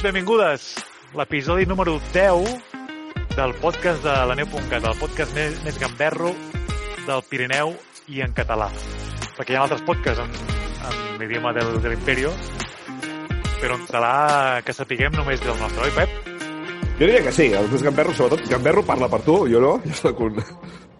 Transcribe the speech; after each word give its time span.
Benvinguts, 0.00 0.02
benvingudes. 0.02 0.62
L'episodi 1.12 1.66
número 1.66 2.00
10 2.12 3.36
del 3.36 3.52
podcast 3.60 4.02
de 4.02 4.12
la 4.28 4.34
neu.cat, 4.34 4.84
el 4.84 4.96
podcast 4.96 5.34
més, 5.36 5.58
més 5.64 5.76
gamberro 5.76 6.30
del 7.06 7.22
Pirineu 7.28 7.74
i 8.08 8.22
en 8.24 8.32
català. 8.32 8.70
Perquè 9.36 9.52
hi 9.52 9.58
ha 9.58 9.64
altres 9.66 9.82
podcasts 9.84 10.22
en, 10.24 10.32
en 10.88 11.20
l'idioma 11.20 11.52
del, 11.52 11.74
de 11.82 11.92
l'Imperio, 11.92 12.32
però 13.60 13.76
en 13.76 13.84
català 13.84 14.14
que 14.64 14.72
sapiguem 14.76 15.12
només 15.18 15.42
del 15.44 15.58
nostre, 15.60 15.90
oi, 15.90 15.92
Pep? 15.98 16.08
Jo 16.96 17.04
diria 17.04 17.24
que 17.26 17.34
sí, 17.36 17.50
el 17.52 17.68
més 17.68 17.84
gamberro, 17.84 18.16
sobretot, 18.16 18.48
gamberro 18.48 18.86
parla 18.86 19.10
per 19.12 19.20
tu, 19.26 19.42
jo 19.52 19.60
no, 19.60 19.76
jo 19.84 20.00
sóc 20.00 20.24
un 20.24 20.40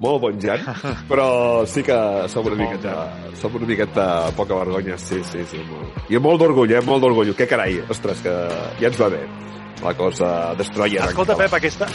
molt 0.00 0.22
bon 0.22 0.40
jan, 0.40 0.64
però 1.10 1.28
sí 1.68 1.84
que 1.86 1.96
som 2.32 2.46
una 2.48 2.58
miqueta, 2.58 2.94
som 3.40 3.54
una 3.56 3.68
miqueta 3.68 4.06
poca 4.36 4.58
vergonya, 4.62 4.96
sí, 4.98 5.20
sí, 5.24 5.44
sí. 5.48 5.60
Molt. 5.68 6.10
I 6.10 6.20
molt 6.22 6.40
d'orgull, 6.42 6.72
eh, 6.72 6.82
molt 6.86 7.04
d'orgull, 7.04 7.34
que 7.36 7.48
carai, 7.50 7.80
ostres, 7.92 8.22
que 8.24 8.34
ja 8.80 8.90
ens 8.90 9.00
va 9.00 9.10
bé 9.12 9.22
la 9.84 9.94
cosa 9.96 10.54
destroyer. 10.58 11.04
Escolta, 11.08 11.36
Pep, 11.38 11.54
aquesta, 11.56 11.88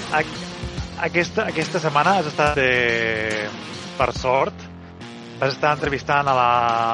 aquesta, 1.06 1.50
aquesta 1.52 1.82
setmana 1.82 2.20
has 2.20 2.32
estat, 2.32 2.62
eh, 2.62 3.50
per 3.98 4.12
sort, 4.18 4.66
vas 5.40 5.54
estar 5.54 5.74
entrevistant 5.76 6.30
a 6.32 6.36
la 6.36 6.52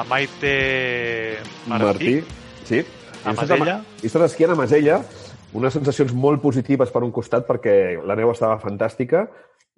Maite 0.08 0.54
Martí, 1.70 1.84
Martí 1.86 2.14
sí. 2.66 2.82
a 3.24 3.34
Masella. 3.36 3.80
He 4.02 4.08
estat 4.10 4.26
esquiant 4.26 4.56
a 4.56 4.58
Masella, 4.58 5.00
unes 5.52 5.74
sensacions 5.76 6.12
molt 6.16 6.42
positives 6.42 6.90
per 6.90 7.04
un 7.04 7.12
costat 7.12 7.46
perquè 7.48 7.74
la 8.08 8.16
neu 8.18 8.32
estava 8.32 8.58
fantàstica 8.62 9.26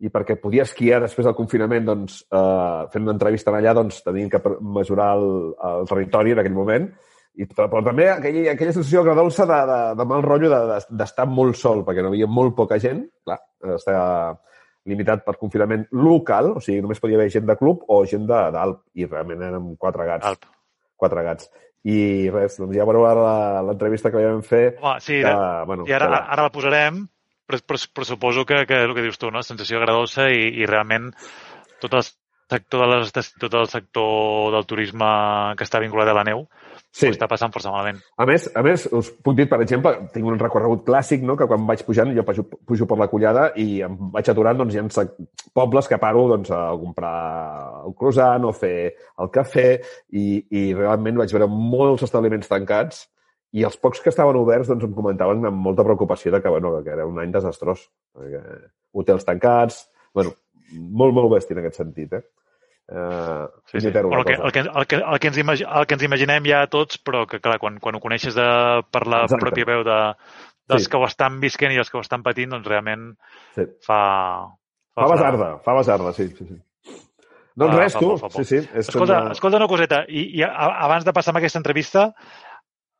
i 0.04 0.10
perquè 0.12 0.36
podia 0.40 0.66
esquiar 0.68 1.00
després 1.02 1.26
del 1.26 1.36
confinament 1.38 1.88
doncs, 1.88 2.20
eh, 2.28 2.84
fent 2.92 3.06
una 3.06 3.16
entrevista 3.16 3.54
allà 3.54 3.72
doncs, 3.76 4.02
tenint 4.04 4.30
que 4.32 4.42
mesurar 4.60 5.14
el, 5.16 5.28
el 5.70 5.90
territori 5.90 6.34
en 6.34 6.42
aquell 6.42 6.56
moment 6.56 6.88
i, 7.34 7.46
però 7.50 7.82
també 7.82 8.06
aquella, 8.12 8.52
aquella 8.52 8.74
sensació 8.76 9.02
agradolça 9.02 9.46
de, 9.48 9.60
de, 9.70 9.78
de 9.98 10.06
mal 10.06 10.22
rotllo 10.22 10.50
d'estar 10.52 10.92
de, 10.94 11.08
de, 11.16 11.28
molt 11.34 11.58
sol, 11.58 11.82
perquè 11.86 12.04
no 12.04 12.12
hi 12.12 12.20
havia 12.20 12.30
molt 12.30 12.54
poca 12.54 12.78
gent, 12.82 13.02
clar, 13.26 13.40
estava 13.74 14.36
limitat 14.86 15.24
per 15.26 15.34
confinament 15.40 15.86
local, 15.96 16.52
o 16.58 16.62
sigui, 16.62 16.82
només 16.84 17.00
podia 17.02 17.18
haver 17.18 17.32
gent 17.32 17.48
de 17.48 17.56
club 17.58 17.82
o 17.90 18.02
gent 18.06 18.28
d'Alp, 18.28 18.84
i 18.94 19.08
realment 19.08 19.42
érem 19.48 19.72
quatre 19.80 20.06
gats. 20.06 20.28
Alp. 20.30 20.46
Quatre 21.00 21.24
gats. 21.26 21.48
I 21.90 22.30
res, 22.32 22.60
doncs 22.60 22.76
ja 22.76 22.86
veureu 22.86 23.04
l'entrevista 23.66 24.12
que 24.12 24.22
vam 24.22 24.44
fer. 24.46 24.64
Home, 24.78 25.00
sí, 25.04 25.18
que, 25.24 25.34
bueno, 25.68 25.88
i 25.88 25.96
ara, 25.96 26.12
que... 26.12 26.22
ara 26.36 26.46
la 26.46 26.52
posarem, 26.54 27.02
però, 27.46 27.60
però, 27.66 27.80
però 27.94 28.08
suposo 28.08 28.44
que, 28.48 28.64
que 28.68 28.82
el 28.88 28.94
que 28.96 29.06
dius 29.06 29.20
tu, 29.20 29.30
no? 29.30 29.42
sensació 29.42 29.80
agradolça 29.80 30.28
i, 30.32 30.46
i 30.62 30.68
realment 30.70 31.12
tot 31.82 31.96
el 31.98 32.04
sector, 32.50 32.84
de 32.84 32.98
les, 33.00 33.12
tot 33.40 33.54
el 33.56 33.68
sector 33.72 34.52
del 34.54 34.66
turisme 34.68 35.06
que 35.58 35.64
està 35.66 35.80
vinculat 35.82 36.10
a 36.12 36.16
la 36.16 36.24
neu 36.26 36.44
sí. 36.92 37.08
està 37.08 37.28
passant 37.30 37.52
força 37.54 37.72
malament. 37.72 38.00
A 38.20 38.26
més, 38.28 38.46
a 38.54 38.62
més, 38.64 38.86
us 38.92 39.10
puc 39.24 39.36
dir, 39.38 39.46
per 39.50 39.60
exemple, 39.64 39.94
tinc 40.14 40.28
un 40.28 40.38
recorregut 40.40 40.84
clàssic, 40.86 41.24
no?, 41.26 41.38
que 41.40 41.48
quan 41.50 41.64
vaig 41.68 41.84
pujant, 41.86 42.12
jo 42.16 42.24
pujo, 42.26 42.44
pujo 42.68 42.88
per 42.90 43.00
la 43.00 43.08
collada 43.12 43.48
i 43.60 43.80
em 43.86 43.96
vaig 44.14 44.30
aturant, 44.30 44.60
doncs, 44.60 44.76
hi 44.76 44.82
ha 44.82 45.06
pobles 45.56 45.88
que 45.90 46.00
paro 46.02 46.26
doncs, 46.34 46.52
a 46.54 46.66
comprar 46.80 47.16
el 47.84 47.96
croissant 47.98 48.46
o 48.48 48.52
fer 48.56 48.76
el 48.92 49.32
cafè 49.34 49.68
i, 50.12 50.44
i 50.50 50.68
realment 50.76 51.20
vaig 51.22 51.34
veure 51.34 51.50
molts 51.50 52.06
establiments 52.06 52.50
tancats 52.50 53.06
i 53.54 53.64
els 53.66 53.76
pocs 53.78 54.02
que 54.02 54.10
estaven 54.10 54.36
oberts 54.40 54.70
doncs, 54.70 54.86
em 54.86 54.94
comentaven 54.96 55.46
amb 55.46 55.60
molta 55.62 55.84
preocupació 55.86 56.32
de 56.34 56.40
que, 56.42 56.50
bueno, 56.50 56.74
que 56.82 56.90
era 56.94 57.06
un 57.06 57.20
any 57.22 57.34
desastrós. 57.34 57.86
Perquè 58.16 58.40
hotels 58.94 59.26
tancats... 59.26 59.84
bueno, 60.14 60.34
molt, 60.74 61.14
molt 61.14 61.30
bèstia 61.32 61.56
en 61.56 61.62
aquest 61.62 61.80
sentit, 61.80 62.12
eh? 62.14 62.22
Uh, 62.84 63.46
sí, 63.70 63.80
sí. 63.80 63.90
Bueno, 63.90 64.18
el, 64.18 64.24
que, 64.24 64.34
el, 64.34 64.52
que, 64.52 64.60
el, 64.60 64.86
que, 64.86 64.96
el, 64.96 65.18
que 65.18 65.30
ens 65.30 65.38
imagi, 65.40 65.64
el 65.64 65.86
que 65.88 65.96
ens 65.96 66.04
imaginem 66.04 66.44
ja 66.50 66.66
tots, 66.70 66.98
però 67.00 67.24
que, 67.26 67.40
clar, 67.40 67.56
quan, 67.62 67.78
quan 67.80 67.96
ho 67.96 68.02
coneixes 68.02 68.36
de, 68.36 68.44
per 68.92 69.06
la 69.08 69.24
Exacte. 69.24 69.40
pròpia 69.46 69.68
veu 69.70 69.86
de, 69.86 69.96
dels 70.68 70.84
sí. 70.84 70.90
que 70.92 71.00
ho 71.00 71.06
estan 71.08 71.40
visquent 71.40 71.72
i 71.72 71.80
dels 71.80 71.90
que 71.90 71.98
ho 71.98 72.04
estan 72.04 72.22
patint, 72.26 72.52
doncs 72.52 72.68
realment 72.68 73.08
sí. 73.56 73.66
fa... 73.86 74.02
Fa, 74.94 75.00
fa 75.00 75.10
basarda, 75.10 75.48
fa 75.64 75.74
basarda, 75.74 76.12
sí, 76.14 76.28
sí, 76.36 76.46
sí. 76.52 76.60
Doncs 77.54 77.72
ah, 77.72 77.80
res, 77.80 77.96
tu. 77.96 78.12
Fa, 78.18 78.28
fa, 78.28 78.32
fa. 78.34 78.42
Sí, 78.42 78.60
sí. 78.60 78.68
És 78.74 78.90
escolta, 78.90 79.16
una... 79.22 79.34
escolta 79.34 79.58
una 79.62 79.70
coseta, 79.70 80.02
i, 80.10 80.26
i 80.38 80.44
abans 80.44 81.06
de 81.06 81.14
passar 81.16 81.32
amb 81.32 81.40
aquesta 81.40 81.60
entrevista, 81.62 82.08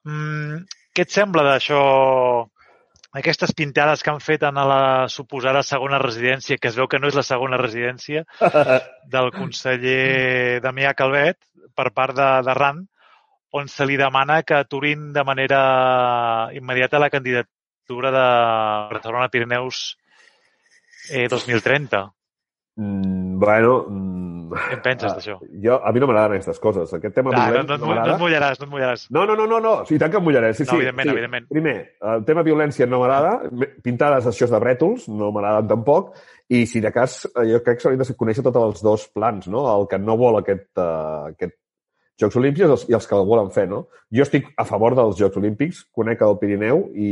mmm, 0.09 0.65
què 0.95 1.07
et 1.07 1.15
sembla 1.15 1.45
d'això 1.47 1.81
aquestes 3.15 3.53
pintades 3.55 4.03
que 4.03 4.11
han 4.11 4.23
fet 4.23 4.43
en 4.47 4.59
la 4.69 5.07
suposada 5.09 5.63
segona 5.63 6.01
residència, 6.03 6.59
que 6.59 6.71
es 6.71 6.79
veu 6.79 6.89
que 6.91 6.99
no 6.99 7.11
és 7.11 7.19
la 7.19 7.27
segona 7.27 7.61
residència, 7.61 8.25
del 9.15 9.31
conseller 9.35 10.61
Damià 10.65 10.95
Calvet 10.99 11.39
per 11.79 11.91
part 11.95 12.17
de, 12.19 12.29
de 12.47 12.57
RAN, 12.59 12.83
on 13.55 13.71
se 13.71 13.87
li 13.87 13.97
demana 13.97 14.43
que 14.43 14.57
aturin 14.59 15.13
de 15.15 15.23
manera 15.23 15.61
immediata 16.59 16.99
la 16.99 17.11
candidatura 17.11 18.11
de 18.11 18.25
Barcelona 18.95 19.29
Pirineus 19.31 19.85
eh, 21.11 21.29
2030. 21.29 22.03
Mm, 22.77 23.39
bueno... 23.39 23.79
Què 24.53 24.77
en 24.77 24.83
penses 24.85 25.09
ah, 25.09 25.15
d'això? 25.17 25.37
Jo, 25.65 25.79
a 25.81 25.93
mi 25.95 26.03
no 26.03 26.09
m'agraden 26.11 26.37
aquestes 26.37 26.61
coses. 26.63 26.93
Aquest 26.99 27.17
tema 27.17 27.33
ah, 27.33 27.47
violent 27.49 27.69
no, 27.71 27.79
no, 27.79 27.89
no, 27.89 27.97
no 27.97 28.15
et 28.15 28.23
mullaràs, 28.23 28.61
no 28.61 28.69
et 28.69 28.73
mullaràs. 28.75 29.07
No, 29.15 29.25
no, 29.29 29.37
no, 29.39 29.47
no, 29.51 29.59
no. 29.65 29.75
Sí, 29.89 29.99
tant 30.03 30.13
que 30.13 30.21
em 30.21 30.27
mullaré. 30.27 30.53
Sí, 30.55 30.67
no, 30.67 30.73
sí, 30.73 30.79
evidentment, 30.83 31.09
sí. 31.11 31.15
evidentment. 31.17 31.49
Primer, 31.53 31.75
el 32.13 32.25
tema 32.29 32.45
violència 32.47 32.89
no 32.91 33.01
m'agrada. 33.03 33.35
Pintades 33.87 34.29
això 34.31 34.49
de 34.53 34.63
brètols 34.63 35.09
no 35.13 35.33
m'agraden 35.35 35.71
tampoc. 35.73 36.15
I 36.53 36.65
si 36.69 36.83
de 36.85 36.93
cas, 36.93 37.23
eh, 37.31 37.47
jo 37.51 37.63
crec 37.65 37.81
que 37.81 37.87
s'haurien 37.87 38.05
de 38.05 38.19
conèixer 38.21 38.45
tots 38.45 38.61
els 38.61 38.85
dos 38.85 39.07
plans, 39.17 39.49
no? 39.51 39.65
El 39.73 39.89
que 39.91 39.99
no 40.03 40.19
vol 40.21 40.43
aquest, 40.43 40.69
uh, 40.77 41.31
aquest 41.33 41.57
Jocs 42.21 42.37
Olímpics 42.39 42.63
i 42.63 42.71
els, 42.71 42.85
i 42.91 42.95
els 42.95 43.09
que 43.11 43.17
el 43.17 43.27
volen 43.27 43.49
fer, 43.55 43.65
no? 43.71 43.87
Jo 44.15 44.23
estic 44.27 44.53
a 44.61 44.67
favor 44.69 44.95
dels 44.95 45.17
Jocs 45.19 45.41
Olímpics, 45.41 45.83
conec 45.95 46.23
el 46.23 46.37
Pirineu 46.39 46.85
i 46.95 47.09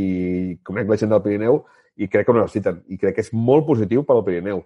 conec 0.62 0.90
la 0.90 0.98
gent 1.00 1.10
del 1.10 1.24
Pirineu 1.24 1.64
i 1.98 2.08
crec 2.08 2.28
que 2.28 2.32
ho 2.32 2.38
necessiten. 2.38 2.84
I 2.92 3.00
crec 3.00 3.18
que 3.18 3.24
és 3.26 3.32
molt 3.34 3.66
positiu 3.66 4.06
per 4.06 4.16
al 4.16 4.24
Pirineu 4.28 4.62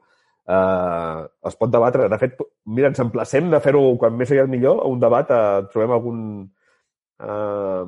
eh, 0.48 1.26
es 1.50 1.58
pot 1.58 1.72
debatre. 1.72 2.08
De 2.12 2.18
fet, 2.20 2.38
mira, 2.66 2.92
ens 2.92 3.02
emplacem 3.02 3.50
de 3.52 3.60
fer-ho 3.64 3.82
quan 4.00 4.16
més 4.18 4.30
aviat 4.32 4.50
millor, 4.52 4.84
un 4.90 5.02
debat, 5.02 5.30
eh, 5.30 5.66
trobem 5.72 5.96
algun 5.96 6.22
eh, 7.22 7.84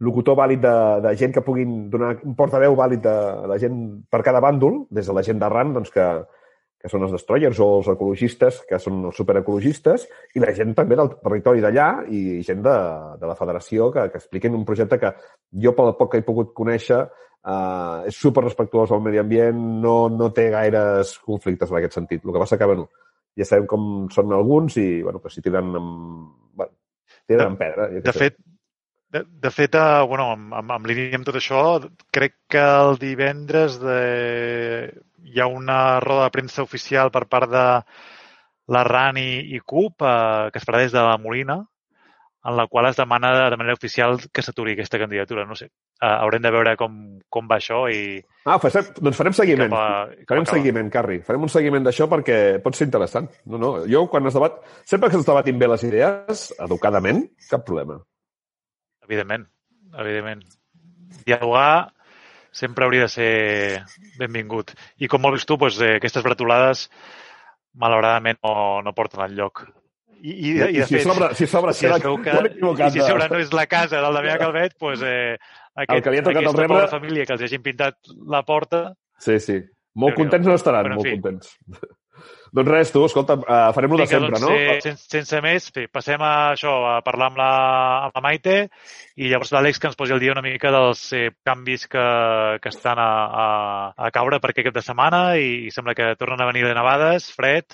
locutor 0.00 0.36
vàlid 0.38 0.60
de, 0.64 0.74
de 1.04 1.14
gent 1.20 1.32
que 1.36 1.44
puguin 1.44 1.88
donar 1.92 2.14
un 2.24 2.36
portaveu 2.36 2.76
vàlid 2.76 3.02
de 3.04 3.16
la 3.50 3.58
gent 3.60 3.80
per 4.10 4.22
cada 4.26 4.40
bàndol, 4.40 4.84
des 4.90 5.06
de 5.06 5.16
la 5.16 5.24
gent 5.26 5.40
d'arran, 5.42 5.74
doncs 5.76 5.92
que, 5.92 6.06
que 6.80 6.88
són 6.88 7.04
els 7.04 7.12
destroyers 7.12 7.60
o 7.60 7.68
els 7.78 7.90
ecologistes, 7.92 8.62
que 8.68 8.80
són 8.80 9.02
els 9.10 9.18
superecologistes, 9.20 10.06
i 10.34 10.40
la 10.40 10.54
gent 10.56 10.72
també 10.78 10.96
del 10.96 11.12
territori 11.18 11.60
d'allà 11.60 11.90
i 12.08 12.40
gent 12.46 12.64
de, 12.64 12.76
de 13.20 13.28
la 13.28 13.36
federació 13.36 13.90
que, 13.92 14.06
que 14.08 14.22
expliquen 14.22 14.56
un 14.56 14.64
projecte 14.64 14.98
que 15.02 15.12
jo, 15.52 15.74
pel 15.76 15.92
poc 15.98 16.14
que 16.14 16.22
he 16.22 16.26
pogut 16.26 16.54
conèixer, 16.56 17.04
Uh, 17.40 18.04
és 18.04 18.16
super 18.20 18.42
respectuós 18.44 18.90
al 18.92 19.00
medi 19.00 19.20
ambient, 19.20 19.56
no, 19.80 19.94
no 20.12 20.28
té 20.36 20.50
gaires 20.52 21.14
conflictes 21.24 21.70
en 21.70 21.78
aquest 21.78 21.96
sentit. 21.96 22.24
El 22.24 22.34
que 22.34 22.42
passa 22.42 22.58
que, 22.60 22.68
bueno, 22.68 22.90
ja 23.38 23.46
sabem 23.48 23.68
com 23.70 23.86
són 24.12 24.34
alguns 24.36 24.76
i, 24.80 24.88
bueno, 25.06 25.22
que 25.24 25.32
si 25.32 25.40
tiren 25.44 25.72
amb... 25.80 26.26
Bueno, 26.60 26.74
tiren 27.24 27.54
amb 27.54 27.62
pedra. 27.62 27.88
De 28.04 28.12
fet, 28.12 28.36
de, 29.10 29.24
de 29.24 29.50
fet, 29.54 29.74
uh, 29.80 30.04
bueno, 30.10 30.28
amb, 30.36 30.52
amb, 30.60 30.76
amb 30.76 30.90
línia 30.90 31.16
amb 31.16 31.26
tot 31.26 31.40
això, 31.40 31.64
crec 32.12 32.36
que 32.52 32.66
el 32.84 33.00
divendres 33.00 33.80
de... 33.80 33.98
hi 35.24 35.40
ha 35.40 35.48
una 35.48 36.00
roda 36.04 36.28
de 36.28 36.36
premsa 36.36 36.62
oficial 36.66 37.10
per 37.14 37.24
part 37.32 37.48
de 37.50 37.66
la 38.70 38.84
RAN 38.84 39.16
i, 39.18 39.56
i 39.56 39.64
CUP, 39.64 40.04
uh, 40.04 40.52
que 40.52 40.60
es 40.60 40.68
farà 40.68 40.84
des 40.84 40.92
de 40.92 41.08
la 41.08 41.16
Molina, 41.18 41.62
en 42.42 42.56
la 42.56 42.64
qual 42.68 42.86
es 42.88 42.96
demana 42.96 43.50
de 43.50 43.56
manera 43.60 43.74
oficial 43.76 44.16
que 44.32 44.42
s'aturi 44.42 44.72
aquesta 44.72 44.98
candidatura. 44.98 45.44
No 45.44 45.54
sé, 45.58 45.66
uh, 46.00 46.06
haurem 46.22 46.40
de 46.42 46.50
veure 46.54 46.72
com, 46.80 46.94
com 47.28 47.48
va 47.50 47.58
això 47.60 47.82
i... 47.92 48.16
Ah, 48.48 48.56
farem, 48.62 48.88
doncs 48.96 49.18
farem 49.18 49.36
seguiment. 49.36 49.68
Cap 49.70 49.78
a- 49.80 50.24
farem 50.30 50.46
acaba. 50.46 50.56
seguiment, 50.56 50.88
Carri. 50.94 51.20
Farem 51.26 51.44
un 51.44 51.52
seguiment 51.52 51.84
d'això 51.84 52.08
perquè 52.08 52.38
pot 52.64 52.78
ser 52.78 52.88
interessant. 52.88 53.28
No, 53.44 53.60
no, 53.60 53.72
jo 53.90 54.06
quan 54.08 54.26
es 54.30 54.36
debat... 54.38 54.56
Sempre 54.88 55.10
que 55.12 55.20
es 55.20 55.26
debatin 55.28 55.58
bé 55.60 55.68
les 55.68 55.84
idees, 55.84 56.46
educadament, 56.58 57.26
cap 57.50 57.66
problema. 57.66 57.98
Evidentment, 59.04 59.44
evidentment. 59.98 60.44
Dialogar 61.26 61.92
sempre 62.50 62.84
hauria 62.84 63.04
de 63.04 63.08
ser 63.12 63.82
benvingut. 64.18 64.72
I 64.98 65.08
com 65.12 65.20
molt 65.22 65.44
tu, 65.46 65.56
doncs, 65.60 65.76
eh, 65.84 65.96
aquestes 66.00 66.24
bretolades 66.24 66.88
malauradament 67.78 68.40
no, 68.42 68.80
no 68.82 68.94
porten 68.96 69.22
al 69.22 69.36
lloc. 69.36 69.66
I, 70.22 70.30
i, 70.32 70.50
i, 70.50 70.54
de 70.58 70.86
si 70.86 70.96
fet, 70.98 71.06
sobre, 71.06 71.28
si 71.34 71.46
sobre 71.48 71.72
si 71.72 71.86
es 71.88 72.02
veu 72.02 72.18
que, 72.22 72.32
i 72.32 72.90
si 72.92 73.00
sobre 73.00 73.28
no 73.32 73.38
és 73.40 73.52
la 73.56 73.66
casa 73.66 74.02
del 74.04 74.14
Damià 74.18 74.36
Calvet, 74.38 74.74
doncs, 74.80 75.02
eh, 75.02 75.38
aquest, 75.80 76.04
que 76.04 76.10
li 76.12 76.18
ha 76.20 76.24
tocat 76.26 76.36
el 76.42 76.48
aquesta 76.48 76.60
rebre- 76.62 76.74
pobra 76.76 76.88
família 76.92 77.24
que 77.26 77.32
els 77.38 77.42
hagin 77.48 77.62
pintat 77.64 77.96
la 78.28 78.42
porta, 78.44 78.92
Sí, 79.20 79.38
sí. 79.40 79.58
Molt 80.00 80.14
contents 80.16 80.46
no 80.46 80.54
estaran, 80.56 80.86
Però, 80.86 80.94
molt 80.96 81.08
fi. 81.08 81.16
contents. 81.18 81.56
doncs 82.56 82.68
res, 82.70 82.90
tu, 82.92 83.02
escolta, 83.06 83.34
uh, 83.40 83.72
farem 83.76 83.92
lo 83.92 83.98
de 84.00 84.06
sempre, 84.10 84.30
doncs, 84.36 84.42
no? 84.44 84.52
eh, 84.56 84.78
sense, 84.84 85.04
sense 85.12 85.40
més, 85.44 85.66
bé, 85.76 85.84
passem 85.92 86.20
a 86.24 86.30
això, 86.54 86.72
a 86.88 87.00
parlar 87.06 87.28
amb 87.30 87.38
la, 87.40 87.50
amb 88.06 88.16
la 88.16 88.22
Maite 88.24 88.56
i 89.16 89.28
llavors 89.30 89.52
l'Àlex 89.54 89.78
que 89.80 89.88
ens 89.90 89.96
posi 90.00 90.12
al 90.16 90.20
dia 90.20 90.32
una 90.36 90.42
mica 90.44 90.72
dels 90.74 91.02
eh, 91.16 91.30
canvis 91.46 91.86
que, 91.88 92.04
que 92.60 92.72
estan 92.72 92.98
a, 93.00 93.10
a, 93.44 93.46
a 93.96 94.10
caure 94.14 94.40
per 94.40 94.50
aquest 94.54 94.68
cap 94.70 94.76
de 94.80 94.84
setmana 94.88 95.22
i, 95.40 95.68
sembla 95.74 95.94
que 95.96 96.12
tornen 96.20 96.40
a 96.44 96.48
venir 96.52 96.64
de 96.68 96.74
nevades, 96.76 97.30
fred. 97.36 97.64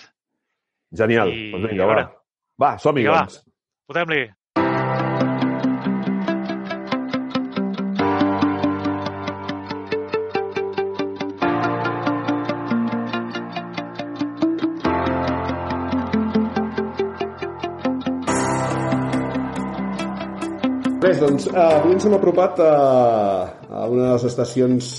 Genial. 0.94 1.30
i- 1.34 1.50
Doncs 1.54 1.70
vinga, 1.72 1.86
va. 1.90 2.04
Va, 2.56 2.78
som-hi, 2.80 3.02
doncs. 3.04 3.42
Fotem-li. 3.84 4.22
Res, 21.04 21.20
doncs, 21.20 21.44
eh, 21.52 21.60
avui 21.60 21.92
ens 21.92 22.08
hem 22.08 22.16
apropat 22.16 22.64
a, 22.64 22.72
a 23.68 23.84
una 23.84 24.00
de 24.00 24.08
les 24.14 24.24
estacions 24.30 24.90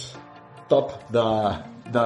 top 0.69 0.93
de, 1.09 1.25
de, 1.89 2.05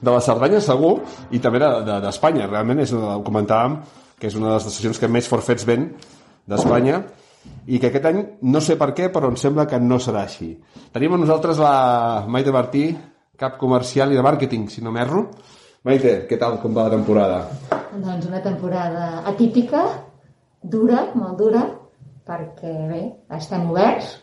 de 0.00 0.16
la 0.16 0.24
Cerdanya, 0.24 0.64
segur, 0.64 0.96
i 1.28 1.44
també 1.44 1.60
d'Espanya. 1.60 1.84
De, 1.84 2.00
d'Espanya. 2.08 2.48
Realment, 2.48 2.80
és 2.88 2.96
ho 2.96 3.20
comentàvem, 3.28 3.76
que 4.20 4.30
és 4.30 4.36
una 4.38 4.50
de 4.50 4.56
les 4.56 4.66
estacions 4.68 5.00
que 5.00 5.10
més 5.12 5.28
forfets 5.28 5.66
ven 5.68 5.90
d'Espanya, 6.48 7.02
i 7.66 7.80
que 7.82 7.90
aquest 7.90 8.06
any, 8.10 8.22
no 8.46 8.62
sé 8.62 8.76
per 8.78 8.92
què, 8.96 9.10
però 9.12 9.30
em 9.30 9.36
sembla 9.40 9.66
que 9.70 9.78
no 9.82 9.98
serà 10.02 10.24
així. 10.26 10.52
Tenim 10.94 11.16
amb 11.16 11.26
nosaltres 11.26 11.60
la 11.62 12.24
Maite 12.30 12.54
Martí, 12.54 12.88
cap 13.38 13.58
comercial 13.60 14.12
i 14.12 14.18
de 14.18 14.24
màrqueting, 14.24 14.68
si 14.72 14.84
no 14.84 14.92
m'erro. 14.94 15.26
Maite, 15.86 16.18
què 16.30 16.38
tal, 16.40 16.58
com 16.62 16.74
va 16.74 16.86
la 16.86 16.96
temporada? 16.96 17.40
Doncs 17.92 18.28
una 18.28 18.42
temporada 18.42 19.08
atípica, 19.30 19.82
dura, 20.62 21.08
molt 21.14 21.38
dura, 21.42 21.62
perquè 22.26 22.72
bé, 22.90 23.02
estem 23.36 23.68
oberts, 23.70 24.16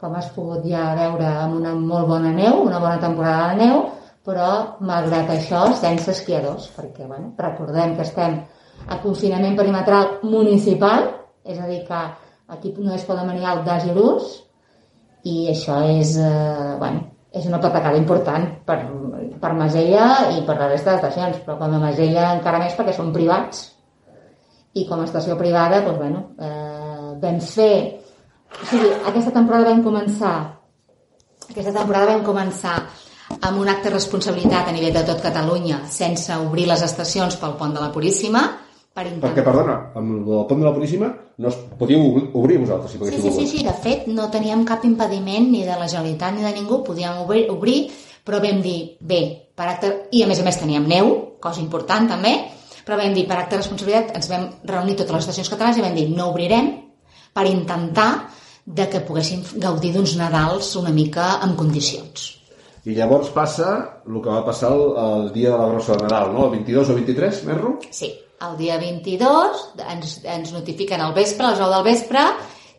com 0.00 0.16
has 0.16 0.28
pogut 0.32 0.64
ja 0.68 0.90
veure 0.96 1.28
amb 1.28 1.58
una 1.58 1.74
molt 1.76 2.08
bona 2.08 2.32
neu, 2.32 2.62
una 2.64 2.80
bona 2.80 3.00
temporada 3.02 3.52
de 3.52 3.64
neu, 3.64 3.82
però 4.26 4.48
malgrat 4.84 5.30
això 5.32 5.66
sense 5.78 6.10
esquiadors, 6.12 6.68
perquè 6.76 7.06
bueno, 7.06 7.32
recordem 7.40 7.94
que 7.96 8.04
estem 8.04 8.40
a 8.86 8.98
confinament 9.02 9.56
perimetral 9.58 10.18
municipal, 10.22 11.10
és 11.44 11.58
a 11.58 11.68
dir 11.68 11.82
que 11.86 12.00
aquí 12.54 12.72
només 12.78 13.06
poden 13.06 13.28
venir 13.32 13.46
al 13.46 13.64
das 13.66 13.86
i 13.86 13.94
l'ús, 13.94 14.32
i 15.26 15.48
això 15.50 15.80
és, 15.90 16.16
eh, 16.18 16.74
bueno, 16.78 17.06
és 17.32 17.46
una 17.46 17.60
patacada 17.60 17.98
important 17.98 18.46
per, 18.64 18.78
per 19.40 19.52
Masella 19.58 20.30
i 20.36 20.42
per 20.46 20.56
la 20.58 20.68
resta 20.70 20.94
d'estacions, 20.94 21.42
però 21.44 21.58
com 21.58 21.74
a 21.74 21.80
Masella 21.82 22.32
encara 22.36 22.62
més 22.62 22.76
perquè 22.78 22.94
són 22.94 23.12
privats 23.12 23.72
i 24.76 24.86
com 24.86 25.00
a 25.00 25.08
estació 25.08 25.36
privada, 25.36 25.82
doncs, 25.82 25.98
bueno, 25.98 26.26
eh, 26.38 27.16
vam 27.22 27.40
fer... 27.40 27.72
O 28.46 28.66
sigui, 28.70 28.92
aquesta 29.10 29.32
temporada 29.34 29.72
vam 29.72 29.82
començar 29.82 30.36
aquesta 31.46 31.72
temporada 31.72 32.14
vam 32.14 32.24
començar 32.26 32.76
amb 33.46 33.58
un 33.60 33.68
acte 33.70 33.88
de 33.88 33.94
responsabilitat 33.94 34.68
a 34.68 34.74
nivell 34.74 34.94
de 34.96 35.02
tot 35.06 35.22
Catalunya 35.22 35.82
sense 35.90 36.34
obrir 36.42 36.66
les 36.70 36.82
estacions 36.82 37.36
pel 37.38 37.54
pont 37.60 37.74
de 37.74 37.82
la 37.82 37.92
Puríssima 37.94 38.42
per 38.96 39.04
intentar... 39.04 39.28
Perquè, 39.28 39.44
perdona, 39.44 39.76
amb 40.00 40.14
el 40.24 40.42
pont 40.48 40.62
de 40.62 40.66
la 40.66 40.72
Puríssima 40.74 41.10
no 41.44 41.50
es 41.52 41.56
podíeu 41.78 42.00
obrir- 42.32 42.58
vosaltres, 42.62 42.90
si 42.94 42.96
Sí, 42.96 43.02
poguéssiu 43.02 43.20
sí, 43.20 43.28
sí, 43.28 43.34
volgut. 43.36 43.50
sí, 43.52 43.64
de 43.68 43.74
fet 43.84 44.06
no 44.08 44.30
teníem 44.32 44.64
cap 44.64 44.84
impediment 44.88 45.50
ni 45.52 45.62
de 45.68 45.76
la 45.76 45.86
Generalitat 45.88 46.34
ni 46.34 46.42
de 46.46 46.52
ningú, 46.56 46.80
podíem 46.86 47.20
obrir, 47.26 47.46
obrir 47.52 47.90
però 48.26 48.40
vam 48.42 48.62
dir, 48.64 48.96
bé, 49.00 49.20
per 49.54 49.68
acte... 49.70 49.90
i 50.16 50.24
a 50.24 50.26
més 50.26 50.40
a 50.40 50.46
més 50.48 50.56
teníem 50.58 50.88
neu, 50.88 51.12
cosa 51.40 51.60
important 51.62 52.08
també, 52.10 52.32
però 52.86 52.96
vam 52.98 53.12
dir, 53.14 53.26
per 53.28 53.36
acte 53.38 53.54
de 53.54 53.60
responsabilitat 53.62 54.16
ens 54.16 54.30
vam 54.32 54.48
reunir 54.64 54.96
totes 54.96 55.12
les 55.14 55.24
estacions 55.28 55.52
catalanes 55.52 55.78
i 55.78 55.84
vam 55.84 55.94
dir, 55.94 56.08
no 56.16 56.30
obrirem 56.32 56.72
per 57.36 57.44
intentar 57.46 58.08
de 58.66 58.88
que 58.90 59.04
poguéssim 59.06 59.44
gaudir 59.62 59.92
d'uns 59.94 60.16
Nadals 60.18 60.72
una 60.80 60.90
mica 60.90 61.36
en 61.44 61.52
condicions. 61.54 62.32
I 62.86 62.94
llavors 62.94 63.32
passa 63.34 63.70
el 64.06 64.20
que 64.22 64.30
va 64.30 64.44
passar 64.46 64.70
el, 64.70 64.84
el 65.02 65.24
dia 65.34 65.50
de 65.50 65.58
la 65.58 65.70
grossa 65.72 65.96
de 65.96 66.06
Nadal, 66.06 66.30
no? 66.34 66.44
El 66.46 66.52
22 66.60 66.92
o 66.92 66.94
23, 66.94 67.40
Merro? 67.48 67.72
Sí, 67.90 68.12
el 68.46 68.54
dia 68.60 68.76
22 68.78 69.64
ens, 69.90 70.12
ens 70.22 70.52
notifiquen 70.54 71.02
al 71.02 71.16
vespre, 71.16 71.48
a 71.48 71.50
les 71.50 71.62
9 71.64 71.74
del 71.74 71.86
vespre, 71.88 72.22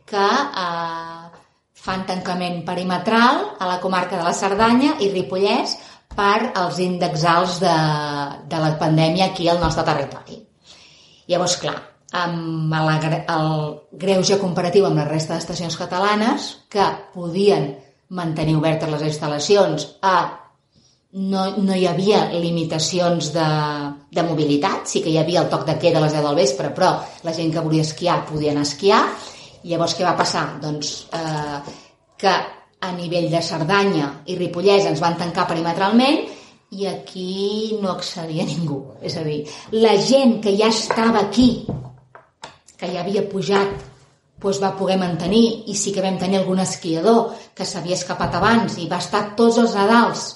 que 0.07 0.27
eh, 0.63 1.42
fan 1.88 2.06
tancament 2.07 2.62
perimetral 2.68 3.44
a 3.59 3.68
la 3.68 3.81
comarca 3.83 4.15
de 4.15 4.24
la 4.24 4.36
Cerdanya 4.38 4.95
i 5.04 5.12
Ripollès 5.12 5.75
per 6.15 6.53
als 6.56 6.80
índexs 6.80 7.25
alts 7.27 7.60
de, 7.62 7.75
de 8.48 8.62
la 8.63 8.71
pandèmia 8.80 9.27
aquí 9.27 9.50
al 9.51 9.60
nostre 9.60 9.83
territori. 9.88 10.39
Llavors, 11.27 11.57
clar, 11.60 11.75
amb 12.15 12.71
la, 12.71 12.95
el 13.36 13.51
greuge 13.92 14.39
comparatiu 14.39 14.88
amb 14.88 15.03
la 15.03 15.10
resta 15.10 15.36
d'estacions 15.36 15.75
catalanes 15.75 16.48
que 16.71 16.88
podien 17.12 17.74
mantenir 18.09 18.56
obertes 18.56 18.92
les 18.92 19.07
instal·lacions 19.09 19.88
a 20.01 20.18
no, 21.18 21.44
no 21.57 21.75
hi 21.75 21.88
havia 21.88 22.25
limitacions 22.33 23.31
de, 23.33 23.48
de 24.12 24.24
mobilitat, 24.27 24.86
sí 24.92 25.01
que 25.01 25.09
hi 25.09 25.18
havia 25.21 25.42
el 25.44 25.50
toc 25.51 25.65
de 25.68 25.77
queda 25.81 26.01
a 26.01 26.04
les 26.06 26.13
10 26.13 26.25
del 26.27 26.38
vespre, 26.38 26.71
però 26.75 26.92
la 27.24 27.33
gent 27.33 27.54
que 27.54 27.63
volia 27.63 27.86
esquiar 27.88 28.21
podia 28.27 28.51
anar 28.54 28.65
a 28.65 28.69
esquiar. 28.69 29.01
I 29.63 29.74
llavors 29.74 29.95
què 29.98 30.06
va 30.06 30.15
passar? 30.19 30.45
Doncs 30.62 30.94
eh, 31.18 31.59
que 32.19 32.33
a 32.80 32.92
nivell 32.94 33.31
de 33.31 33.42
Cerdanya 33.42 34.12
i 34.30 34.38
Ripollès 34.38 34.86
ens 34.86 35.01
van 35.01 35.18
tancar 35.18 35.48
perimetralment 35.50 36.27
i 36.77 36.86
aquí 36.86 37.77
no 37.81 37.95
accedia 37.95 38.45
ningú. 38.45 38.83
És 39.01 39.18
a 39.18 39.24
dir, 39.25 39.42
la 39.74 39.95
gent 39.98 40.38
que 40.44 40.53
ja 40.60 40.69
estava 40.69 41.24
aquí, 41.24 41.65
que 42.77 42.91
ja 42.91 43.01
havia 43.01 43.25
pujat, 43.31 43.87
doncs 44.41 44.60
va 44.62 44.75
poder 44.77 44.98
mantenir 45.01 45.70
i 45.72 45.75
sí 45.75 45.94
que 45.94 46.03
vam 46.06 46.17
tenir 46.22 46.41
algun 46.41 46.60
esquiador 46.62 47.32
que 47.58 47.65
s'havia 47.65 47.98
escapat 47.98 48.36
abans 48.38 48.77
i 48.77 48.89
va 48.89 49.01
estar 49.01 49.32
tots 49.39 49.58
els 49.62 49.74
Nadals 49.77 50.27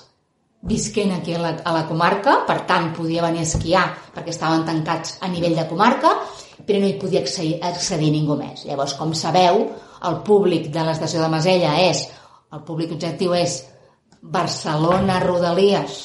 visquent 0.62 1.12
aquí 1.16 1.34
a 1.34 1.42
la, 1.42 1.52
a 1.66 1.74
la 1.74 1.86
comarca, 1.90 2.42
per 2.46 2.62
tant 2.70 2.92
podia 2.94 3.26
venir 3.26 3.42
a 3.42 3.50
esquiar 3.50 3.86
perquè 4.14 4.34
estaven 4.34 4.66
tancats 4.66 5.18
a 5.22 5.30
nivell 5.30 5.58
de 5.58 5.68
comarca, 5.70 6.16
però 6.66 6.82
no 6.82 6.90
hi 6.90 6.98
podia 7.02 7.22
accedir, 7.22 7.58
accedir 7.66 8.12
ningú 8.14 8.38
més. 8.38 8.66
Llavors, 8.70 8.94
com 8.98 9.14
sabeu, 9.18 9.66
el 10.08 10.18
públic 10.26 10.70
de 10.74 10.86
l'estació 10.86 11.22
de 11.22 11.30
Masella 11.34 11.74
és, 11.82 12.06
el 12.54 12.62
públic 12.68 12.94
objectiu 12.94 13.34
és 13.38 13.62
Barcelona, 14.22 15.20
Rodalies, 15.24 16.02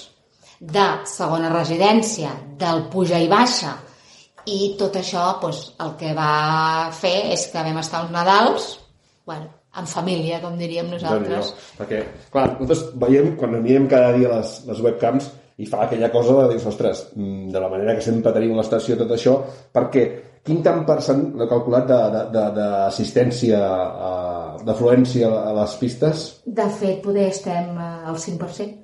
de 0.61 0.87
segona 1.05 1.53
residència, 1.53 2.33
del 2.57 2.87
puja 2.93 3.21
i 3.21 3.29
baixa, 3.29 3.75
i 4.47 4.75
tot 4.79 4.95
això 5.01 5.25
doncs, 5.43 5.73
el 5.83 5.95
que 6.01 6.13
va 6.17 6.91
fer 6.95 7.33
és 7.35 7.49
que 7.53 7.63
vam 7.67 7.79
estar 7.83 8.05
uns 8.05 8.13
Nadals 8.15 8.67
bueno, 9.27 9.49
en 9.77 9.87
família, 9.91 10.39
com 10.41 10.55
diríem 10.57 10.87
nosaltres. 10.89 11.51
Déu-n'hi-do. 11.51 11.81
Perquè, 11.81 11.99
clar, 12.33 12.47
nosaltres 12.61 12.85
veiem, 13.03 13.33
quan 13.37 13.57
mirem 13.61 13.89
cada 13.91 14.13
dia 14.17 14.31
les, 14.37 14.53
les 14.69 14.79
webcams, 14.85 15.27
i 15.59 15.67
fa 15.67 15.83
aquella 15.87 16.11
cosa 16.13 16.37
de 16.43 16.55
dir, 16.55 16.61
ostres, 16.69 17.07
mm, 17.17 17.51
de 17.53 17.61
la 17.61 17.69
manera 17.73 17.95
que 17.97 18.05
sempre 18.05 18.33
tenim 18.33 18.55
l'estació 18.57 18.97
tot 19.01 19.11
això, 19.17 19.39
perquè 19.75 20.05
quin 20.47 20.63
tant 20.63 20.85
per 20.87 21.01
cent 21.03 21.23
l'he 21.37 21.49
calculat 21.51 21.89
d'assistència, 21.91 23.59
a- 23.61 24.57
d'afluència 24.67 25.29
a 25.29 25.53
les 25.61 25.75
pistes? 25.81 26.25
De 26.47 26.69
fet, 26.71 27.01
poder 27.03 27.29
estem 27.33 27.77
eh, 27.77 28.09
al 28.11 28.17
5%. 28.19 28.83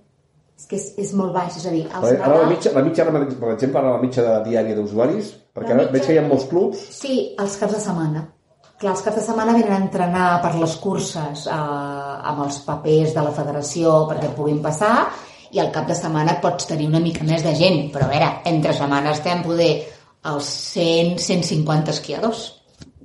És 0.59 0.66
que 0.69 0.76
és, 0.76 0.88
és 0.99 1.12
molt 1.19 1.33
baix, 1.35 1.57
és 1.59 1.64
a 1.66 1.71
dir, 1.75 1.85
els 1.88 2.21
ara 2.21 2.37
la 2.42 2.47
mitja, 2.50 2.71
la 2.76 2.83
mitja, 2.85 3.07
per 3.11 3.52
exemple, 3.54 3.81
ara 3.81 3.95
la 3.97 4.02
mitja 4.02 4.23
de 4.23 4.35
diària 4.50 4.76
d'usuaris, 4.76 5.33
perquè 5.54 5.75
ara 5.75 5.88
veig 5.92 6.06
que 6.06 6.14
hi 6.14 6.18
ha 6.21 6.26
molts 6.28 6.47
clubs, 6.50 6.78
Sí, 7.00 7.35
els 7.38 7.56
caps 7.61 7.75
de 7.76 7.80
setmana. 7.80 8.23
Clar, 8.78 8.92
els 8.97 9.02
caps 9.04 9.16
de 9.21 9.23
setmana 9.23 9.52
venen 9.54 9.73
a 9.73 9.80
entrenar 9.85 10.28
per 10.42 10.54
les 10.59 10.73
curses 10.82 11.47
eh, 11.47 11.52
amb 11.52 12.40
els 12.47 12.59
papers 12.66 13.12
de 13.14 13.23
la 13.23 13.30
federació 13.37 14.06
perquè 14.11 14.32
puguin 14.35 14.62
passar 14.64 15.09
i 15.52 15.61
al 15.61 15.68
cap 15.71 15.87
de 15.87 15.94
setmana 15.94 16.38
pots 16.40 16.66
tenir 16.66 16.87
una 16.88 16.99
mica 17.00 17.23
més 17.28 17.44
de 17.44 17.52
gent, 17.54 17.90
però 17.92 18.06
a 18.09 18.11
veure, 18.14 18.30
entre 18.49 18.73
setmana 18.75 19.12
estem 19.12 19.42
poder 19.44 19.71
els 20.25 20.49
100, 20.73 21.18
150 21.21 21.90
esquiadors. 21.92 22.42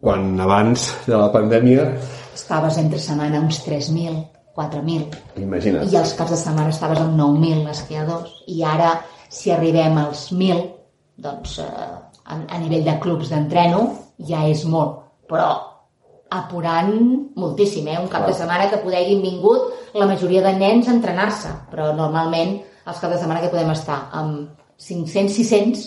quan 0.02 0.40
abans 0.40 0.94
de 1.08 1.16
la 1.18 1.32
pandèmia, 1.34 1.92
Estaves 2.38 2.78
entre 2.78 3.00
setmana 3.02 3.40
uns 3.42 3.58
3.000, 3.66 4.24
4.000. 4.56 5.08
imagina't. 5.42 5.90
I 5.92 5.96
els 5.98 6.14
caps 6.14 6.32
de 6.32 6.38
setmana 6.38 6.70
estaves 6.70 7.00
amb 7.02 7.18
9.000 7.20 7.70
esquiadors. 7.72 8.30
I 8.48 8.62
ara, 8.64 8.92
si 9.30 9.52
arribem 9.52 9.98
als 9.98 10.32
1.000, 10.32 10.62
doncs 11.18 11.58
eh, 11.60 11.66
a, 12.28 12.38
a 12.56 12.60
nivell 12.62 12.86
de 12.86 12.98
clubs 13.04 13.32
d'entreno 13.32 13.88
ja 14.30 14.44
és 14.50 14.64
molt. 14.68 15.04
Però 15.28 15.50
apurant 16.38 16.94
moltíssim, 17.40 17.88
eh? 17.88 18.00
Un 18.02 18.10
cap 18.12 18.28
de 18.28 18.36
setmana 18.36 18.70
que 18.72 18.82
poder 18.84 19.02
hagin 19.02 19.24
vingut 19.24 19.96
la 19.96 20.08
majoria 20.10 20.44
de 20.44 20.54
nens 20.60 20.88
a 20.88 20.96
entrenar-se. 20.96 21.54
Però 21.72 21.94
normalment 21.96 22.58
els 22.88 23.00
caps 23.00 23.14
de 23.16 23.22
setmana 23.22 23.44
que 23.44 23.54
podem 23.54 23.72
estar 23.74 24.08
amb 24.16 24.50
500, 24.78 25.34
600, 25.34 25.86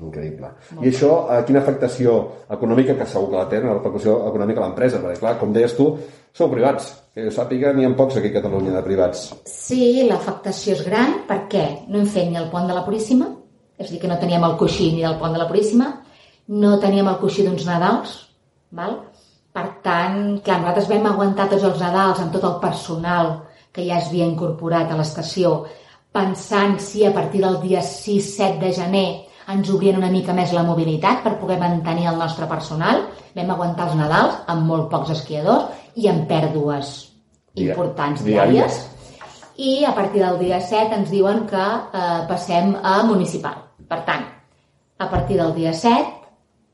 Increïble. 0.00 0.48
I 0.80 0.88
això, 0.88 1.10
eh, 1.28 1.42
quina 1.44 1.60
afectació 1.60 2.14
econòmica, 2.56 2.96
que 2.96 3.06
segur 3.06 3.30
que 3.30 3.36
la 3.36 3.48
té, 3.48 3.60
una 3.60 3.74
repercussió 3.76 4.16
econòmica 4.30 4.62
a 4.62 4.66
l'empresa? 4.66 5.00
Perquè, 5.02 5.20
clar, 5.20 5.34
com 5.38 5.52
deies 5.52 5.76
tu, 5.76 5.90
sou 6.32 6.50
privats. 6.52 6.88
Que 7.14 7.26
jo 7.26 7.34
sàpiga, 7.34 7.72
n'hi 7.74 7.84
ha 7.84 7.90
pocs 7.98 8.16
aquí 8.16 8.30
a 8.30 8.36
Catalunya 8.38 8.72
de 8.76 8.82
privats. 8.86 9.26
Sí, 9.50 10.06
l'afectació 10.08 10.76
és 10.76 10.84
gran 10.86 11.20
perquè 11.28 11.64
no 11.88 11.98
hem 11.98 12.06
fet 12.06 12.30
ni 12.30 12.38
el 12.38 12.48
pont 12.52 12.68
de 12.70 12.76
la 12.76 12.84
Puríssima, 12.86 13.29
és 13.80 13.88
a 13.88 13.92
dir, 13.94 14.00
que 14.02 14.08
no 14.10 14.18
teníem 14.20 14.44
el 14.44 14.58
coixí 14.60 14.90
ni 14.92 15.00
del 15.02 15.16
pont 15.20 15.32
de 15.32 15.40
la 15.40 15.46
Puríssima, 15.48 15.86
no 16.60 16.74
teníem 16.82 17.08
el 17.08 17.16
coixí 17.22 17.46
d'uns 17.46 17.64
Nadals, 17.68 18.18
val? 18.76 18.98
per 19.50 19.64
tant, 19.82 20.36
clar, 20.46 20.60
nosaltres 20.60 20.86
vam 20.90 21.06
aguantar 21.10 21.48
tots 21.50 21.64
els 21.66 21.80
Nadals 21.82 22.20
amb 22.22 22.30
tot 22.36 22.44
el 22.46 22.58
personal 22.62 23.30
que 23.72 23.82
ja 23.86 23.96
es 23.98 24.10
havia 24.10 24.28
incorporat 24.28 24.92
a 24.92 24.98
l'estació, 24.98 25.64
pensant 26.12 26.76
si 26.82 27.02
a 27.06 27.12
partir 27.14 27.40
del 27.42 27.56
dia 27.62 27.80
6-7 27.82 28.58
de 28.60 28.70
gener 28.76 29.08
ens 29.50 29.70
obrien 29.74 29.96
una 29.98 30.10
mica 30.12 30.34
més 30.36 30.52
la 30.54 30.62
mobilitat 30.62 31.24
per 31.24 31.38
poder 31.40 31.56
mantenir 31.58 32.06
el 32.12 32.18
nostre 32.20 32.46
personal. 32.46 33.00
Vam 33.34 33.50
aguantar 33.50 33.88
els 33.88 33.96
Nadals 33.98 34.36
amb 34.46 34.66
molt 34.68 34.88
pocs 34.92 35.10
esquiadors 35.16 35.70
i 35.96 36.06
amb 36.10 36.28
pèrdues 36.30 36.92
Dia- 37.54 37.72
importants 37.72 38.22
diàries. 38.22 38.54
diàries 38.54 38.86
i 39.60 39.84
a 39.84 39.94
partir 39.94 40.22
del 40.22 40.38
dia 40.38 40.60
7 40.60 40.94
ens 40.96 41.10
diuen 41.10 41.42
que 41.50 41.60
eh, 41.60 42.20
passem 42.28 42.76
a 42.82 43.02
municipal. 43.02 43.69
Per 43.90 44.00
tant, 44.06 44.24
a 45.00 45.10
partir 45.10 45.36
del 45.40 45.54
dia 45.56 45.72
7 45.74 46.20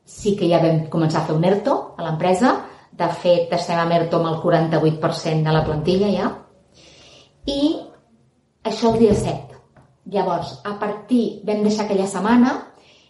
sí 0.07 0.35
que 0.39 0.47
ja 0.49 0.61
vam 0.63 0.85
començar 0.93 1.23
a 1.23 1.27
fer 1.27 1.35
un 1.35 1.45
ERTO 1.49 1.75
a 1.97 2.05
l'empresa. 2.05 2.53
De 2.97 3.07
fet, 3.23 3.51
estem 3.53 3.79
amb 3.81 3.93
ERTO 3.97 4.19
amb 4.21 4.29
el 4.31 4.39
48% 4.43 5.43
de 5.45 5.53
la 5.55 5.63
plantilla 5.65 6.09
ja. 6.13 6.31
I 7.47 7.61
això 8.69 8.93
el 8.93 8.99
dia 9.01 9.15
7. 9.17 9.61
Llavors, 10.13 10.53
a 10.63 10.77
partir, 10.79 11.41
vam 11.47 11.63
deixar 11.65 11.85
aquella 11.85 12.07
setmana 12.07 12.53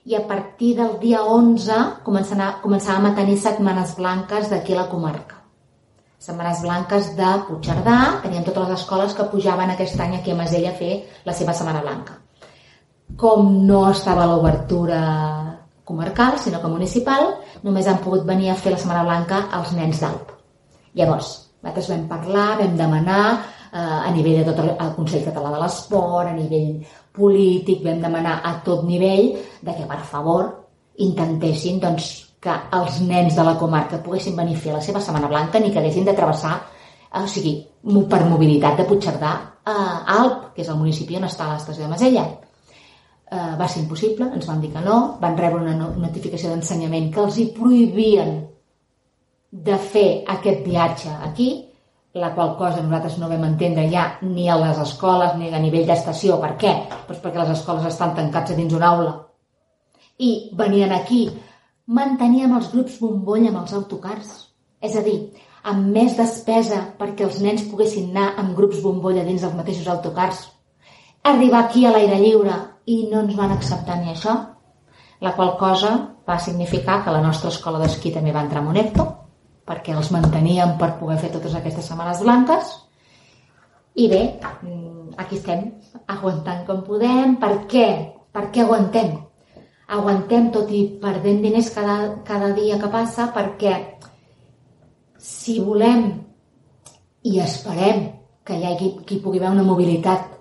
i 0.07 0.15
a 0.15 0.23
partir 0.27 0.71
del 0.77 0.95
dia 1.01 1.23
11 1.27 1.79
començam 2.05 2.41
a, 2.41 2.51
començàvem 2.63 3.09
a 3.09 3.15
tenir 3.17 3.35
setmanes 3.41 3.95
blanques 3.99 4.47
d'aquí 4.53 4.73
a 4.73 4.83
la 4.83 4.87
comarca. 4.89 5.41
Setmanes 6.17 6.63
blanques 6.63 7.11
de 7.19 7.33
Puigcerdà, 7.49 7.97
teníem 8.23 8.47
totes 8.47 8.69
les 8.69 8.79
escoles 8.79 9.13
que 9.13 9.27
pujaven 9.33 9.75
aquest 9.75 9.99
any 10.01 10.15
aquí 10.17 10.33
a 10.33 10.39
Masella 10.39 10.71
a 10.71 10.79
fer 10.79 10.93
la 11.27 11.35
seva 11.37 11.53
setmana 11.53 11.83
blanca. 11.85 12.17
Com 13.17 13.47
no 13.65 13.87
estava 13.89 14.27
l'obertura 14.29 15.01
comarcal, 15.87 16.35
sinó 16.37 16.59
que 16.61 16.69
municipal, 16.69 17.31
només 17.65 17.87
han 17.89 17.97
pogut 18.03 18.27
venir 18.27 18.51
a 18.53 18.57
fer 18.59 18.75
la 18.75 18.77
setmana 18.77 19.05
blanca 19.07 19.39
els 19.57 19.71
nens 19.73 20.03
d'Alp. 20.03 20.33
Llavors, 20.99 21.31
nosaltres 21.63 21.89
vam 21.93 22.03
parlar, 22.11 22.47
vam 22.59 22.75
demanar 22.77 23.23
eh, 23.33 23.79
a 23.79 24.11
nivell 24.13 24.43
de 24.43 24.45
tot 24.51 24.61
el, 24.61 24.69
el 24.75 24.93
Consell 24.99 25.25
Català 25.25 25.55
de 25.55 25.63
l'Esport, 25.63 26.29
a 26.29 26.35
nivell 26.37 26.85
polític, 27.17 27.81
vam 27.87 28.05
demanar 28.05 28.37
a 28.45 28.53
tot 28.65 28.85
nivell 28.85 29.31
de 29.65 29.73
que, 29.73 29.89
per 29.89 29.99
favor, 30.05 30.49
intentessin 31.07 31.81
doncs, 31.81 32.13
que 32.37 32.53
els 32.77 32.99
nens 33.01 33.33
de 33.33 33.43
la 33.43 33.57
comarca 33.57 33.97
poguessin 34.05 34.37
venir 34.37 34.59
a 34.59 34.61
fer 34.61 34.75
la 34.75 34.81
seva 34.85 35.01
Setmana 35.01 35.31
Blanca 35.31 35.57
ni 35.59 35.71
que 35.73 35.81
haguessin 35.81 36.05
de 36.05 36.13
travessar, 36.13 36.59
eh, 37.09 37.23
o 37.23 37.25
sigui, 37.25 37.57
per 38.11 38.25
mobilitat 38.29 38.77
de 38.77 38.85
Puigcerdà 38.85 39.37
a 39.65 39.79
Alp, 40.19 40.51
que 40.53 40.61
és 40.61 40.69
el 40.69 40.77
municipi 40.77 41.17
on 41.17 41.25
està 41.25 41.49
l'estació 41.49 41.87
de 41.87 41.95
Masella. 41.95 42.27
Eh, 43.29 43.55
va 43.59 43.67
ser 43.67 43.81
impossible, 43.81 44.29
ens 44.33 44.45
van 44.47 44.61
dir 44.63 44.69
que 44.71 44.81
no, 44.85 45.17
van 45.19 45.35
rebre 45.35 45.59
una 45.59 45.73
no- 45.75 45.89
notificació 45.99 46.49
d'ensenyament 46.53 47.09
que 47.11 47.19
els 47.25 47.37
hi 47.37 47.47
prohibien 47.51 48.37
de 49.51 49.77
fer 49.77 50.23
aquest 50.31 50.61
viatge 50.63 51.11
aquí, 51.27 51.47
la 52.13 52.29
qual 52.33 52.53
cosa 52.57 52.81
nosaltres 52.81 53.17
no 53.19 53.27
vam 53.27 53.43
entendre 53.43 53.89
ja 53.91 54.05
ni 54.21 54.47
a 54.49 54.55
les 54.61 54.79
escoles 54.79 55.35
ni 55.37 55.51
a 55.53 55.59
nivell 55.59 55.85
d'estació. 55.89 56.37
Per 56.39 56.53
què? 56.61 56.71
Doncs 57.09 57.19
perquè 57.25 57.41
les 57.41 57.51
escoles 57.57 57.89
estan 57.89 58.15
tancats 58.15 58.51
a 58.51 58.55
dins 58.55 58.73
una 58.73 58.93
aula. 58.93 59.11
I 60.17 60.31
venien 60.55 60.95
aquí, 60.95 61.27
manteníem 61.99 62.55
els 62.55 62.71
grups 62.71 62.95
bombolla 63.03 63.51
amb 63.51 63.59
els 63.65 63.73
autocars. 63.73 64.31
És 64.79 64.95
a 64.95 65.03
dir, 65.03 65.17
amb 65.67 65.91
més 65.91 66.15
despesa 66.15 66.79
perquè 66.97 67.27
els 67.27 67.41
nens 67.43 67.67
poguessin 67.67 68.09
anar 68.15 68.37
amb 68.37 68.55
grups 68.55 68.79
bombolla 68.81 69.27
dins 69.27 69.43
dels 69.43 69.59
mateixos 69.59 69.91
autocars. 69.91 70.47
Arribar 71.23 71.65
aquí 71.65 71.85
a 71.85 71.91
l'aire 71.91 72.23
lliure 72.23 72.76
i 72.87 73.03
no 73.11 73.21
ens 73.25 73.35
van 73.35 73.51
acceptar 73.51 73.99
ni 73.99 74.13
això, 74.13 74.33
la 75.19 75.33
qual 75.35 75.55
cosa 75.59 75.93
va 76.27 76.39
significar 76.39 77.01
que 77.03 77.13
la 77.13 77.21
nostra 77.23 77.51
escola 77.51 77.81
d'esquí 77.81 78.13
també 78.15 78.33
va 78.35 78.43
entrar 78.45 78.63
en 78.63 78.71
un 78.71 78.79
ERTO, 78.79 79.05
perquè 79.67 79.95
els 79.95 80.11
manteníem 80.15 80.77
per 80.79 80.95
poder 80.99 81.17
fer 81.19 81.31
totes 81.33 81.55
aquestes 81.57 81.89
setmanes 81.89 82.21
blanques. 82.23 82.69
I 83.97 84.07
bé, 84.07 84.21
mm, 84.61 85.17
aquí 85.17 85.39
estem, 85.39 85.71
aguantant 86.07 86.65
com 86.67 86.83
podem. 86.83 87.35
Per 87.41 87.53
què? 87.67 87.87
Per 88.31 88.45
què 88.53 88.63
aguantem? 88.63 89.17
Aguantem 89.87 90.51
tot 90.51 90.71
i 90.71 90.83
perdent 91.01 91.41
diners 91.41 91.71
cada, 91.73 91.97
cada 92.23 92.53
dia 92.53 92.77
que 92.79 92.91
passa 92.91 93.31
perquè 93.33 93.73
si 95.17 95.59
volem 95.63 96.11
i 97.23 97.39
esperem 97.39 98.03
que 98.45 98.55
hi 98.55 98.65
hagi 98.67 98.91
qui 99.07 99.19
pugui 99.23 99.39
haver 99.39 99.55
una 99.55 99.63
mobilitat 99.63 100.36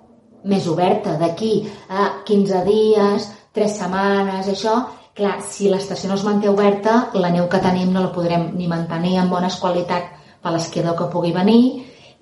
més 0.46 0.66
oberta 0.70 1.16
d'aquí 1.20 1.66
a 1.88 2.22
15 2.26 2.62
dies, 2.66 3.26
3 3.56 3.76
setmanes, 3.80 4.48
això, 4.52 4.76
clar, 5.16 5.40
si 5.42 5.70
l'estació 5.72 6.10
no 6.10 6.18
es 6.18 6.24
manté 6.26 6.48
oberta, 6.52 7.10
la 7.14 7.32
neu 7.34 7.48
que 7.50 7.62
tenim 7.64 7.92
no 7.92 8.04
la 8.04 8.12
podrem 8.14 8.50
ni 8.56 8.68
mantenir 8.70 9.16
en 9.22 9.30
bones 9.32 9.58
qualitat 9.62 10.12
per 10.42 10.52
l'esquiador 10.54 10.96
que 10.98 11.10
pugui 11.12 11.32
venir 11.34 11.60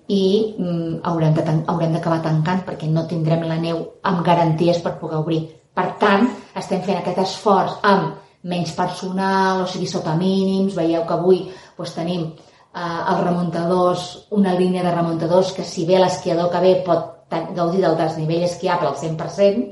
i 0.09 0.25
mm, 0.59 1.01
haurem 1.05 1.93
d'acabar 1.95 2.21
tancant 2.25 2.65
perquè 2.67 2.89
no 2.91 3.07
tindrem 3.09 3.45
la 3.49 3.59
neu 3.61 3.81
amb 4.05 4.25
garanties 4.25 4.81
per 4.85 4.99
poder 5.01 5.21
obrir. 5.21 5.43
Per 5.75 5.87
tant, 6.01 6.29
estem 6.55 6.83
fent 6.85 7.01
aquest 7.01 7.23
esforç 7.25 7.81
amb 7.83 8.21
menys 8.45 8.75
personal, 8.77 9.65
o 9.65 9.67
sigui, 9.67 9.89
sota 9.89 10.15
mínims. 10.17 10.77
Veieu 10.77 11.07
que 11.09 11.17
avui 11.17 11.41
doncs, 11.49 11.95
tenim 11.97 12.29
eh, 12.29 13.01
els 13.11 13.25
remuntadors, 13.25 14.05
una 14.37 14.55
línia 14.59 14.85
de 14.85 14.93
remuntadors 14.95 15.53
que 15.57 15.65
si 15.65 15.87
bé 15.89 15.99
l'esquiador 15.99 16.53
que 16.53 16.63
ve 16.63 16.77
pot 16.87 17.14
gaudir 17.31 17.81
del 17.83 17.97
desnivell 17.99 18.45
esquiable 18.47 18.89
al 18.89 18.97
100%, 19.01 19.65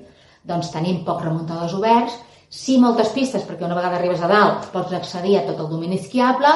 doncs 0.44 0.71
tenim 0.75 1.04
pocs 1.06 1.25
remuntadors 1.25 1.75
oberts, 1.78 2.16
sí 2.52 2.78
moltes 2.78 3.09
pistes, 3.14 3.44
perquè 3.49 3.64
una 3.64 3.76
vegada 3.78 3.97
arribes 3.97 4.21
a 4.23 4.28
dalt 4.28 4.66
pots 4.73 4.92
accedir 4.92 5.38
a 5.38 5.44
tot 5.47 5.61
el 5.61 5.68
domini 5.71 5.99
esquiable, 6.00 6.50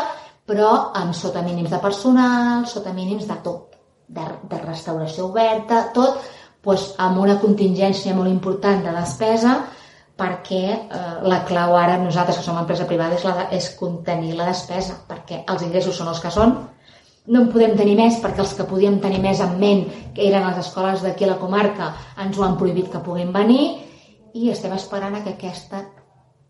però 0.46 0.92
amb 0.94 1.14
sota 1.14 1.42
mínims 1.42 1.70
de 1.70 1.78
personal, 1.82 2.66
sota 2.66 2.92
mínims 2.92 3.26
de 3.26 3.36
tot, 3.42 3.76
de, 4.08 4.26
de 4.50 4.58
restauració 4.62 5.26
oberta, 5.30 5.86
tot, 5.94 6.20
doncs, 6.66 6.92
amb 6.98 7.18
una 7.22 7.38
contingència 7.38 8.14
molt 8.14 8.30
important 8.30 8.82
de 8.84 8.92
despesa, 8.94 9.56
perquè 10.16 10.62
eh, 10.72 11.00
la 11.28 11.42
clau 11.46 11.74
ara, 11.76 11.98
nosaltres 12.00 12.38
que 12.38 12.44
som 12.46 12.56
empresa 12.58 12.86
privada, 12.88 13.14
és, 13.18 13.24
la, 13.26 13.34
de- 13.36 13.48
és 13.58 13.68
contenir 13.78 14.34
la 14.38 14.46
despesa, 14.48 14.96
perquè 15.08 15.42
els 15.46 15.62
ingressos 15.62 15.94
són 15.98 16.08
els 16.08 16.20
que 16.22 16.30
són, 16.34 16.54
no 17.28 17.42
en 17.42 17.48
podem 17.52 17.74
tenir 17.78 17.96
més 17.98 18.20
perquè 18.22 18.40
els 18.44 18.54
que 18.54 18.64
podíem 18.68 19.00
tenir 19.02 19.20
més 19.22 19.40
en 19.42 19.58
ment, 19.60 19.84
que 20.14 20.28
eren 20.28 20.46
les 20.46 20.58
escoles 20.62 21.02
d'aquí 21.02 21.24
a 21.26 21.32
la 21.34 21.38
comarca, 21.42 21.92
ens 22.22 22.38
ho 22.38 22.44
han 22.46 22.56
prohibit 22.58 22.90
que 22.92 23.02
puguin 23.02 23.32
venir 23.34 23.64
i 24.34 24.50
estem 24.52 24.72
esperant 24.76 25.14
a 25.16 25.22
que 25.24 25.34
aquesta 25.34 25.82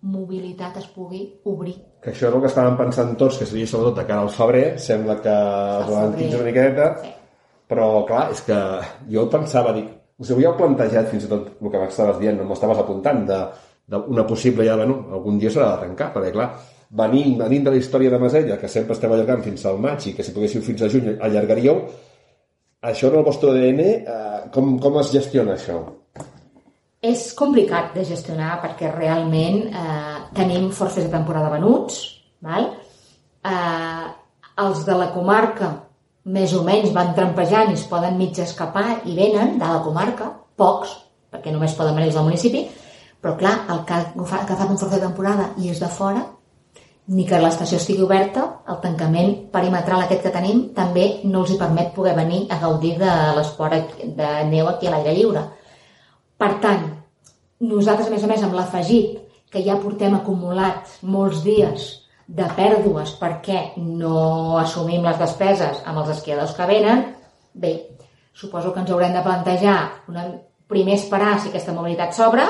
mobilitat 0.07 0.77
es 0.79 0.87
pugui 0.93 1.23
obrir. 1.45 1.75
Que 2.03 2.13
això 2.13 2.29
és 2.29 2.35
el 2.35 2.41
que 2.43 2.51
estàvem 2.51 2.77
pensant 2.79 3.15
tots, 3.19 3.39
que 3.41 3.47
seria 3.49 3.67
sobretot 3.67 3.97
de 3.99 4.05
cara 4.07 4.23
al 4.23 4.31
febrer, 4.31 4.79
sembla 4.79 5.17
que 5.23 5.33
es 5.33 5.89
ralentitza 5.91 6.37
una 6.37 6.47
miqueta, 6.51 6.89
Sí. 7.03 7.13
però 7.69 8.05
clar, 8.07 8.31
és 8.31 8.41
que 8.47 8.59
jo 9.11 9.29
pensava, 9.31 9.73
dic, 9.73 9.89
us 10.19 10.31
ho 10.31 10.35
havíeu 10.35 10.55
plantejat 10.57 11.09
fins 11.11 11.25
i 11.25 11.29
tot 11.29 11.49
el 11.61 11.71
que 11.71 11.79
m'estaves 11.79 12.19
dient, 12.21 12.39
no 12.39 12.45
m'estaves 12.45 12.79
apuntant, 12.79 13.27
de, 13.27 13.41
d'una 13.89 14.27
possible 14.27 14.65
ja, 14.65 14.77
bueno, 14.77 15.07
algun 15.13 15.39
dia 15.39 15.51
s'haurà 15.51 15.73
d'arrencar, 15.75 16.13
perquè 16.15 16.33
clar, 16.33 16.51
venint, 16.91 17.37
venint 17.39 17.65
de 17.67 17.73
la 17.75 17.81
història 17.81 18.11
de 18.11 18.19
Masella, 18.23 18.59
que 18.61 18.69
sempre 18.69 18.95
estem 18.95 19.13
allargant 19.13 19.43
fins 19.45 19.65
al 19.67 19.79
maig 19.83 20.07
i 20.07 20.15
que 20.17 20.25
si 20.25 20.35
poguéssiu 20.35 20.63
fins 20.63 20.83
a 20.83 20.91
juny 20.93 21.17
allargaríeu, 21.21 21.81
això 22.87 23.11
en 23.11 23.19
el 23.19 23.25
vostre 23.27 23.51
ADN, 23.51 23.81
eh, 23.81 24.43
com, 24.55 24.77
com 24.83 25.01
es 25.01 25.11
gestiona 25.15 25.57
això? 25.57 25.81
És 27.07 27.33
complicat 27.39 27.95
de 27.95 28.05
gestionar 28.07 28.61
perquè 28.63 28.93
realment 28.93 29.67
eh, 29.71 30.15
tenim 30.37 30.71
forces 30.75 31.07
de 31.07 31.13
temporada 31.13 31.51
venuts, 31.57 31.99
val? 32.43 32.71
Eh, 33.47 34.07
els 34.63 34.87
de 34.87 34.97
la 34.97 35.11
comarca 35.15 35.73
més 36.37 36.55
o 36.57 36.63
menys 36.67 36.95
van 36.95 37.13
trampejant 37.15 37.71
i 37.71 37.77
es 37.79 37.85
poden 37.91 38.17
mig 38.19 38.39
escapar 38.43 39.03
i 39.07 39.15
venen 39.15 39.59
de 39.61 39.67
la 39.67 39.83
comarca, 39.85 40.33
pocs, 40.59 40.97
perquè 41.31 41.53
només 41.55 41.75
poden 41.79 41.95
venir 41.95 42.11
des 42.11 42.19
del 42.19 42.27
municipi, 42.27 42.65
però 43.23 43.37
clar, 43.39 43.55
el 43.75 43.85
que 43.87 43.95
ha 43.95 44.41
agafat 44.41 44.71
un 44.71 44.79
força 44.79 44.97
de 44.97 45.05
temporada 45.05 45.51
i 45.63 45.71
és 45.71 45.83
de 45.83 45.91
fora, 45.91 46.25
ni 47.09 47.27
que 47.27 47.39
l'estació 47.39 47.79
estigui 47.79 48.03
oberta, 48.03 48.45
el 48.67 48.81
tancament 48.83 49.35
perimetral 49.53 50.03
aquest 50.03 50.25
que 50.25 50.33
tenim 50.35 50.63
també 50.75 51.21
no 51.25 51.45
els 51.45 51.53
hi 51.55 51.59
permet 51.61 51.93
poder 51.95 52.17
venir 52.17 52.47
a 52.51 52.59
gaudir 52.63 52.97
de 52.99 53.13
l'esport 53.37 53.93
de 54.03 54.31
neu 54.51 54.67
aquí 54.71 54.89
a 54.89 54.95
l'aire 54.97 55.15
lliure. 55.15 55.45
Per 56.37 56.51
tant, 56.65 56.83
nosaltres, 57.61 58.09
a 58.09 58.15
més 58.15 58.25
a 58.25 58.33
més, 58.33 58.43
amb 58.43 58.59
l'afegit 58.59 59.23
que 59.53 59.63
ja 59.63 59.79
portem 59.79 60.17
acumulat 60.17 60.99
molts 61.07 61.45
dies 61.47 61.87
de 62.27 62.49
pèrdues 62.57 63.15
perquè 63.21 63.77
no 63.79 64.59
assumim 64.59 65.07
les 65.07 65.21
despeses 65.21 65.85
amb 65.87 66.03
els 66.03 66.11
esquiadors 66.17 66.57
que 66.59 66.67
venen, 66.67 67.05
bé, 67.55 67.73
suposo 68.35 68.75
que 68.75 68.83
ens 68.83 68.91
haurem 68.91 69.15
de 69.15 69.23
plantejar 69.23 69.79
una, 70.11 70.27
primer 70.67 70.99
esperar 70.99 71.39
si 71.39 71.53
aquesta 71.53 71.73
mobilitat 71.73 72.19
s'obre, 72.19 72.45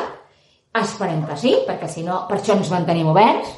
esperem 0.81 1.23
que 1.29 1.37
sí, 1.41 1.53
perquè 1.69 1.89
si 1.93 2.03
no, 2.09 2.25
per 2.29 2.41
això 2.41 2.57
ens 2.57 2.73
mantenim 2.73 3.13
oberts, 3.13 3.53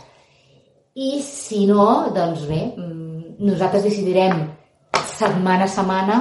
i 0.99 1.23
si 1.23 1.65
no, 1.71 2.11
doncs 2.15 2.45
bé, 2.49 2.61
mm, 2.75 3.39
nosaltres 3.47 3.85
decidirem 3.87 4.49
setmana 5.07 5.65
a 5.65 5.71
setmana 5.71 6.17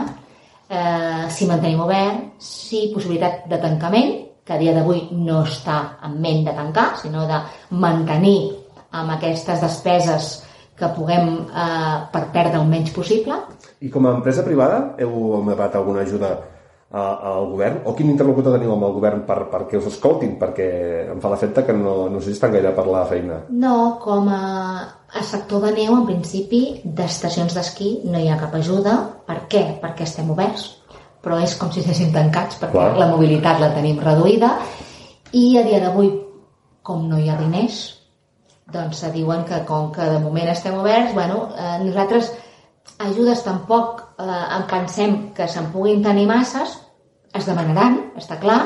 eh, 0.69 1.25
si 1.33 1.47
mantenim 1.49 1.81
obert, 1.81 2.37
si 2.37 2.91
possibilitat 2.93 3.47
de 3.49 3.57
tancament, 3.57 4.13
que 4.45 4.53
a 4.53 4.59
dia 4.61 4.75
d'avui 4.75 5.07
no 5.11 5.41
està 5.43 5.97
en 6.05 6.19
ment 6.21 6.45
de 6.45 6.53
tancar, 6.55 6.91
sinó 7.01 7.25
de 7.27 7.39
mantenir 7.75 8.53
amb 8.91 9.11
aquestes 9.17 9.63
despeses 9.65 10.29
que 10.77 10.91
puguem 10.93 11.33
eh, 11.49 11.97
per 12.13 12.27
perdre 12.35 12.61
el 12.61 12.69
menys 12.69 12.93
possible. 12.93 13.39
I 13.81 13.89
com 13.89 14.05
a 14.05 14.13
empresa 14.19 14.45
privada 14.45 14.93
heu 15.01 15.35
amagat 15.41 15.75
alguna 15.75 16.05
ajuda 16.05 16.35
al 16.91 17.49
govern? 17.51 17.81
O 17.85 17.93
quin 17.95 18.11
interlocutor 18.11 18.55
teniu 18.55 18.71
amb 18.73 18.85
el 18.87 18.93
govern 18.95 19.23
per, 19.27 19.41
perquè 19.51 19.79
us 19.79 19.89
escoltin? 19.89 20.37
Perquè 20.39 20.67
em 21.11 21.19
fa 21.23 21.31
l'efecte 21.33 21.65
que 21.67 21.75
no, 21.75 22.07
no 22.11 22.21
sé 22.21 22.31
si 22.31 22.37
estan 22.37 22.53
gaire 22.55 22.71
per 22.75 22.87
la 22.87 23.03
feina. 23.09 23.41
No, 23.49 23.97
com 24.03 24.29
a, 24.31 24.41
a 25.11 25.23
sector 25.27 25.65
de 25.67 25.73
neu, 25.75 25.97
en 25.97 26.07
principi, 26.07 26.61
d'estacions 26.83 27.57
d'esquí 27.57 27.91
no 28.07 28.21
hi 28.21 28.31
ha 28.31 28.39
cap 28.39 28.55
ajuda. 28.55 28.97
Per 29.27 29.41
què? 29.51 29.65
Perquè 29.83 30.07
estem 30.07 30.31
oberts. 30.31 30.69
Però 31.23 31.41
és 31.43 31.57
com 31.59 31.73
si 31.73 31.81
estiguéssim 31.81 32.13
tancats, 32.15 32.61
perquè 32.61 32.77
Clar. 32.77 32.95
la 33.01 33.11
mobilitat 33.11 33.59
la 33.59 33.73
tenim 33.75 33.99
reduïda 33.99 34.53
i 35.35 35.57
a 35.59 35.63
dia 35.65 35.81
d'avui, 35.83 36.13
com 36.87 37.03
no 37.09 37.17
hi 37.19 37.27
ha 37.27 37.35
diners, 37.35 37.81
doncs 38.71 39.01
se 39.01 39.09
diuen 39.11 39.43
que 39.47 39.59
com 39.67 39.89
que 39.91 40.05
de 40.07 40.19
moment 40.23 40.47
estem 40.51 40.77
oberts, 40.77 41.13
bueno, 41.15 41.49
eh, 41.57 41.79
nosaltres 41.83 42.31
ajudes 42.99 43.43
tampoc 43.45 44.01
eh, 44.17 44.25
en 44.57 44.67
pensem 44.69 45.15
que 45.37 45.47
se'n 45.47 45.71
puguin 45.73 46.03
tenir 46.03 46.27
masses, 46.29 46.77
es 47.37 47.45
demanaran, 47.45 47.99
està 48.17 48.39
clar, 48.41 48.59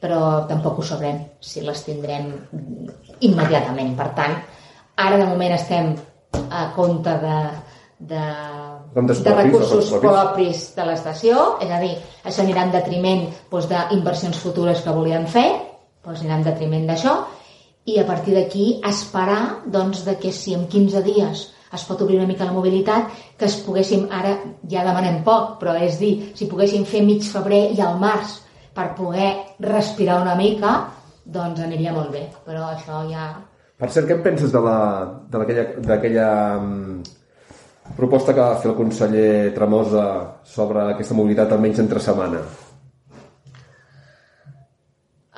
però 0.00 0.44
tampoc 0.48 0.78
ho 0.78 0.86
sabrem 0.86 1.20
si 1.40 1.62
les 1.64 1.80
tindrem 1.86 2.32
immediatament. 3.24 3.94
Per 3.96 4.08
tant, 4.16 4.34
ara 5.00 5.20
de 5.20 5.28
moment 5.30 5.54
estem 5.56 5.94
a 6.50 6.66
compte 6.76 7.14
de, 7.22 7.38
de, 8.12 8.24
de 8.94 9.36
recursos 9.38 9.94
propis 10.02 10.66
de 10.76 10.88
l'estació, 10.90 11.46
és 11.64 11.72
a 11.72 11.80
dir, 11.82 11.94
això 12.24 12.44
anirà 12.44 12.66
en 12.66 12.74
detriment 12.74 13.24
doncs, 13.50 13.70
d'inversions 13.70 14.42
futures 14.42 14.84
que 14.84 14.94
volíem 14.94 15.26
fer, 15.30 15.48
doncs 16.04 16.20
anirà 16.20 16.38
en 16.40 16.46
detriment 16.50 16.86
d'això, 16.90 17.16
i 17.88 17.98
a 18.00 18.06
partir 18.08 18.36
d'aquí 18.36 18.68
esperar 18.86 19.64
doncs, 19.66 20.04
de 20.04 20.16
que 20.20 20.32
si 20.32 20.54
en 20.56 20.68
15 20.68 21.02
dies 21.04 21.48
es 21.74 21.84
pot 21.88 22.00
obrir 22.04 22.18
una 22.20 22.28
mica 22.30 22.46
la 22.46 22.54
mobilitat, 22.54 23.10
que 23.38 23.48
es 23.48 23.56
poguéssim, 23.66 24.06
ara 24.10 24.36
ja 24.70 24.84
demanem 24.86 25.22
poc, 25.26 25.58
però 25.60 25.74
és 25.76 25.98
dir, 26.00 26.14
si 26.38 26.48
poguéssim 26.50 26.86
fer 26.88 27.02
mig 27.06 27.26
febrer 27.26 27.66
i 27.74 27.80
al 27.82 27.98
març 28.00 28.38
per 28.74 28.92
poder 28.98 29.30
respirar 29.62 30.20
una 30.22 30.34
mica, 30.38 30.74
doncs 31.24 31.60
aniria 31.64 31.94
molt 31.94 32.10
bé, 32.12 32.26
però 32.46 32.70
això 32.72 33.04
ja... 33.10 33.32
Per 33.78 33.90
cert, 33.90 34.06
què 34.08 34.16
en 34.18 34.22
penses 34.22 34.52
d'aquella 34.54 36.30
um, 36.60 37.02
proposta 37.96 38.34
que 38.34 38.40
va 38.40 38.58
fer 38.62 38.70
el 38.70 38.76
conseller 38.78 39.54
Tremosa 39.56 40.04
sobre 40.46 40.86
aquesta 40.92 41.16
mobilitat 41.18 41.52
almenys 41.52 41.82
entre 41.82 42.02
setmana? 42.02 42.42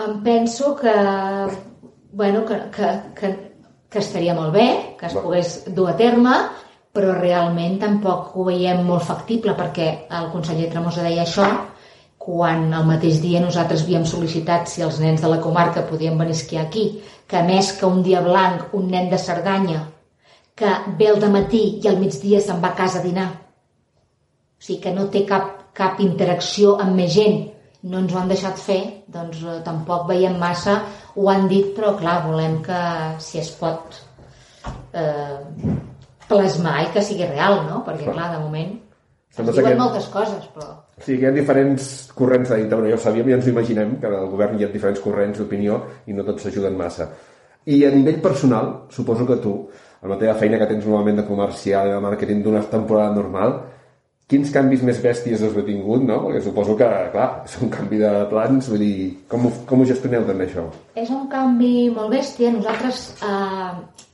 Em 0.05 0.19
penso 0.23 0.75
que, 0.77 0.93
bueno, 2.13 2.45
que, 2.45 2.61
que, 2.77 2.91
que 3.17 3.33
que 3.97 4.05
estaria 4.05 4.37
molt 4.37 4.53
bé, 4.53 4.69
que 5.01 5.09
es 5.09 5.17
pogués 5.17 5.55
dur 5.73 5.89
a 5.89 5.97
terme, 5.97 6.37
però 6.93 7.15
realment 7.17 7.79
tampoc 7.81 8.37
ho 8.37 8.45
veiem 8.51 8.83
molt 8.85 9.07
factible 9.09 9.57
perquè 9.57 9.89
el 10.19 10.29
conseller 10.35 10.69
Tremosa 10.73 11.05
deia 11.05 11.25
això 11.25 11.49
quan 12.27 12.73
el 12.75 12.87
mateix 12.89 13.21
dia 13.23 13.41
nosaltres 13.41 13.85
havíem 13.85 14.05
sol·licitat 14.09 14.69
si 14.69 14.83
els 14.85 14.99
nens 15.01 15.23
de 15.23 15.31
la 15.31 15.41
comarca 15.41 15.85
podien 15.89 16.17
venir 16.19 16.35
a 16.35 16.39
esquiar 16.41 16.65
aquí, 16.67 16.87
que 17.25 17.43
més 17.47 17.73
que 17.79 17.87
un 17.87 18.03
dia 18.03 18.21
blanc, 18.25 18.75
un 18.77 18.89
nen 18.91 19.09
de 19.13 19.21
Cerdanya, 19.23 19.85
que 20.57 20.73
ve 20.99 21.09
al 21.13 21.29
matí 21.31 21.63
i 21.81 21.89
al 21.89 22.01
migdia 22.01 22.41
se'n 22.43 22.61
va 22.65 22.75
a 22.75 22.79
casa 22.81 23.01
a 23.01 23.05
dinar. 23.05 23.29
O 24.57 24.65
sigui 24.67 24.81
que 24.83 24.95
no 24.97 25.07
té 25.13 25.23
cap, 25.29 25.71
cap 25.73 26.01
interacció 26.03 26.77
amb 26.83 26.99
més 26.99 27.15
gent, 27.15 27.45
no 27.87 28.03
ens 28.03 28.15
ho 28.15 28.21
han 28.21 28.31
deixat 28.33 28.59
fer, 28.61 28.81
doncs 29.13 29.43
eh, 29.45 29.61
tampoc 29.67 30.09
veiem 30.11 30.39
massa, 30.41 30.81
ho 31.15 31.29
han 31.31 31.47
dit, 31.51 31.73
però 31.77 31.95
clar, 31.99 32.21
volem 32.27 32.59
que 32.67 32.81
si 33.23 33.39
es 33.43 33.53
pot 33.61 34.01
eh, 34.93 35.39
plasmar 36.27 36.81
i 36.85 36.91
que 36.95 37.05
sigui 37.05 37.29
real, 37.31 37.63
no? 37.69 37.85
Perquè 37.87 38.11
clar, 38.11 38.33
de 38.35 38.43
moment 38.43 38.75
es 39.37 39.53
diuen 39.53 39.73
que... 39.75 39.79
moltes 39.79 40.09
coses, 40.13 40.45
però... 40.55 40.75
Sí, 40.97 41.19
que 41.19 41.27
hi 41.27 41.29
ha 41.29 41.35
diferents 41.35 41.89
corrents 42.17 42.49
de 42.49 42.63
dintre, 42.63 42.81
ja 42.89 42.97
ho 42.97 43.01
sabíem 43.03 43.29
i 43.29 43.35
ens 43.37 43.47
ho 43.47 43.53
imaginem, 43.53 43.97
que 44.01 44.09
al 44.09 44.31
govern 44.33 44.57
hi 44.57 44.65
ha 44.65 44.73
diferents 44.73 45.03
corrents 45.05 45.43
d'opinió 45.43 45.81
i 46.09 46.17
no 46.17 46.25
tots 46.25 46.47
s'ajuden 46.47 46.79
massa. 46.79 47.11
I 47.69 47.83
a 47.85 47.91
nivell 47.93 48.23
personal, 48.25 48.73
suposo 48.95 49.27
que 49.29 49.37
tu, 49.43 49.57
amb 50.01 50.15
la 50.15 50.19
teva 50.21 50.37
feina 50.41 50.61
que 50.61 50.69
tens 50.71 50.87
normalment 50.87 51.21
de 51.21 51.27
comercial 51.29 51.91
i 51.91 51.93
de 51.93 52.01
màrqueting 52.01 52.41
d'una 52.45 52.63
temporada 52.71 53.13
normal, 53.13 53.59
quins 54.27 54.49
canvis 54.51 54.81
més 54.83 54.97
bèsties 55.03 55.43
heu 55.47 55.53
tingut, 55.63 56.03
no? 56.03 56.17
Perquè 56.25 56.41
suposo 56.43 56.75
que, 56.79 56.87
clar, 57.13 57.27
és 57.47 57.53
un 57.63 57.71
canvi 57.71 58.01
de 58.01 58.13
plans, 58.31 58.71
vull 58.73 58.83
dir, 58.83 59.11
com 59.31 59.45
ho, 59.47 59.53
com 59.69 59.83
ho 59.83 59.87
gestioneu 59.87 60.25
també 60.27 60.49
això? 60.49 60.65
És 60.99 61.13
un 61.15 61.29
canvi 61.31 61.87
molt 61.95 62.11
bèstia. 62.11 62.51
Nosaltres 62.57 63.05
eh, 63.23 63.69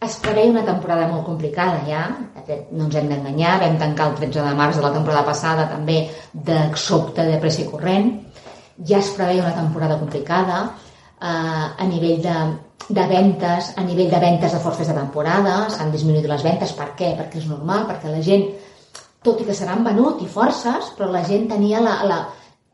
es 0.05 0.19
preveia 0.21 0.53
una 0.53 0.65
temporada 0.67 1.07
molt 1.09 1.25
complicada 1.31 1.81
ja, 1.87 2.03
de 2.35 2.45
fet, 2.45 2.67
no 2.77 2.91
ens 2.91 2.99
hem 3.01 3.09
d'enganyar, 3.09 3.55
vam 3.63 3.79
tancar 3.81 4.11
el 4.11 4.19
13 4.21 4.45
de 4.51 4.59
març 4.59 4.77
de 4.77 4.85
la 4.85 4.93
temporada 4.99 5.25
passada 5.31 5.65
també 5.71 6.03
de 6.33 6.59
sobte 6.83 7.25
de 7.31 7.39
pressa 7.41 7.65
corrent, 7.71 8.11
ja 8.85 9.01
es 9.01 9.15
preveia 9.17 9.47
una 9.47 9.55
temporada 9.57 9.97
complicada 10.03 10.59
eh, 10.67 11.25
a 11.25 11.87
nivell 11.89 12.21
de, 12.27 12.37
de 13.01 13.07
ventes, 13.09 13.73
a 13.81 13.87
nivell 13.89 14.13
de 14.13 14.21
ventes 14.21 14.53
de 14.53 14.61
forces 14.61 14.93
de 14.93 14.99
temporada, 14.99 15.57
s'han 15.73 15.95
disminuït 15.97 16.29
les 16.29 16.45
ventes, 16.45 16.77
per 16.77 16.91
què? 17.01 17.15
Perquè 17.17 17.41
és 17.41 17.49
normal, 17.49 17.89
perquè 17.89 18.13
la 18.13 18.21
gent 18.29 18.45
tot 19.23 19.41
i 19.41 19.47
que 19.49 19.55
s'han 19.57 19.85
venut 19.87 20.23
i 20.23 20.29
forces, 20.31 20.93
però 20.99 21.11
la 21.11 21.25
gent 21.27 21.49
tenia 21.51 21.83
la... 21.83 21.99
la 22.09 22.21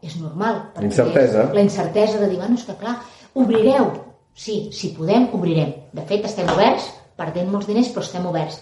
és 0.03 0.15
normal. 0.21 0.61
La 0.77 0.85
incertesa. 0.87 1.49
La 1.55 1.63
incertesa 1.65 2.21
de 2.21 2.29
dir, 2.31 2.39
bueno, 2.39 2.55
és 2.55 2.65
que 2.67 2.77
clar, 2.79 3.01
obrireu. 3.35 3.89
Sí, 4.39 4.69
si 4.73 4.93
podem, 4.95 5.27
obrirem. 5.35 5.73
De 5.93 6.05
fet, 6.07 6.29
estem 6.29 6.47
oberts, 6.53 6.87
perdent 7.19 7.51
molts 7.51 7.67
diners, 7.67 7.91
però 7.95 8.05
estem 8.07 8.29
oberts. 8.31 8.61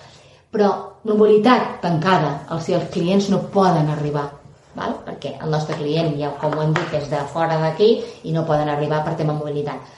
Però 0.52 0.70
mobilitat 1.04 1.82
tancada, 1.82 2.46
els, 2.54 2.70
els 2.72 2.88
clients 2.94 3.28
no 3.28 3.42
poden 3.52 3.90
arribar, 3.92 4.30
val? 4.78 4.96
perquè 5.04 5.34
el 5.42 5.52
nostre 5.52 5.76
client, 5.76 6.14
ja 6.16 6.32
com 6.40 6.56
ho 6.56 6.64
hem 6.64 6.72
dit, 6.76 6.96
és 6.96 7.10
de 7.12 7.20
fora 7.32 7.60
d'aquí 7.60 7.90
i 8.24 8.32
no 8.32 8.46
poden 8.48 8.72
arribar 8.72 9.02
per 9.04 9.16
tema 9.20 9.36
mobilitat. 9.36 9.92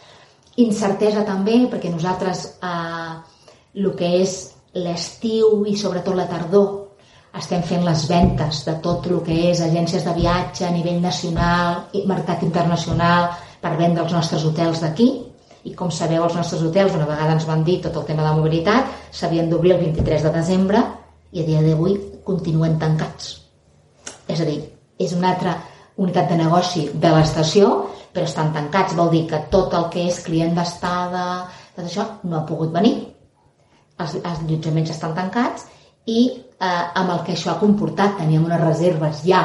Incertesa 0.59 1.23
també, 1.23 1.61
perquè 1.71 1.93
nosaltres 1.93 2.45
eh, 2.59 3.15
el 3.79 3.93
que 3.95 4.11
és 4.19 4.39
l'estiu 4.75 5.63
i 5.71 5.77
sobretot 5.79 6.19
la 6.19 6.27
tardor 6.27 6.88
estem 7.39 7.63
fent 7.63 7.85
les 7.87 8.05
ventes 8.11 8.65
de 8.67 8.75
tot 8.85 9.07
el 9.07 9.21
que 9.27 9.37
és 9.51 9.63
agències 9.63 10.05
de 10.05 10.15
viatge 10.17 10.67
a 10.67 10.73
nivell 10.75 11.01
nacional 11.03 11.89
i 11.95 12.05
mercat 12.11 12.43
internacional 12.47 13.31
per 13.63 13.77
vendre 13.79 14.05
els 14.05 14.15
nostres 14.15 14.45
hotels 14.45 14.83
d'aquí. 14.83 15.09
I 15.69 15.75
com 15.79 15.91
sabeu 15.91 16.25
els 16.25 16.37
nostres 16.39 16.63
hotels 16.65 16.95
una 16.97 17.09
vegada 17.09 17.35
ens 17.37 17.47
van 17.49 17.65
dir 17.65 17.81
tot 17.85 17.97
el 17.97 18.07
tema 18.09 18.23
de 18.23 18.29
la 18.29 18.37
mobilitat 18.39 18.91
s'havien 19.11 19.51
d'obrir 19.51 19.77
el 19.77 19.85
23 19.85 20.27
de 20.27 20.33
desembre 20.35 20.83
i 21.33 21.43
a 21.43 21.47
dia 21.47 21.63
d'avui 21.63 21.99
continuen 22.25 22.79
tancats. 22.79 23.37
És 24.29 24.41
a 24.41 24.47
dir, 24.49 24.61
és 24.99 25.13
una 25.17 25.33
altra 25.35 25.57
unitat 25.97 26.29
de 26.31 26.39
negoci 26.39 26.89
de 26.95 27.13
l'estació 27.13 27.71
però 28.13 28.25
estan 28.25 28.53
tancats, 28.55 28.97
vol 28.97 29.11
dir 29.13 29.27
que 29.31 29.39
tot 29.53 29.75
el 29.77 29.89
que 29.93 30.07
és 30.09 30.23
client 30.25 30.57
d'estada 30.57 31.25
tot 31.79 31.87
això 31.87 32.05
no 32.27 32.41
ha 32.41 32.47
pogut 32.47 32.73
venir. 32.75 32.97
Els, 34.03 34.17
els 34.19 34.41
allotjaments 34.43 34.91
estan 34.91 35.15
tancats 35.15 35.69
i 36.11 36.25
eh, 36.61 36.85
amb 37.01 37.11
el 37.15 37.23
que 37.27 37.35
això 37.35 37.53
ha 37.53 37.61
comportat. 37.61 38.17
Teníem 38.19 38.45
unes 38.45 38.61
reserves 38.61 39.23
ja 39.27 39.43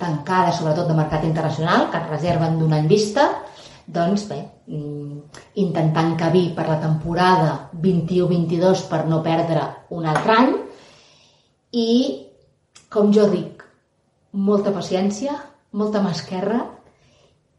tancades, 0.00 0.58
sobretot 0.58 0.88
de 0.88 0.96
mercat 0.96 1.24
internacional, 1.24 1.90
que 1.90 1.98
es 2.00 2.10
reserven 2.10 2.58
d'un 2.58 2.72
any 2.72 2.88
vista, 2.88 3.28
doncs 3.86 4.28
bé, 4.28 4.40
mm, 4.66 5.18
intentant 5.60 6.16
cabir 6.16 6.54
per 6.54 6.68
la 6.68 6.80
temporada 6.80 7.70
21-22 7.72 8.88
per 8.88 9.06
no 9.06 9.22
perdre 9.22 9.60
un 9.90 10.06
altre 10.06 10.32
any 10.32 10.54
i, 11.72 12.26
com 12.88 13.12
jo 13.12 13.28
dic, 13.28 13.62
molta 14.32 14.72
paciència, 14.72 15.36
molta 15.72 16.00
mà 16.02 16.10
esquerra 16.14 16.64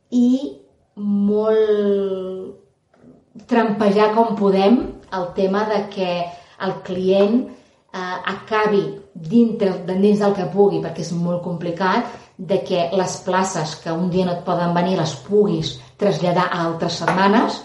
i 0.10 0.58
molt 0.96 2.56
trampejar 3.48 4.14
com 4.16 4.36
podem 4.40 4.80
el 5.14 5.26
tema 5.36 5.66
de 5.70 5.90
que 5.92 6.26
el 6.66 6.74
client 6.88 7.50
eh, 7.96 8.18
acabi 8.34 8.84
dintre, 9.16 9.72
dins 9.88 10.20
del 10.20 10.36
que 10.36 10.48
pugui, 10.52 10.82
perquè 10.84 11.04
és 11.06 11.14
molt 11.16 11.42
complicat, 11.44 12.12
de 12.38 12.60
que 12.68 12.90
les 12.92 13.18
places 13.24 13.78
que 13.80 13.94
un 13.96 14.10
dia 14.12 14.26
no 14.28 14.36
et 14.36 14.44
poden 14.44 14.74
venir 14.76 14.98
les 15.00 15.14
puguis 15.24 15.78
traslladar 15.98 16.50
a 16.50 16.66
altres 16.66 17.00
setmanes 17.00 17.62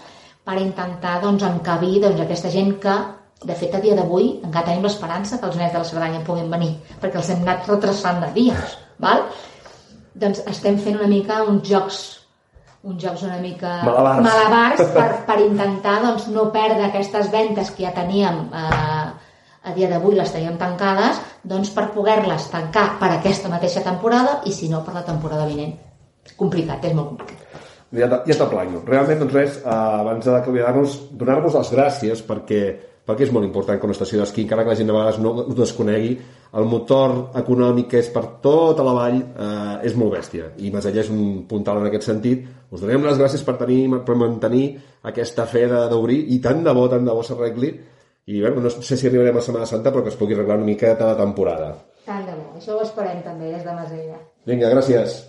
per 0.47 0.55
intentar 0.61 1.17
doncs, 1.21 1.43
encabir 1.43 1.99
doncs, 2.01 2.21
aquesta 2.23 2.51
gent 2.53 2.77
que, 2.79 2.95
de 3.43 3.57
fet, 3.57 3.75
a 3.75 3.81
dia 3.83 3.97
d'avui 3.97 4.37
encara 4.39 4.69
tenim 4.69 4.87
l'esperança 4.87 5.41
que 5.41 5.49
els 5.49 5.59
nens 5.59 5.73
de 5.73 5.81
la 5.81 5.89
Cerdanya 5.89 6.23
puguin 6.23 6.49
venir, 6.53 6.71
perquè 7.01 7.19
els 7.19 7.33
hem 7.33 7.43
anat 7.43 7.67
retrasant 7.67 8.23
de 8.23 8.31
dies. 8.37 8.79
Val? 9.01 9.27
Doncs 10.15 10.43
estem 10.47 10.79
fent 10.79 10.99
una 10.99 11.11
mica 11.11 11.43
uns 11.43 11.67
jocs 11.67 12.01
uns 12.81 12.97
jocs 13.03 13.21
una 13.21 13.37
mica 13.37 13.83
Malabars. 13.85 14.23
malabars 14.25 14.79
per, 14.95 15.09
per 15.27 15.37
intentar 15.43 15.99
doncs, 16.01 16.25
no 16.33 16.47
perdre 16.53 16.87
aquestes 16.87 17.29
ventes 17.29 17.69
que 17.75 17.85
ja 17.85 17.91
teníem 17.93 18.47
eh, 18.49 19.00
a 19.63 19.73
dia 19.75 19.89
d'avui 19.89 20.15
les 20.17 20.31
teníem 20.33 20.57
tancades 20.57 21.19
doncs 21.43 21.69
per 21.75 21.91
poder-les 21.93 22.47
tancar 22.49 22.97
per 22.99 23.11
aquesta 23.15 23.49
mateixa 23.49 23.83
temporada 23.85 24.39
i 24.45 24.51
si 24.53 24.69
no 24.69 24.83
per 24.85 24.93
la 24.97 25.05
temporada 25.05 25.45
vinent. 25.45 25.75
Complicat, 26.37 26.83
és 26.85 26.93
molt 26.93 27.09
complicat. 27.13 27.37
Ja, 27.91 28.07
ja 28.07 28.37
t'aplanyo. 28.39 28.83
Realment, 28.87 29.19
doncs 29.19 29.33
res, 29.35 29.57
eh, 29.59 29.67
abans 29.69 30.25
d'acomiadar-nos, 30.25 30.93
donar-vos 31.11 31.57
les 31.59 31.71
gràcies 31.73 32.21
perquè, 32.23 32.61
perquè 33.05 33.25
és 33.25 33.31
molt 33.35 33.45
important 33.45 33.77
que 33.79 33.85
una 33.89 33.93
estació 33.97 34.21
d'esquí, 34.21 34.45
encara 34.45 34.63
que 34.63 34.69
la 34.71 34.77
gent 34.79 34.87
de 34.87 34.93
vegades 34.95 35.19
no 35.19 35.33
ho 35.43 35.53
desconegui, 35.57 36.13
el 36.53 36.65
motor 36.65 37.31
econòmic 37.35 37.89
que 37.91 37.99
és 37.99 38.09
per 38.11 38.23
tota 38.41 38.83
la 38.83 38.93
vall 38.95 39.19
eh, 39.21 39.87
és 39.87 39.95
molt 39.95 40.13
bèstia 40.15 40.49
i 40.57 40.71
Masella 40.71 41.01
és 41.03 41.09
un 41.11 41.43
puntal 41.47 41.77
en 41.81 41.87
aquest 41.89 42.03
sentit. 42.09 42.45
Us 42.71 42.81
donem 42.81 43.03
les 43.03 43.17
gràcies 43.19 43.43
per, 43.43 43.57
tenir, 43.59 43.89
per 44.05 44.15
mantenir 44.15 44.77
aquesta 45.03 45.45
fe 45.45 45.67
de- 45.67 45.87
d'obrir 45.91 46.25
i 46.31 46.39
tant 46.39 46.63
de 46.63 46.73
bo, 46.73 46.87
tant 46.87 47.05
de 47.05 47.11
bo 47.11 47.23
s'arregli 47.23 47.73
i 48.31 48.39
bueno, 48.39 48.61
no 48.61 48.69
sé 48.69 48.95
si 48.95 49.07
arribarem 49.07 49.37
a 49.37 49.41
Setmana 49.43 49.65
Santa 49.67 49.91
però 49.91 50.05
que 50.05 50.11
es 50.13 50.15
pugui 50.15 50.37
arreglar 50.37 50.61
una 50.61 50.69
miqueta 50.69 51.09
de 51.09 51.19
temporada. 51.19 51.73
Tant 52.05 52.23
de 52.23 52.37
bo. 52.37 52.47
Això 52.55 52.77
ho 52.77 52.85
esperem 52.85 53.19
també 53.25 53.51
des 53.51 53.65
de 53.67 53.75
Masella. 53.75 54.21
Vinga, 54.47 54.71
gràcies. 54.71 55.19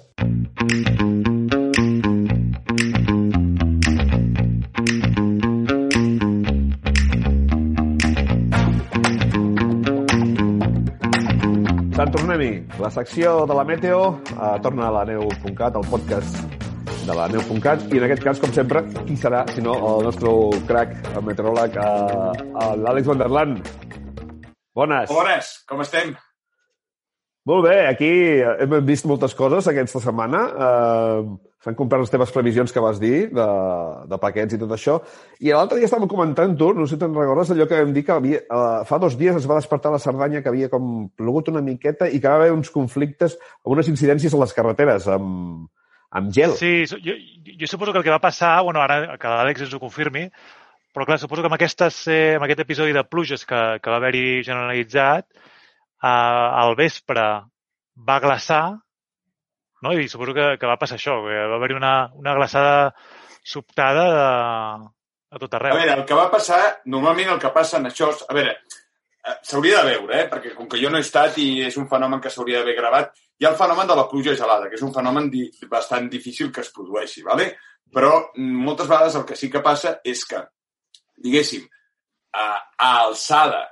Sant 11.99 12.15
Tornem-hi, 12.15 12.55
la 12.79 12.91
secció 12.91 13.43
de 13.51 13.59
la 13.59 13.67
Meteo 13.67 14.03
eh, 14.31 14.57
torna 14.63 14.89
a 14.89 14.99
la 15.01 15.07
neu.cat, 15.11 15.75
el 15.75 15.91
podcast 15.91 16.62
de 17.07 17.15
la 17.17 17.29
neu.cat, 17.33 17.87
i 17.91 18.01
en 18.01 18.07
aquest 18.07 18.25
cas, 18.25 18.41
com 18.43 18.53
sempre, 18.55 18.85
qui 19.07 19.17
serà, 19.19 19.45
si 19.55 19.65
no, 19.65 19.75
el 19.93 20.09
nostre 20.09 20.35
crac, 20.69 20.95
el 21.13 21.25
meteoròleg, 21.27 21.79
eh, 21.79 22.67
l'Àlex 22.83 23.09
Vanderland. 23.11 23.73
Bones. 24.75 25.11
Bones, 25.11 25.55
com 25.69 25.83
estem? 25.85 26.15
Molt 27.51 27.65
bé, 27.67 27.79
aquí 27.91 28.09
hem 28.39 28.77
vist 28.87 29.09
moltes 29.11 29.35
coses 29.35 29.67
aquesta 29.67 29.99
setmana. 30.03 30.43
Uh, 30.53 31.33
S'han 31.63 31.77
comprat 31.79 32.01
les 32.03 32.11
teves 32.11 32.31
previsions 32.35 32.73
que 32.75 32.81
vas 32.83 32.99
dir 32.99 33.29
de, 33.31 33.45
de 34.11 34.19
paquets 34.23 34.55
i 34.55 34.59
tot 34.59 34.71
això. 34.75 34.97
I 35.43 35.53
l'altre 35.55 35.79
dia 35.79 35.87
estàvem 35.87 36.11
comentant, 36.11 36.57
tu, 36.59 36.73
no 36.75 36.87
sé 36.87 36.97
si 36.97 37.03
te'n 37.03 37.15
recordes, 37.15 37.53
allò 37.55 37.69
que 37.71 37.79
vam 37.79 37.93
dir 37.95 38.03
que 38.07 38.15
havia, 38.15 38.41
uh, 38.47 38.81
fa 38.87 38.99
dos 39.03 39.15
dies 39.19 39.39
es 39.39 39.47
va 39.51 39.61
despertar 39.61 39.93
la 39.95 40.01
Cerdanya 40.03 40.43
que 40.43 40.51
havia 40.51 40.71
com 40.71 41.07
plogut 41.19 41.53
una 41.53 41.63
miqueta 41.63 42.11
i 42.11 42.19
que 42.19 42.27
va 42.27 42.41
haver 42.41 42.51
uns 42.55 42.71
conflictes, 42.75 43.39
unes 43.63 43.91
incidències 43.91 44.35
a 44.35 44.43
les 44.43 44.55
carreteres 44.59 45.07
amb, 45.11 45.69
amb 46.19 46.33
gel. 46.35 46.55
Sí, 46.61 46.85
jo, 46.91 47.15
jo 47.61 47.71
suposo 47.71 47.93
que 47.93 48.03
el 48.03 48.05
que 48.07 48.15
va 48.15 48.23
passar, 48.23 48.55
bueno, 48.67 48.83
ara 48.85 49.17
que 49.19 49.33
l'Àlex 49.33 49.65
ens 49.67 49.75
ho 49.77 49.81
confirmi, 49.83 50.27
però 50.93 51.07
clar, 51.09 51.19
suposo 51.21 51.41
que 51.41 51.49
amb, 51.49 51.57
aquestes, 51.57 52.03
eh, 52.13 52.35
amb 52.37 52.45
aquest 52.47 52.65
episodi 52.67 52.93
de 52.93 53.05
pluges 53.09 53.47
que, 53.49 53.61
que 53.81 53.93
va 53.93 53.99
haver-hi 54.01 54.43
generalitzat, 54.45 55.29
eh, 55.33 56.09
al 56.09 56.77
vespre 56.77 57.27
va 58.09 58.19
glaçar, 58.25 58.65
no? 59.83 59.95
i 59.97 60.09
suposo 60.09 60.37
que, 60.37 60.51
que 60.61 60.69
va 60.69 60.79
passar 60.81 61.01
això, 61.01 61.17
que 61.25 61.47
va 61.49 61.57
haver-hi 61.57 61.79
una, 61.81 61.95
una 62.21 62.37
glaçada 62.37 62.93
sobtada 63.43 64.05
de, 64.13 64.29
a 65.33 65.41
tot 65.41 65.55
A 65.55 65.59
arreu. 65.59 65.81
veure, 65.81 65.97
el 65.97 66.07
que 66.07 66.19
va 66.19 66.29
passar, 66.31 66.61
normalment 66.85 67.33
el 67.35 67.41
que 67.41 67.51
passa 67.57 67.81
en 67.81 67.89
això... 67.89 68.13
A 68.29 68.37
veure, 68.37 68.59
s'hauria 69.43 69.83
de 69.83 69.97
veure, 69.97 70.21
eh? 70.21 70.29
perquè 70.31 70.55
com 70.55 70.69
que 70.69 70.81
jo 70.81 70.91
no 70.91 70.99
he 70.99 71.05
estat 71.07 71.37
i 71.39 71.63
és 71.67 71.77
un 71.79 71.89
fenomen 71.91 72.21
que 72.21 72.31
s'hauria 72.31 72.61
d'haver 72.61 72.75
gravat, 72.79 73.13
hi 73.39 73.47
ha 73.47 73.53
el 73.53 73.59
fenomen 73.59 73.87
de 73.87 73.97
la 73.99 74.09
pluja 74.11 74.35
gelada, 74.39 74.69
que 74.71 74.79
és 74.79 74.83
un 74.87 74.95
fenomen 74.95 75.29
di 75.31 75.45
bastant 75.71 76.09
difícil 76.11 76.51
que 76.53 76.65
es 76.65 76.73
produeixi, 76.75 77.23
¿vale? 77.27 77.53
però 77.93 78.33
mm, 78.35 78.65
moltes 78.65 78.89
vegades 78.89 79.15
el 79.19 79.27
que 79.29 79.37
sí 79.37 79.51
que 79.53 79.63
passa 79.63 79.99
és 80.05 80.25
que, 80.27 80.41
diguéssim, 81.23 81.65
a, 82.33 82.47
a 82.79 82.91
alçada 83.05 83.67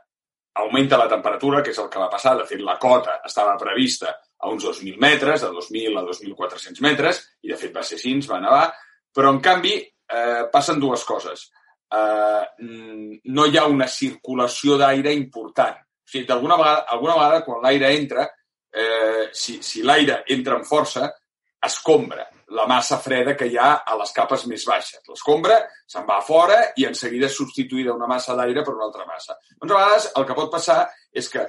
augmenta 0.61 0.99
la 1.01 1.09
temperatura, 1.09 1.63
que 1.63 1.73
és 1.73 1.79
el 1.81 1.89
que 1.89 2.01
va 2.03 2.11
passar. 2.13 2.35
De 2.37 2.45
fet, 2.45 2.61
la 2.61 2.77
cota 2.79 3.21
estava 3.25 3.57
prevista 3.59 4.13
a 4.41 4.51
uns 4.51 4.67
2.000 4.67 4.99
metres, 5.01 5.45
de 5.45 5.51
2.000 5.55 5.97
a 5.97 6.05
2.400 6.05 6.83
metres, 6.85 7.23
i 7.47 7.53
de 7.53 7.59
fet 7.61 7.73
va 7.77 7.85
ser 7.87 7.97
així, 7.97 8.13
va 8.29 8.43
nevar, 8.43 8.67
però 9.15 9.33
en 9.33 9.41
canvi 9.41 9.79
eh, 9.81 10.45
passen 10.53 10.81
dues 10.83 11.05
coses. 11.09 11.49
Eh, 11.91 12.45
mm, 12.63 13.15
no 13.35 13.47
hi 13.47 13.59
ha 13.59 13.67
una 13.67 13.89
circulació 13.91 14.77
d'aire 14.79 15.15
important. 15.17 15.79
O 15.81 16.11
sigui, 16.11 16.27
d'alguna 16.27 16.59
vegada, 16.61 16.85
alguna 16.97 17.17
vegada 17.19 17.45
quan 17.47 17.63
l'aire 17.65 17.95
entra, 17.97 18.29
eh, 18.71 19.31
si, 19.33 19.61
si 19.63 19.83
l'aire 19.83 20.23
entra 20.29 20.57
amb 20.59 20.69
força, 20.69 21.11
escombra 21.61 22.29
la 22.51 22.67
massa 22.67 22.99
freda 22.99 23.37
que 23.39 23.47
hi 23.47 23.57
ha 23.59 23.83
a 23.87 23.97
les 23.99 24.13
capes 24.13 24.47
més 24.51 24.65
baixes. 24.67 25.03
L'escombra, 25.09 25.59
se'n 25.87 26.07
va 26.07 26.21
fora 26.27 26.59
i 26.77 26.87
en 26.89 26.97
seguida 26.99 27.29
és 27.29 27.37
substituïda 27.37 27.95
una 27.95 28.09
massa 28.11 28.35
d'aire 28.39 28.65
per 28.67 28.75
una 28.75 28.89
altra 28.89 29.07
massa. 29.07 29.37
Doncs 29.59 29.75
a 29.75 29.83
vegades 29.83 30.09
el 30.17 30.27
que 30.27 30.39
pot 30.39 30.51
passar 30.51 30.81
és 31.15 31.29
que, 31.31 31.47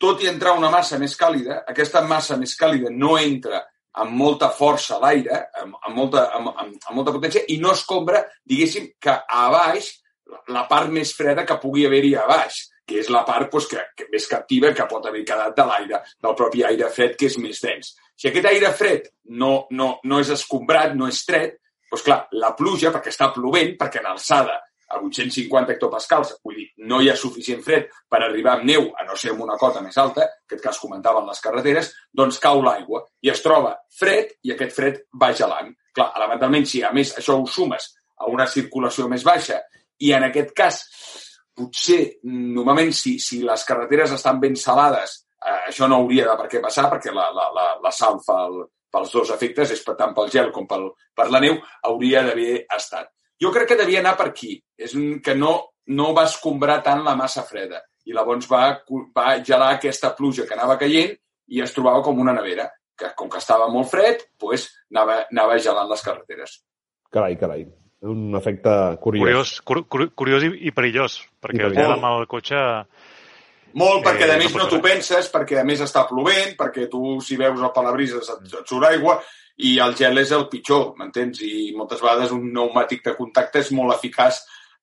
tot 0.00 0.22
i 0.24 0.30
entrar 0.30 0.56
una 0.58 0.72
massa 0.72 0.98
més 0.98 1.14
càlida, 1.18 1.60
aquesta 1.70 2.02
massa 2.02 2.38
més 2.40 2.56
càlida 2.58 2.90
no 2.90 3.16
entra 3.20 3.62
amb 3.92 4.12
molta 4.14 4.50
força 4.54 4.96
a 4.96 5.00
l'aire, 5.02 5.48
amb, 5.62 5.76
amb, 5.82 5.96
molta, 5.96 6.28
amb, 6.36 6.52
amb, 6.54 6.76
amb 6.86 6.96
molta 6.96 7.12
potència, 7.12 7.42
i 7.48 7.58
no 7.58 7.72
escombra, 7.72 8.22
diguéssim, 8.46 8.92
que 9.00 9.10
a 9.10 9.46
baix, 9.50 9.90
la- 10.48 10.66
part 10.68 10.90
més 10.90 11.12
freda 11.16 11.44
que 11.46 11.58
pugui 11.58 11.86
haver-hi 11.86 12.14
a 12.14 12.26
baix, 12.26 12.68
que 12.86 13.00
és 13.00 13.08
la 13.10 13.24
part 13.24 13.50
doncs, 13.50 13.66
que, 13.70 13.82
que 13.96 14.06
més 14.12 14.26
captiva 14.26 14.72
que 14.74 14.86
pot 14.86 15.06
haver 15.06 15.24
quedat 15.24 15.56
de 15.56 15.64
l'aire, 15.66 16.02
del 16.22 16.34
propi 16.34 16.64
aire 16.64 16.88
fred, 16.90 17.16
que 17.16 17.26
és 17.26 17.38
més 17.38 17.60
dens. 17.62 17.94
Si 18.16 18.28
aquest 18.28 18.46
aire 18.46 18.72
fred 18.72 19.08
no, 19.24 19.66
no, 19.70 19.98
no 20.04 20.20
és 20.20 20.30
escombrat, 20.30 20.94
no 20.94 21.08
és 21.08 21.24
tret, 21.26 21.56
doncs 21.90 22.04
clar, 22.06 22.28
la 22.32 22.54
pluja, 22.54 22.90
perquè 22.94 23.10
està 23.10 23.32
plovent, 23.34 23.76
perquè 23.78 23.98
en 24.02 24.06
alçada 24.06 24.60
a 24.90 24.98
850 24.98 25.74
hectopascals, 25.74 26.34
vull 26.44 26.58
dir, 26.58 26.66
no 26.90 27.00
hi 27.00 27.10
ha 27.10 27.16
suficient 27.18 27.62
fred 27.62 27.88
per 28.10 28.22
arribar 28.24 28.56
amb 28.56 28.66
neu, 28.68 28.88
a 28.98 29.06
no 29.06 29.16
ser 29.18 29.32
amb 29.34 29.44
una 29.46 29.58
cota 29.60 29.82
més 29.84 29.96
alta, 30.02 30.26
en 30.26 30.50
aquest 30.50 30.64
cas 30.64 30.80
comentaven 30.82 31.28
les 31.30 31.42
carreteres, 31.44 31.92
doncs 32.12 32.40
cau 32.42 32.62
l'aigua 32.64 33.04
i 33.22 33.30
es 33.32 33.42
troba 33.44 33.76
fred 34.00 34.34
i 34.46 34.54
aquest 34.54 34.76
fred 34.76 35.00
va 35.22 35.32
gelant. 35.36 35.72
Clar, 35.94 36.10
elementalment, 36.18 36.66
si 36.66 36.82
a 36.86 36.92
més 36.94 37.14
això 37.18 37.38
ho 37.38 37.46
sumes 37.46 37.90
a 38.20 38.28
una 38.30 38.46
circulació 38.50 39.08
més 39.10 39.24
baixa 39.26 39.60
i 40.00 40.12
en 40.16 40.26
aquest 40.28 40.52
cas 40.56 40.82
potser, 41.56 42.02
normalment, 42.24 42.92
si, 42.96 43.18
si 43.22 43.40
les 43.44 43.64
carreteres 43.68 44.14
estan 44.16 44.40
ben 44.42 44.56
salades, 44.56 45.20
eh, 45.38 45.70
això 45.70 45.88
no 45.88 46.02
hauria 46.02 46.26
de 46.28 46.36
per 46.38 46.48
què 46.50 46.62
passar, 46.62 46.88
perquè 46.92 47.14
la, 47.14 47.28
la, 47.36 47.48
la, 47.56 47.66
la 47.84 47.92
sal 47.94 48.20
fa 48.24 48.42
el, 48.48 48.62
pels 48.90 49.12
dos 49.14 49.32
efectes, 49.34 49.72
és 49.76 49.82
tant 49.86 50.14
pel 50.16 50.30
gel 50.32 50.50
com 50.54 50.66
pel, 50.70 50.88
per 51.16 51.28
la 51.30 51.40
neu, 51.42 51.58
hauria 51.86 52.24
d'haver 52.26 52.64
estat. 52.76 53.10
Jo 53.40 53.52
crec 53.54 53.72
que 53.72 53.80
devia 53.80 54.00
anar 54.02 54.16
per 54.18 54.30
aquí. 54.30 54.56
És 54.76 54.94
un, 54.98 55.20
que 55.24 55.34
no, 55.34 55.54
no 55.96 56.12
va 56.16 56.26
escombrar 56.28 56.80
tant 56.84 57.04
la 57.06 57.16
massa 57.18 57.44
freda 57.46 57.80
i 58.08 58.14
llavors 58.16 58.48
va, 58.50 58.64
va 59.16 59.26
gelar 59.44 59.74
aquesta 59.74 60.12
pluja 60.16 60.46
que 60.48 60.56
anava 60.56 60.78
caient 60.80 61.12
i 61.50 61.60
es 61.62 61.74
trobava 61.74 62.02
com 62.06 62.20
una 62.22 62.34
nevera, 62.36 62.68
que 62.96 63.10
com 63.18 63.30
que 63.30 63.40
estava 63.42 63.68
molt 63.72 63.90
fred, 63.90 64.22
doncs 64.40 64.68
anava, 64.92 65.24
anava 65.30 65.58
gelant 65.62 65.90
les 65.90 66.04
carreteres. 66.06 66.58
Carai, 67.10 67.36
carai. 67.40 67.64
Un 68.06 68.36
efecte 68.38 68.72
curiós. 69.02 69.24
Curiós, 69.24 69.54
cur, 69.66 69.82
cur, 69.92 70.06
curiós 70.16 70.46
i, 70.46 70.52
i 70.70 70.72
perillós, 70.72 71.18
perquè 71.42 71.66
el 71.66 71.74
perillós. 71.74 71.98
amb 71.98 72.12
el 72.12 72.28
cotxe... 72.30 72.60
Molt, 73.70 74.00
perquè 74.02 74.26
Eh, 74.26 74.32
a 74.32 74.34
no 74.34 74.42
més 74.42 74.54
no 74.56 74.64
pot 74.64 74.72
t'ho 74.72 74.80
penses, 74.82 75.28
perquè 75.30 75.60
a 75.60 75.66
més 75.66 75.82
està 75.84 76.02
plovent, 76.08 76.56
perquè 76.58 76.88
tu 76.90 77.20
si 77.22 77.36
veus 77.38 77.60
el 77.60 77.70
palabrises 77.74 78.30
et, 78.32 78.48
et 78.48 78.72
surt 78.72 78.88
aigua 78.88 79.20
i 79.68 79.76
el 79.82 79.94
gel 79.98 80.18
és 80.22 80.30
el 80.36 80.46
pitjor, 80.48 80.94
m'entens? 80.98 81.40
I 81.42 81.72
moltes 81.76 82.00
vegades 82.00 82.32
un 82.36 82.48
pneumàtic 82.50 83.04
de 83.04 83.14
contacte 83.18 83.60
és 83.64 83.70
molt 83.76 83.94
eficaç 83.98 84.40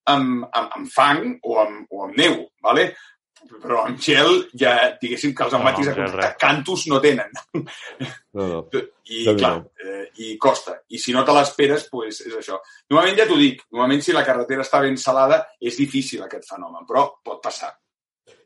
amb, 0.08 0.46
amb, 0.52 0.70
amb 0.78 0.88
fang 0.94 1.38
o 1.44 1.60
amb, 1.64 1.86
o 1.92 2.06
amb 2.08 2.18
neu, 2.18 2.44
¿vale? 2.64 2.92
però 3.62 3.84
amb 3.86 4.00
gel 4.02 4.42
ja 4.60 4.72
diguéssim 5.00 5.32
que 5.38 5.44
els 5.46 5.54
No, 5.54 5.60
pneumàtics 5.62 5.88
amb 5.88 5.96
de 5.96 6.02
gel 6.02 6.10
contacte 6.12 6.28
res. 6.28 6.40
cantos 6.42 6.82
no 6.92 6.98
tenen 7.00 7.30
No, 8.34 8.48
no. 8.48 8.58
i 9.08 9.24
Déu-n'hi-do. 9.24 9.36
clar, 9.38 9.62
eh, 9.86 10.08
i 10.26 10.38
costa. 10.42 10.74
I 10.90 10.98
si 11.00 11.14
no 11.16 11.24
te 11.24 11.32
l'esperes, 11.38 11.86
pues, 11.92 12.20
és 12.26 12.34
això. 12.36 12.58
Normalment 12.90 13.20
ja 13.22 13.28
t'ho 13.30 13.38
dic, 13.40 13.62
normalment 13.72 14.02
si 14.04 14.12
la 14.16 14.26
carretera 14.28 14.66
està 14.66 14.82
ben 14.84 14.98
salada 15.00 15.38
és 15.62 15.78
difícil 15.80 16.24
aquest 16.26 16.50
fenomen, 16.50 16.84
però 16.90 17.06
pot 17.24 17.40
passar. 17.44 17.72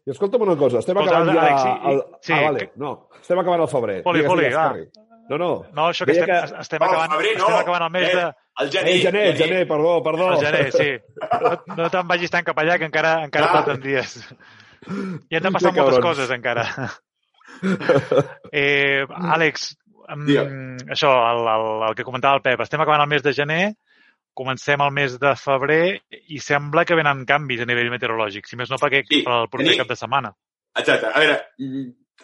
I 0.06 0.12
escolta'm 0.14 0.42
una 0.46 0.58
cosa, 0.60 0.80
estem 0.84 0.98
Escolta, 0.98 1.18
acabant 1.18 1.36
ja... 1.36 1.48
Àlex, 1.48 1.64
i- 1.64 1.72
i- 1.72 1.94
el... 1.96 2.04
sí, 2.28 2.34
ah, 2.36 2.42
vale. 2.46 2.60
que- 2.68 2.72
No, 2.84 2.92
estem 3.22 3.40
acabant 3.42 3.62
el 3.66 3.72
febrer. 3.74 3.98
Poli, 4.04 4.22
Digues, 4.22 4.32
poli, 4.36 4.46
digues, 4.50 4.58
va. 4.60 5.11
No, 5.30 5.38
no. 5.38 5.66
No, 5.74 5.90
això 5.90 6.06
que 6.06 6.12
Deia 6.14 6.24
estem, 6.26 6.56
que- 6.56 6.62
estem, 6.62 6.82
Oh, 6.82 6.86
acabant, 6.86 7.12
febrer, 7.14 7.38
no. 7.38 7.44
estem 7.48 7.60
acabant 7.60 7.84
el 7.86 7.92
mes 7.92 8.10
Eh, 8.10 8.16
de... 8.16 8.26
El 8.62 8.70
gener. 8.72 8.90
Eh, 8.96 9.00
gener, 9.02 9.38
gener, 9.38 9.68
perdó, 9.68 10.04
perdó. 10.04 10.34
El 10.34 10.46
gener, 10.46 10.72
sí. 10.72 10.90
No, 11.42 11.76
no 11.78 11.90
te'n 11.90 12.08
vagis 12.08 12.30
tan 12.32 12.44
cap 12.44 12.58
allà, 12.60 12.78
que 12.78 12.86
encara, 12.90 13.24
encara 13.24 13.46
Ah. 13.48 13.54
falten 13.54 13.80
dies. 13.82 14.18
I 15.30 15.36
han 15.38 15.44
de 15.44 15.52
passar 15.52 15.72
moltes 15.74 16.00
cabrons. 16.00 16.06
coses, 16.06 16.30
encara. 16.32 16.66
Eh, 18.52 19.06
Àlex, 19.08 19.76
Digue'm. 20.26 20.78
això, 20.92 21.12
el, 21.32 21.48
el, 21.48 21.90
el 21.90 21.96
que 21.96 22.04
comentava 22.04 22.36
el 22.36 22.42
Pep, 22.42 22.60
estem 22.66 22.82
acabant 22.82 23.04
el 23.04 23.08
mes 23.12 23.24
de 23.24 23.34
gener, 23.34 23.74
comencem 24.34 24.82
el 24.82 24.92
mes 24.92 25.18
de 25.20 25.36
febrer 25.40 26.02
i 26.28 26.40
sembla 26.40 26.84
que 26.86 26.96
venen 26.98 27.26
canvis 27.30 27.62
a 27.62 27.68
nivell 27.70 27.92
meteorològic, 27.94 28.48
si 28.48 28.58
més 28.60 28.70
no 28.72 28.80
perquè 28.82 29.04
Sí, 29.08 29.22
per 29.24 29.34
al 29.36 29.48
proper 29.50 29.68
tenim- 29.68 29.78
cap 29.84 29.88
de 29.94 29.96
setmana. 30.00 30.34
Exacte. 30.76 31.08
A 31.14 31.20
veure, 31.20 31.38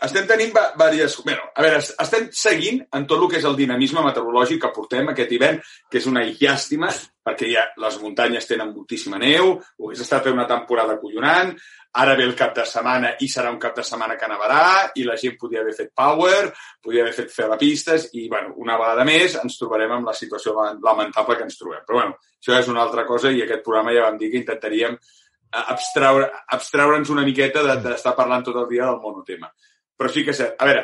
estem 0.06 0.28
tenint 0.28 0.52
diverses... 0.54 1.18
Bueno, 1.24 1.48
a 1.56 1.62
veure, 1.64 1.78
es- 1.82 1.94
estem 2.00 2.28
seguint 2.32 2.84
en 2.94 3.08
tot 3.08 3.22
el 3.24 3.30
que 3.32 3.40
és 3.42 3.46
el 3.50 3.56
dinamisme 3.58 4.04
meteorològic 4.06 4.62
que 4.64 4.72
portem 4.76 5.10
aquest 5.14 5.32
hivern, 5.36 5.60
que 5.90 5.98
és 6.02 6.08
una 6.10 6.24
llàstima, 6.28 6.90
perquè 7.28 7.50
ja 7.52 7.66
les 7.84 7.98
muntanyes 8.02 8.48
tenen 8.48 8.72
moltíssima 8.76 9.18
neu, 9.20 9.56
ho 9.58 9.90
hagués 9.90 10.06
estat 10.06 10.30
una 10.32 10.46
temporada 10.48 10.96
collonant, 11.02 11.52
ara 11.98 12.14
ve 12.16 12.24
el 12.28 12.36
cap 12.38 12.54
de 12.56 12.64
setmana 12.68 13.14
i 13.24 13.28
serà 13.32 13.50
un 13.50 13.58
cap 13.60 13.76
de 13.76 13.84
setmana 13.84 14.16
que 14.20 14.28
nevarà 14.30 14.92
i 15.00 15.04
la 15.08 15.16
gent 15.18 15.36
podria 15.40 15.64
haver 15.64 15.74
fet 15.74 15.92
power, 15.98 16.52
podria 16.84 17.02
haver 17.04 17.14
fet 17.16 17.32
fer 17.34 17.48
pistes 17.58 18.10
i, 18.14 18.28
bueno, 18.30 18.54
una 18.62 18.76
vegada 18.78 19.04
més 19.08 19.36
ens 19.42 19.58
trobarem 19.58 19.92
amb 19.96 20.06
la 20.12 20.14
situació 20.14 20.54
lamentable 20.84 21.38
que 21.40 21.48
ens 21.48 21.58
trobem. 21.58 21.82
Però, 21.88 22.02
bueno, 22.04 22.20
això 22.38 22.60
és 22.60 22.68
una 22.70 22.84
altra 22.86 23.06
cosa 23.08 23.32
i 23.34 23.42
aquest 23.42 23.64
programa 23.66 23.96
ja 23.96 24.04
vam 24.06 24.20
dir 24.22 24.30
que 24.32 24.38
intentaríem 24.44 24.94
eh, 24.94 25.64
abstraure, 25.74 26.30
abstraure'ns 26.54 27.10
una 27.10 27.26
miqueta 27.26 27.64
de- 27.66 27.80
d'estar 27.90 28.14
parlant 28.16 28.46
tot 28.46 28.62
el 28.62 28.70
dia 28.70 28.86
del 28.86 29.02
monotema. 29.02 29.50
Però 29.98 30.10
sí 30.14 30.24
que 30.24 30.32
és 30.32 30.38
cert. 30.38 30.56
A 30.62 30.66
veure, 30.70 30.84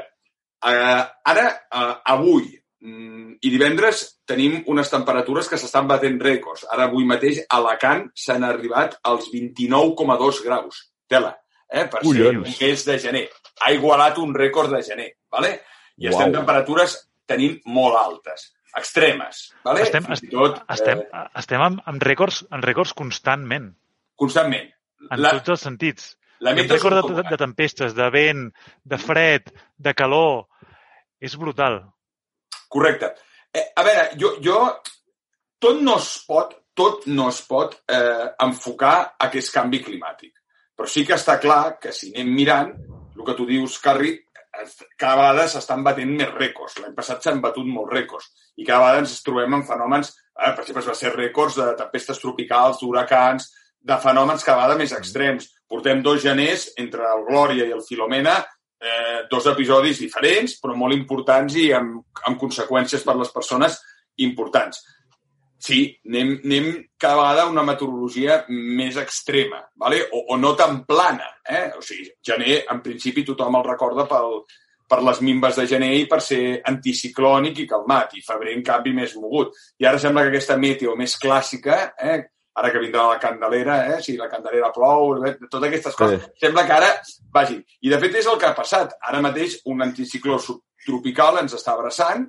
eh, 0.65 1.03
ara, 1.31 1.45
eh, 1.71 1.93
avui 2.15 2.47
mm, 2.81 3.37
i 3.41 3.49
divendres 3.53 4.01
tenim 4.25 4.63
unes 4.67 4.89
temperatures 4.89 5.47
que 5.49 5.57
s'estan 5.61 5.87
batent 5.87 6.17
rècords. 6.21 6.65
Ara, 6.71 6.89
avui 6.89 7.05
mateix, 7.05 7.43
a 7.47 7.59
Alacant 7.61 8.07
s'han 8.15 8.43
arribat 8.47 8.97
als 9.03 9.29
29,2 9.33 10.41
graus. 10.45 10.89
Tela, 11.07 11.33
eh? 11.69 11.85
per 11.87 12.01
ser 12.01 12.07
Collons. 12.07 12.47
un 12.47 12.67
mes 12.67 12.85
de 12.85 12.97
gener. 12.99 13.23
Ha 13.61 13.71
igualat 13.75 14.17
un 14.17 14.33
rècord 14.33 14.71
de 14.73 14.81
gener, 14.83 15.09
¿vale? 15.31 15.61
I 15.97 16.07
estem 16.09 16.31
Uau. 16.31 16.39
temperatures 16.39 16.95
tenint 17.29 17.59
molt 17.65 17.95
altes, 17.99 18.47
extremes. 18.75 19.53
¿vale? 19.63 19.83
Estem, 19.85 20.03
Fins 20.07 20.23
i 20.23 20.29
tot, 20.31 20.57
estem, 20.73 21.03
eh, 21.05 21.25
estem 21.39 21.61
amb, 21.61 21.83
amb, 21.85 22.01
rècords, 22.01 22.43
amb 22.49 22.65
rècords 22.65 22.93
constantment, 22.97 23.69
constantment. 24.15 24.71
en 25.11 25.21
La- 25.21 25.31
tots 25.37 25.49
els 25.49 25.61
sentits. 25.61 26.17
La 26.43 26.53
meta 26.57 26.75
és 26.75 26.83
de, 26.83 27.01
de, 27.07 27.23
de 27.29 27.39
tempestes, 27.39 27.93
de 27.95 28.09
vent, 28.13 28.47
de 28.83 28.99
fred, 28.99 29.53
de 29.79 29.93
calor. 29.95 30.47
És 31.23 31.37
brutal. 31.39 31.79
Correcte. 32.67 33.13
Eh, 33.53 33.69
a 33.75 33.85
veure, 33.85 34.09
jo, 34.19 34.35
jo... 34.43 34.59
Tot 35.63 35.77
no 35.79 35.93
es 35.95 36.07
pot, 36.27 36.49
tot 36.75 37.05
no 37.07 37.29
es 37.31 37.37
pot 37.47 37.77
eh, 37.87 38.25
enfocar 38.43 38.95
a 39.15 39.29
que 39.31 39.39
és 39.39 39.47
canvi 39.53 39.79
climàtic. 39.79 40.33
Però 40.75 40.89
sí 40.91 41.05
que 41.07 41.15
està 41.15 41.37
clar 41.39 41.77
que 41.79 41.93
si 41.95 42.09
anem 42.11 42.33
mirant, 42.35 42.73
el 43.15 43.23
que 43.23 43.35
tu 43.37 43.45
dius, 43.47 43.77
Carri, 43.79 44.11
cada 44.99 45.15
vegada 45.21 45.45
s'estan 45.49 45.85
batent 45.85 46.11
més 46.17 46.33
rècords. 46.33 46.81
L'any 46.81 46.97
passat 46.97 47.23
s'han 47.23 47.39
batut 47.45 47.69
molts 47.69 47.93
rècords. 47.93 48.27
I 48.59 48.67
cada 48.67 48.83
vegada 48.83 49.05
ens 49.05 49.15
trobem 49.25 49.55
en 49.55 49.63
fenòmens, 49.69 50.11
eh, 50.11 50.51
per 50.51 50.65
exemple, 50.65 50.83
es 50.83 50.91
va 50.91 50.97
ser 50.99 51.13
rècords 51.15 51.61
de 51.61 51.69
tempestes 51.79 52.19
tropicals, 52.21 52.81
d'huracans, 52.81 53.47
de 53.83 53.99
fenòmens 53.99 54.45
cada 54.45 54.61
vegada 54.61 54.79
més 54.79 54.95
extrems. 54.95 55.49
Portem 55.69 56.01
dos 56.03 56.21
geners 56.23 56.69
entre 56.79 57.05
el 57.09 57.25
Glòria 57.27 57.67
i 57.67 57.75
el 57.75 57.83
Filomena, 57.85 58.37
eh, 58.83 59.23
dos 59.31 59.47
episodis 59.51 59.99
diferents, 59.99 60.57
però 60.61 60.75
molt 60.77 60.95
importants 60.95 61.55
i 61.59 61.69
amb, 61.75 62.01
amb 62.27 62.39
conseqüències 62.39 63.03
per 63.03 63.17
les 63.19 63.31
persones 63.35 63.79
importants. 64.23 64.83
Sí, 65.63 65.85
anem, 66.09 66.33
anem 66.43 66.65
cada 66.99 67.21
vegada 67.21 67.45
a 67.45 67.51
una 67.51 67.63
meteorologia 67.63 68.41
més 68.49 68.97
extrema, 68.99 69.61
¿vale? 69.79 70.01
o, 70.11 70.25
o 70.35 70.37
no 70.37 70.51
tan 70.59 70.81
plana. 70.83 71.29
Eh? 71.47 71.69
O 71.79 71.81
sigui, 71.81 72.09
gener, 72.19 72.65
en 72.71 72.81
principi, 72.83 73.23
tothom 73.23 73.61
el 73.61 73.69
recorda 73.69 74.03
pel, 74.09 74.41
per 74.91 74.99
les 75.07 75.21
mimbes 75.23 75.55
de 75.55 75.65
gener 75.69 75.93
i 76.01 76.03
per 76.11 76.19
ser 76.21 76.59
anticiclònic 76.67 77.63
i 77.63 77.67
calmat, 77.69 78.17
i 78.19 78.25
febrer, 78.25 78.57
en 78.57 78.65
canvi, 78.67 78.91
més 78.97 79.15
mogut. 79.15 79.55
I 79.79 79.87
ara 79.87 80.01
sembla 80.03 80.25
que 80.25 80.33
aquesta 80.33 80.59
meteo 80.59 80.97
més 80.99 81.15
clàssica, 81.21 81.79
eh? 81.95 82.19
Ara 82.55 82.69
que 82.71 82.79
vindrà 82.79 83.07
la 83.09 83.19
candelera, 83.19 83.79
eh? 83.95 84.01
si 84.01 84.15
la 84.17 84.29
candelera 84.29 84.71
plou, 84.71 85.15
eh? 85.25 85.35
totes 85.49 85.67
aquestes 85.69 85.95
coses, 85.95 86.21
Sí. 86.21 86.31
sembla 86.45 86.65
que 86.67 86.73
ara 86.73 86.91
vagin. 87.33 87.63
I, 87.81 87.89
de 87.89 87.99
fet, 87.99 88.15
és 88.15 88.27
el 88.29 88.37
que 88.37 88.45
ha 88.45 88.53
passat. 88.55 88.93
Ara 89.01 89.21
mateix 89.21 89.59
un 89.65 89.81
anticicló 89.81 90.37
subtropical 90.39 91.39
ens 91.41 91.53
està 91.57 91.73
abraçant, 91.73 92.27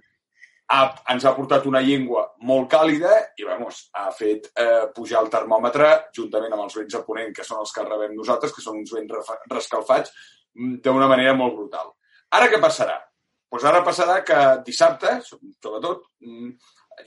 ha, 0.72 0.80
ens 1.12 1.24
ha 1.24 1.34
portat 1.36 1.66
una 1.68 1.82
llengua 1.84 2.22
molt 2.48 2.70
càlida 2.72 3.10
i, 3.36 3.44
vamos, 3.44 3.90
ha 3.92 4.10
fet 4.16 4.48
eh, 4.56 4.86
pujar 4.96 5.20
el 5.20 5.28
termòmetre 5.32 5.90
juntament 6.16 6.52
amb 6.56 6.64
els 6.64 6.78
vents 6.80 6.94
a 6.96 7.02
ponent, 7.04 7.34
que 7.36 7.44
són 7.44 7.60
els 7.60 7.72
que 7.74 7.84
rebem 7.84 8.14
nosaltres, 8.16 8.52
que 8.54 8.64
són 8.64 8.78
uns 8.80 8.94
vents 8.96 9.34
rescalfats, 9.52 10.14
mm, 10.56 10.78
d'una 10.84 11.10
manera 11.10 11.34
molt 11.36 11.54
brutal. 11.58 11.92
Ara 12.32 12.48
què 12.48 12.60
passarà? 12.62 12.96
Doncs 13.52 13.64
ara 13.70 13.84
passarà 13.86 14.22
que 14.24 14.40
dissabte, 14.64 15.20
sobretot, 15.28 16.08
mm, 16.24 16.50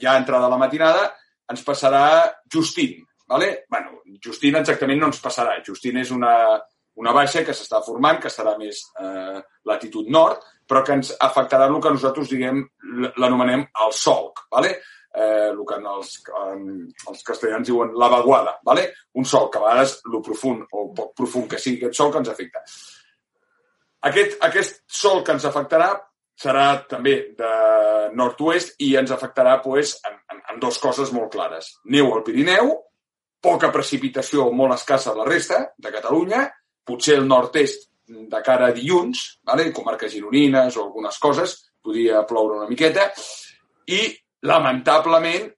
ja 0.00 0.16
entrada 0.16 0.48
la 0.48 0.56
matinada, 0.56 1.10
ens 1.50 1.64
passarà 1.64 2.32
Justin. 2.46 3.04
¿Vale? 3.28 3.64
bueno, 3.68 4.02
Justin 4.24 4.58
exactament 4.58 5.00
no 5.00 5.12
ens 5.12 5.22
passarà. 5.22 5.58
Justin 5.66 6.00
és 6.02 6.10
una, 6.14 6.34
una 6.98 7.14
baixa 7.14 7.44
que 7.46 7.54
s'està 7.54 7.82
formant, 7.86 8.18
que 8.20 8.30
estarà 8.32 8.56
més 8.58 8.82
eh, 8.98 9.40
latitud 9.68 10.08
nord, 10.10 10.42
però 10.68 10.82
que 10.84 10.96
ens 10.98 11.14
afectarà 11.20 11.68
el 11.68 11.80
que 11.82 11.94
nosaltres 11.94 12.32
diguem, 12.32 12.62
l'anomenem 13.20 13.66
el 13.84 13.94
solc, 13.94 14.48
¿vale? 14.52 14.78
eh, 15.14 15.48
el 15.52 15.64
que 15.66 15.78
en 15.78 15.86
els, 15.86 16.16
en, 16.48 16.66
els 17.12 17.24
castellans 17.24 17.68
diuen 17.68 17.94
la 17.98 18.10
vaguada, 18.12 18.58
¿vale? 18.64 18.92
un 19.14 19.24
sol 19.24 19.48
que 19.50 19.58
a 19.58 19.64
vegades 19.66 20.00
lo 20.12 20.22
profund 20.22 20.66
o 20.72 20.88
poc 20.94 21.14
profund 21.16 21.50
que 21.50 21.60
sigui 21.62 21.84
aquest 21.84 22.00
sol 22.00 22.12
que 22.12 22.22
ens 22.22 22.32
afecta. 22.34 22.64
Aquest, 24.08 24.36
aquest 24.46 24.84
sol 24.86 25.24
que 25.26 25.34
ens 25.34 25.46
afectarà 25.48 25.92
serà 26.38 26.66
també 26.86 27.16
de 27.38 27.54
nord-oest 28.14 28.76
i 28.86 28.92
ens 29.00 29.10
afectarà 29.10 29.56
pues, 29.62 29.96
en, 30.06 30.20
en, 30.34 30.44
en 30.52 30.60
dues 30.62 30.78
coses 30.78 31.10
molt 31.14 31.32
clares. 31.34 31.72
Neu 31.90 32.12
al 32.14 32.22
Pirineu, 32.26 32.76
poca 33.40 33.70
precipitació 33.74 34.48
molt 34.52 34.74
escassa 34.74 35.14
la 35.16 35.26
resta 35.28 35.64
de 35.76 35.92
Catalunya, 35.94 36.46
potser 36.84 37.18
el 37.18 37.26
nord-est 37.28 37.88
de 38.08 38.40
cara 38.44 38.68
a 38.68 38.74
dilluns, 38.74 39.40
vale? 39.44 39.70
comarques 39.72 40.12
gironines 40.12 40.76
o 40.76 40.86
algunes 40.86 41.18
coses, 41.20 41.56
podria 41.82 42.24
ploure 42.26 42.58
una 42.58 42.68
miqueta, 42.70 43.10
i 43.88 44.00
lamentablement 44.48 45.50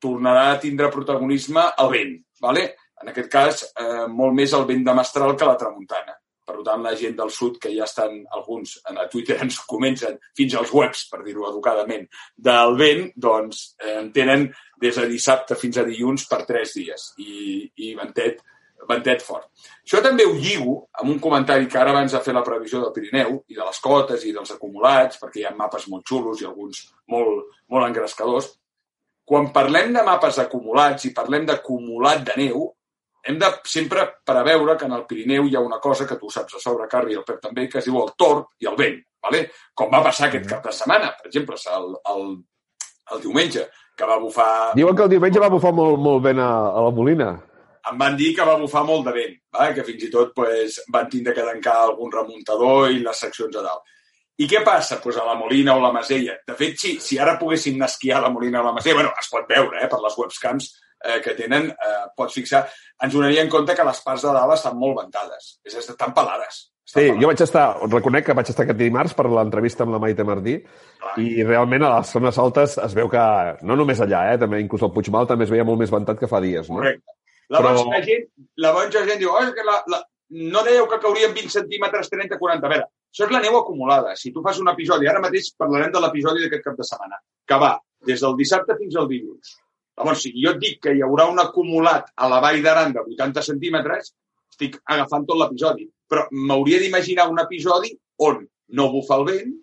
tornarà 0.00 0.52
a 0.52 0.60
tindre 0.62 0.90
protagonisme 0.92 1.64
el 1.82 1.90
vent. 1.92 2.14
Vale? 2.40 2.64
En 3.02 3.10
aquest 3.10 3.30
cas, 3.30 3.64
eh, 3.78 4.06
molt 4.08 4.34
més 4.34 4.52
el 4.54 4.64
vent 4.66 4.84
de 4.86 4.94
mestral 4.94 5.36
que 5.36 5.46
la 5.46 5.58
tramuntana. 5.58 6.16
Per 6.48 6.62
tant, 6.64 6.82
la 6.82 6.94
gent 6.96 7.16
del 7.16 7.30
sud, 7.30 7.58
que 7.60 7.70
ja 7.74 7.84
estan, 7.84 8.22
alguns 8.32 8.78
a 8.88 9.06
Twitter 9.12 9.36
ens 9.42 9.58
comencen 9.68 10.16
fins 10.36 10.54
als 10.56 10.72
webs, 10.72 11.04
per 11.10 11.20
dir-ho 11.22 11.44
educadament, 11.50 12.06
del 12.34 12.76
vent, 12.78 13.10
doncs 13.16 13.74
eh, 13.84 13.98
en 13.98 14.12
tenen 14.12 14.48
des 14.80 15.00
de 15.00 15.08
dissabte 15.10 15.56
fins 15.58 15.78
a 15.78 15.86
dilluns 15.86 16.26
per 16.30 16.44
tres 16.48 16.74
dies. 16.78 17.10
I, 17.24 17.66
i 17.84 17.94
ventet, 17.98 18.40
ventet 18.88 19.24
fort. 19.24 19.48
Això 19.82 20.00
també 20.04 20.26
ho 20.26 20.34
lligo 20.36 20.78
amb 21.00 21.10
un 21.14 21.18
comentari 21.22 21.68
que 21.68 21.80
ara 21.80 21.92
abans 21.94 22.14
de 22.14 22.22
fer 22.24 22.34
la 22.36 22.44
previsió 22.46 22.80
del 22.82 22.94
Pirineu 22.94 23.40
i 23.48 23.58
de 23.58 23.64
les 23.64 23.82
cotes 23.84 24.24
i 24.24 24.32
dels 24.36 24.54
acumulats, 24.54 25.18
perquè 25.20 25.42
hi 25.42 25.46
ha 25.48 25.54
mapes 25.56 25.88
molt 25.92 26.06
xulos 26.08 26.42
i 26.42 26.48
alguns 26.48 26.86
molt, 27.12 27.52
molt 27.68 27.88
engrescadors. 27.88 28.52
Quan 29.28 29.50
parlem 29.52 29.92
de 29.92 30.02
mapes 30.06 30.38
acumulats 30.40 31.04
i 31.04 31.14
parlem 31.16 31.44
d'acumulat 31.48 32.24
de 32.30 32.36
neu, 32.40 32.68
hem 33.28 33.36
de 33.38 33.48
sempre 33.68 34.06
preveure 34.24 34.76
que 34.78 34.86
en 34.88 34.94
el 34.96 35.04
Pirineu 35.08 35.48
hi 35.48 35.56
ha 35.58 35.60
una 35.60 35.80
cosa 35.84 36.06
que 36.06 36.16
tu 36.16 36.30
saps 36.32 36.56
a 36.56 36.62
sobre, 36.62 36.86
Carri, 36.88 37.12
i 37.12 37.18
el 37.20 37.26
Pep 37.28 37.42
també, 37.42 37.66
que 37.68 37.82
es 37.82 37.88
diu 37.88 37.98
el 38.00 38.14
torb 38.16 38.54
i 38.62 38.70
el 38.70 38.78
vent, 38.78 39.02
¿vale? 39.26 39.42
com 39.74 39.90
va 39.92 40.00
passar 40.06 40.28
aquest 40.28 40.48
cap 40.48 40.64
de 40.64 40.72
setmana, 40.72 41.10
per 41.18 41.28
exemple, 41.28 41.58
el, 41.74 41.90
el, 42.14 42.24
el 43.12 43.22
diumenge, 43.26 43.66
que 43.98 44.06
va 44.06 44.18
bufar... 44.22 44.48
Diuen 44.78 44.96
que 44.96 45.06
el 45.08 45.12
diumenge 45.16 45.42
va 45.42 45.50
bufar 45.52 45.74
molt, 45.74 45.98
molt 45.98 46.24
vent 46.28 46.40
a, 46.42 46.48
a 46.70 46.86
la 46.86 46.94
Molina. 46.94 47.28
Em 47.88 47.98
van 47.98 48.16
dir 48.18 48.32
que 48.36 48.46
va 48.46 48.58
bufar 48.60 48.84
molt 48.86 49.06
de 49.08 49.14
vent, 49.16 49.36
va? 49.54 49.70
que 49.74 49.84
fins 49.86 50.04
i 50.06 50.10
tot 50.12 50.34
pues, 50.36 50.80
van 50.94 51.08
tindre 51.10 51.34
que 51.34 51.46
tancar 51.46 51.78
algun 51.82 52.12
remuntador 52.14 52.92
i 52.92 53.00
les 53.02 53.24
seccions 53.24 53.56
a 53.58 53.64
dalt. 53.64 53.94
I 54.38 54.46
què 54.46 54.60
passa 54.62 55.00
pues, 55.02 55.16
a 55.18 55.24
la 55.26 55.34
Molina 55.34 55.74
o 55.74 55.82
la 55.82 55.90
Masella? 55.94 56.36
De 56.46 56.54
fet, 56.58 56.76
si, 56.78 56.94
si 57.02 57.18
ara 57.18 57.34
poguéssim 57.40 57.74
anar 57.74 57.88
a 57.88 57.92
esquiar 57.94 58.20
a 58.20 58.28
la 58.28 58.34
Molina 58.34 58.60
o 58.62 58.68
la 58.68 58.74
Masella, 58.76 59.00
bueno, 59.00 59.14
es 59.18 59.30
pot 59.32 59.48
veure 59.50 59.80
eh, 59.82 59.88
per 59.90 59.98
les 60.04 60.18
webcams 60.20 60.68
eh, 61.02 61.18
que 61.24 61.34
tenen, 61.38 61.72
eh, 61.72 62.02
pots 62.16 62.38
fixar, 62.38 62.62
ens 63.02 63.14
donaria 63.14 63.42
en 63.42 63.50
compte 63.50 63.74
que 63.74 63.86
les 63.88 64.02
parts 64.04 64.26
de 64.28 64.34
dalt 64.36 64.54
estan 64.54 64.78
molt 64.78 65.00
ventades, 65.00 65.56
és, 65.66 65.80
estan 65.80 66.14
pelades. 66.14 66.68
Sí, 66.88 67.04
jo 67.20 67.28
vaig 67.28 67.40
estar, 67.44 67.66
reconec 67.92 68.24
que 68.24 68.34
vaig 68.36 68.48
estar 68.48 68.64
aquest 68.64 68.78
dimarts 68.80 69.12
per 69.16 69.26
l'entrevista 69.28 69.84
amb 69.84 69.92
la 69.92 69.98
Maite 70.00 70.24
Martí 70.24 70.54
i 71.20 71.44
realment 71.44 71.84
a 71.84 71.90
les 71.98 72.12
zones 72.16 72.38
altes 72.40 72.78
es 72.80 72.94
veu 72.96 73.10
que, 73.12 73.24
no 73.68 73.76
només 73.76 74.00
allà, 74.00 74.22
eh, 74.32 74.38
també 74.40 74.62
inclús 74.62 74.86
al 74.86 74.94
Puigmal 74.94 75.28
també 75.28 75.44
es 75.44 75.52
veia 75.52 75.66
molt 75.68 75.82
més 75.82 75.92
ventat 75.92 76.16
que 76.20 76.30
fa 76.30 76.40
dies, 76.40 76.70
no? 76.72 76.80
Correcte. 76.80 77.12
Llavors, 77.52 77.82
Però- 77.82 77.92
la 77.92 78.00
gent, 78.06 78.24
la 78.64 78.72
gent 78.92 79.20
diu, 79.20 79.32
oh, 79.32 79.44
que 79.56 79.66
la, 79.66 79.82
la... 79.92 80.00
no 80.52 80.62
dèieu 80.64 80.88
que 80.88 81.00
caurien 81.02 81.34
20 81.36 81.52
centímetres 81.58 82.10
30-40. 82.12 82.64
A 82.64 82.72
veure, 82.72 82.88
això 83.12 83.26
és 83.26 83.32
la 83.32 83.40
neu 83.44 83.56
acumulada. 83.60 84.16
Si 84.20 84.32
tu 84.32 84.42
fas 84.44 84.60
un 84.60 84.68
episodi, 84.72 85.08
ara 85.08 85.22
mateix 85.24 85.52
parlarem 85.60 85.92
de 85.92 86.02
l'episodi 86.04 86.44
d'aquest 86.44 86.64
cap 86.70 86.76
de 86.80 86.88
setmana, 86.88 87.20
que 87.48 87.60
va 87.60 87.74
des 88.08 88.24
del 88.24 88.36
dissabte 88.36 88.76
fins 88.80 88.96
al 88.96 89.08
dilluns. 89.12 89.56
Llavors, 89.98 90.24
si 90.24 90.32
jo 90.36 90.52
et 90.54 90.60
dic 90.62 90.80
que 90.84 90.92
hi 90.94 91.04
haurà 91.04 91.28
un 91.28 91.40
acumulat 91.42 92.12
a 92.16 92.28
la 92.32 92.40
vall 92.44 92.60
d'Aran 92.64 92.92
de 92.96 93.04
80 93.16 93.44
centímetres, 93.48 94.12
estic 94.52 94.76
agafant 94.84 95.24
tot 95.26 95.40
l'episodi. 95.40 95.88
Però 96.08 96.26
m'hauria 96.32 96.80
d'imaginar 96.82 97.28
un 97.30 97.40
episodi 97.42 97.92
on 98.24 98.42
no 98.76 98.90
bufa 98.92 99.18
el 99.20 99.24
vent, 99.28 99.56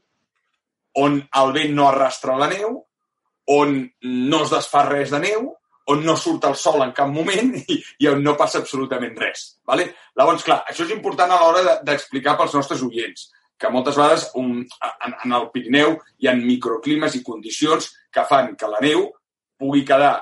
on 1.02 1.20
el 1.42 1.54
vent 1.56 1.74
no 1.76 1.88
arrastra 1.90 2.38
la 2.40 2.50
neu, 2.52 2.80
on 3.52 3.78
no 4.32 4.42
es 4.46 4.54
desfà 4.54 4.86
res 4.88 5.14
de 5.14 5.22
neu, 5.22 5.50
on 5.94 6.02
no 6.06 6.16
surt 6.18 6.48
el 6.50 6.56
sol 6.58 6.82
en 6.82 6.94
cap 6.98 7.10
moment 7.12 7.54
i, 7.74 7.80
i 8.02 8.10
on 8.10 8.24
no 8.26 8.36
passa 8.40 8.62
absolutament 8.62 9.18
res. 9.22 9.48
Vale? 9.68 9.92
Llavors, 10.18 10.46
clar, 10.46 10.64
això 10.70 10.86
és 10.86 10.94
important 10.96 11.32
a 11.32 11.42
l'hora 11.42 11.80
d'explicar 11.86 12.34
de, 12.34 12.42
pels 12.42 12.56
nostres 12.58 12.82
oients, 12.86 13.28
que 13.60 13.72
moltes 13.72 13.98
vegades 14.00 14.30
un, 14.40 14.58
en, 14.64 15.14
en 15.14 15.36
el 15.38 15.50
Pirineu 15.54 15.96
hi 16.20 16.30
ha 16.30 16.36
microclimes 16.40 17.16
i 17.16 17.24
condicions 17.24 17.92
que 18.14 18.26
fan 18.28 18.56
que 18.60 18.72
la 18.72 18.82
neu 18.84 19.10
pugui 19.60 19.86
quedar... 19.88 20.18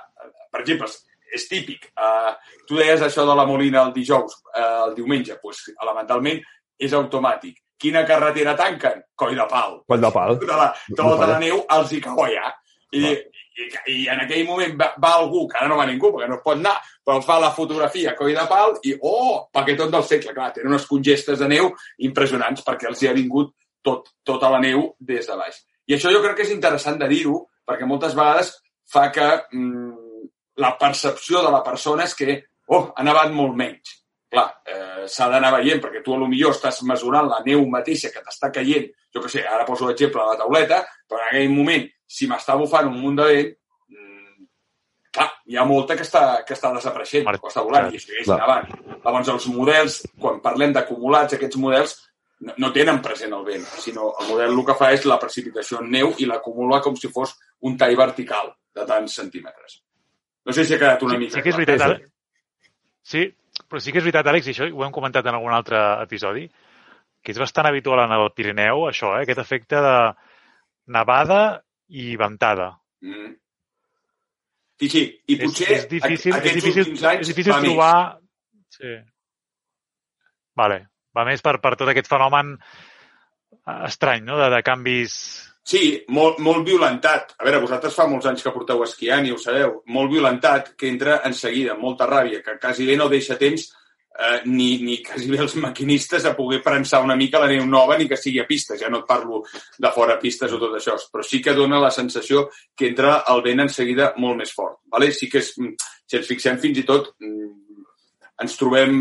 Per 0.53 0.61
exemple, 0.61 0.85
és 1.33 1.47
típic. 1.49 1.89
Uh, 1.97 2.33
tu 2.69 2.77
deies 2.79 3.01
això 3.01 3.25
de 3.27 3.35
la 3.37 3.45
Molina 3.49 3.83
el 3.87 3.93
dijous, 3.95 4.39
uh, 4.53 4.87
el 4.87 4.97
diumenge. 4.97 5.35
Doncs, 5.35 5.43
pues, 5.43 5.61
elementalment, 5.81 6.41
és 6.79 6.95
automàtic. 6.97 7.59
Quina 7.83 8.05
carretera 8.07 8.55
tanquen? 8.55 9.01
Coll 9.19 9.35
de 9.35 9.45
pal. 9.49 9.79
Coll 9.89 10.03
de 10.03 10.11
pal. 10.13 10.37
Tota 10.39 10.59
la, 10.59 10.67
tota 10.95 11.29
la 11.33 11.39
neu 11.41 11.63
els 11.77 11.91
hi 11.91 12.01
cau 12.03 12.21
allà. 12.23 12.53
I, 12.93 13.09
i, 13.09 13.65
i 13.89 13.95
en 14.13 14.21
aquell 14.23 14.45
moment 14.45 14.75
va, 14.79 14.91
va 15.01 15.15
algú, 15.17 15.47
que 15.49 15.57
ara 15.59 15.69
no 15.71 15.79
va 15.79 15.87
ningú, 15.89 16.11
perquè 16.13 16.29
no 16.29 16.37
es 16.37 16.43
pot 16.45 16.59
anar, 16.59 16.75
però 17.03 17.17
fa 17.25 17.39
la 17.41 17.51
fotografia 17.55 18.13
coll 18.17 18.35
de 18.37 18.45
pal 18.49 18.77
i, 18.85 18.93
oh, 19.01 19.49
paquetot 19.53 19.91
del 19.93 20.05
segle. 20.07 20.35
Clar, 20.35 20.51
tenen 20.55 20.71
unes 20.71 20.87
congestes 20.89 21.41
de 21.41 21.49
neu 21.49 21.71
impressionants 22.07 22.63
perquè 22.65 22.91
els 22.91 23.01
hi 23.01 23.09
ha 23.09 23.17
vingut 23.17 23.51
tot, 23.83 24.13
tota 24.23 24.51
la 24.53 24.61
neu 24.63 24.91
des 24.99 25.27
de 25.27 25.39
baix. 25.39 25.59
I 25.89 25.97
això 25.97 26.13
jo 26.13 26.21
crec 26.23 26.39
que 26.39 26.47
és 26.47 26.53
interessant 26.55 27.01
de 27.01 27.09
dir-ho, 27.11 27.41
perquè 27.67 27.89
moltes 27.89 28.15
vegades 28.15 28.53
fa 28.93 29.09
que 29.11 29.27
mm, 29.51 30.02
la 30.57 30.77
percepció 30.77 31.41
de 31.43 31.51
la 31.51 31.63
persona 31.63 32.05
és 32.07 32.15
que, 32.15 32.37
oh, 32.67 32.85
ha 32.95 33.03
nevat 33.05 33.31
molt 33.33 33.55
menys. 33.57 33.99
Clar, 34.33 34.47
eh, 34.65 35.05
s'ha 35.09 35.27
d'anar 35.29 35.51
veient, 35.59 35.81
perquè 35.81 36.01
tu 36.03 36.13
a 36.13 36.17
lo 36.17 36.27
millor 36.27 36.55
estàs 36.55 36.81
mesurant 36.89 37.27
la 37.29 37.41
neu 37.45 37.65
mateixa 37.69 38.09
que 38.13 38.21
t'està 38.25 38.49
caient, 38.53 38.87
jo 39.13 39.21
que 39.21 39.29
sé, 39.29 39.43
ara 39.45 39.65
poso 39.65 39.85
l'exemple 39.87 40.21
de 40.21 40.31
la 40.31 40.39
tauleta, 40.39 40.79
però 41.09 41.21
en 41.21 41.27
aquell 41.27 41.53
moment, 41.53 41.85
si 42.07 42.29
m'està 42.29 42.55
bufant 42.57 42.89
un 42.89 42.97
munt 43.01 43.19
de 43.19 43.27
vent, 43.29 43.51
mm, 43.93 44.47
clar, 45.13 45.29
hi 45.45 45.57
ha 45.57 45.67
molta 45.69 45.95
que 45.99 46.07
està, 46.07 46.23
que 46.47 46.57
està 46.57 46.73
desapareixent, 46.73 47.29
o 47.29 47.51
està 47.51 47.61
volant, 47.61 47.93
i 47.93 48.01
segueix 48.01 48.33
nevant. 48.33 48.73
Llavors, 49.03 49.29
els 49.35 49.47
models, 49.53 50.01
quan 50.19 50.41
parlem 50.41 50.73
d'acumulats, 50.73 51.37
aquests 51.37 51.61
models 51.61 51.95
no, 52.41 52.57
no 52.57 52.73
tenen 52.73 53.01
present 53.05 53.37
el 53.37 53.45
vent, 53.45 53.69
sinó 53.85 54.15
el 54.19 54.33
model 54.33 54.57
el 54.57 54.65
que 54.65 54.79
fa 54.81 54.91
és 54.97 55.05
la 55.05 55.21
precipitació 55.21 55.81
en 55.83 55.93
neu 55.93 56.13
i 56.17 56.25
l'acumula 56.25 56.81
com 56.81 56.97
si 56.97 57.13
fos 57.13 57.37
un 57.61 57.77
tall 57.77 57.95
vertical 57.99 58.55
de 58.73 58.85
tants 58.89 59.21
centímetres. 59.21 59.82
No 60.45 60.55
sé 60.55 60.65
si 60.65 60.75
ha 60.75 60.81
quedat 60.81 61.03
una 61.05 61.15
sí, 61.15 61.21
mica 61.23 61.37
Sí 61.37 61.43
que 61.43 61.53
és 61.53 61.59
veritat, 61.59 61.85
ara... 61.87 61.99
Sí, 63.03 63.23
però 63.69 63.81
sí 63.83 63.93
que 63.93 64.01
és 64.01 64.07
veritat, 64.07 64.29
Àlex, 64.31 64.47
i 64.47 64.55
això 64.55 64.67
ho 64.67 64.85
hem 64.85 64.95
comentat 64.95 65.27
en 65.27 65.37
algun 65.37 65.55
altre 65.55 65.79
episodi, 66.03 66.47
que 67.23 67.31
és 67.31 67.39
bastant 67.39 67.69
habitual 67.69 68.03
en 68.03 68.15
el 68.15 68.29
Pirineu, 68.35 68.87
això, 68.89 69.13
eh? 69.17 69.23
aquest 69.23 69.39
efecte 69.43 69.79
de 69.83 69.95
nevada 70.95 71.41
i 71.87 72.15
ventada. 72.19 72.73
Mm. 73.03 73.35
Sí, 74.81 74.89
sí, 74.89 75.03
i 75.29 75.37
potser 75.39 75.69
és, 75.69 75.83
és 75.83 75.89
difícil, 75.91 76.35
aquests 76.35 76.57
és 76.57 76.59
difícil, 76.59 76.83
últims 76.87 77.05
anys 77.07 77.23
és 77.23 77.31
difícil 77.31 77.53
va 77.53 77.61
trobar... 77.63 77.93
Sí. 78.73 78.95
Vale. 80.59 80.79
Va 81.13 81.23
més 81.27 81.43
per, 81.45 81.59
per 81.61 81.75
tot 81.77 81.91
aquest 81.91 82.09
fenomen 82.09 82.55
estrany, 83.87 84.25
no?, 84.25 84.39
de, 84.41 84.49
de 84.51 84.61
canvis 84.65 85.15
Sí, 85.63 86.03
molt, 86.11 86.41
molt 86.43 86.65
violentat. 86.67 87.37
A 87.39 87.45
veure, 87.47 87.61
vosaltres 87.63 87.95
fa 87.95 88.07
molts 88.11 88.27
anys 88.27 88.43
que 88.43 88.51
porteu 88.51 88.83
esquiant 88.83 89.23
i 89.25 89.31
ho 89.31 89.37
sabeu. 89.39 89.77
Molt 89.95 90.11
violentat, 90.11 90.73
que 90.75 90.89
entra 90.91 91.21
en 91.23 91.35
seguida, 91.37 91.77
molta 91.79 92.07
ràbia, 92.09 92.41
que 92.43 92.57
quasi 92.59 92.87
bé 92.89 92.97
no 92.99 93.07
deixa 93.11 93.37
temps 93.39 93.69
eh, 94.19 94.41
ni, 94.45 94.77
ni 94.83 94.97
quasi 95.05 95.29
bé 95.31 95.39
els 95.39 95.55
maquinistes 95.63 96.27
a 96.27 96.35
poder 96.35 96.59
prensar 96.65 96.99
una 97.05 97.15
mica 97.15 97.39
la 97.39 97.47
neu 97.47 97.63
nova 97.69 97.97
ni 97.97 98.09
que 98.09 98.19
sigui 98.19 98.41
a 98.43 98.47
pistes. 98.49 98.81
Ja 98.81 98.91
no 98.91 99.01
et 99.01 99.07
parlo 99.07 99.39
de 99.79 99.91
fora 99.95 100.19
pistes 100.19 100.51
o 100.51 100.59
tot 100.61 100.75
això, 100.77 100.97
però 101.11 101.23
sí 101.23 101.39
que 101.41 101.55
dona 101.55 101.79
la 101.81 101.93
sensació 101.95 102.49
que 102.75 102.91
entra 102.91 103.21
el 103.31 103.43
vent 103.47 103.63
en 103.63 103.71
seguida 103.71 104.11
molt 104.17 104.43
més 104.43 104.51
fort. 104.51 104.81
Vale? 104.91 105.13
Sí 105.15 105.31
que 105.31 105.39
és, 105.39 105.53
si 105.55 106.19
ens 106.19 106.27
fixem 106.27 106.59
fins 106.59 106.83
i 106.83 106.87
tot, 106.87 107.13
ens 107.23 108.59
trobem, 108.59 108.99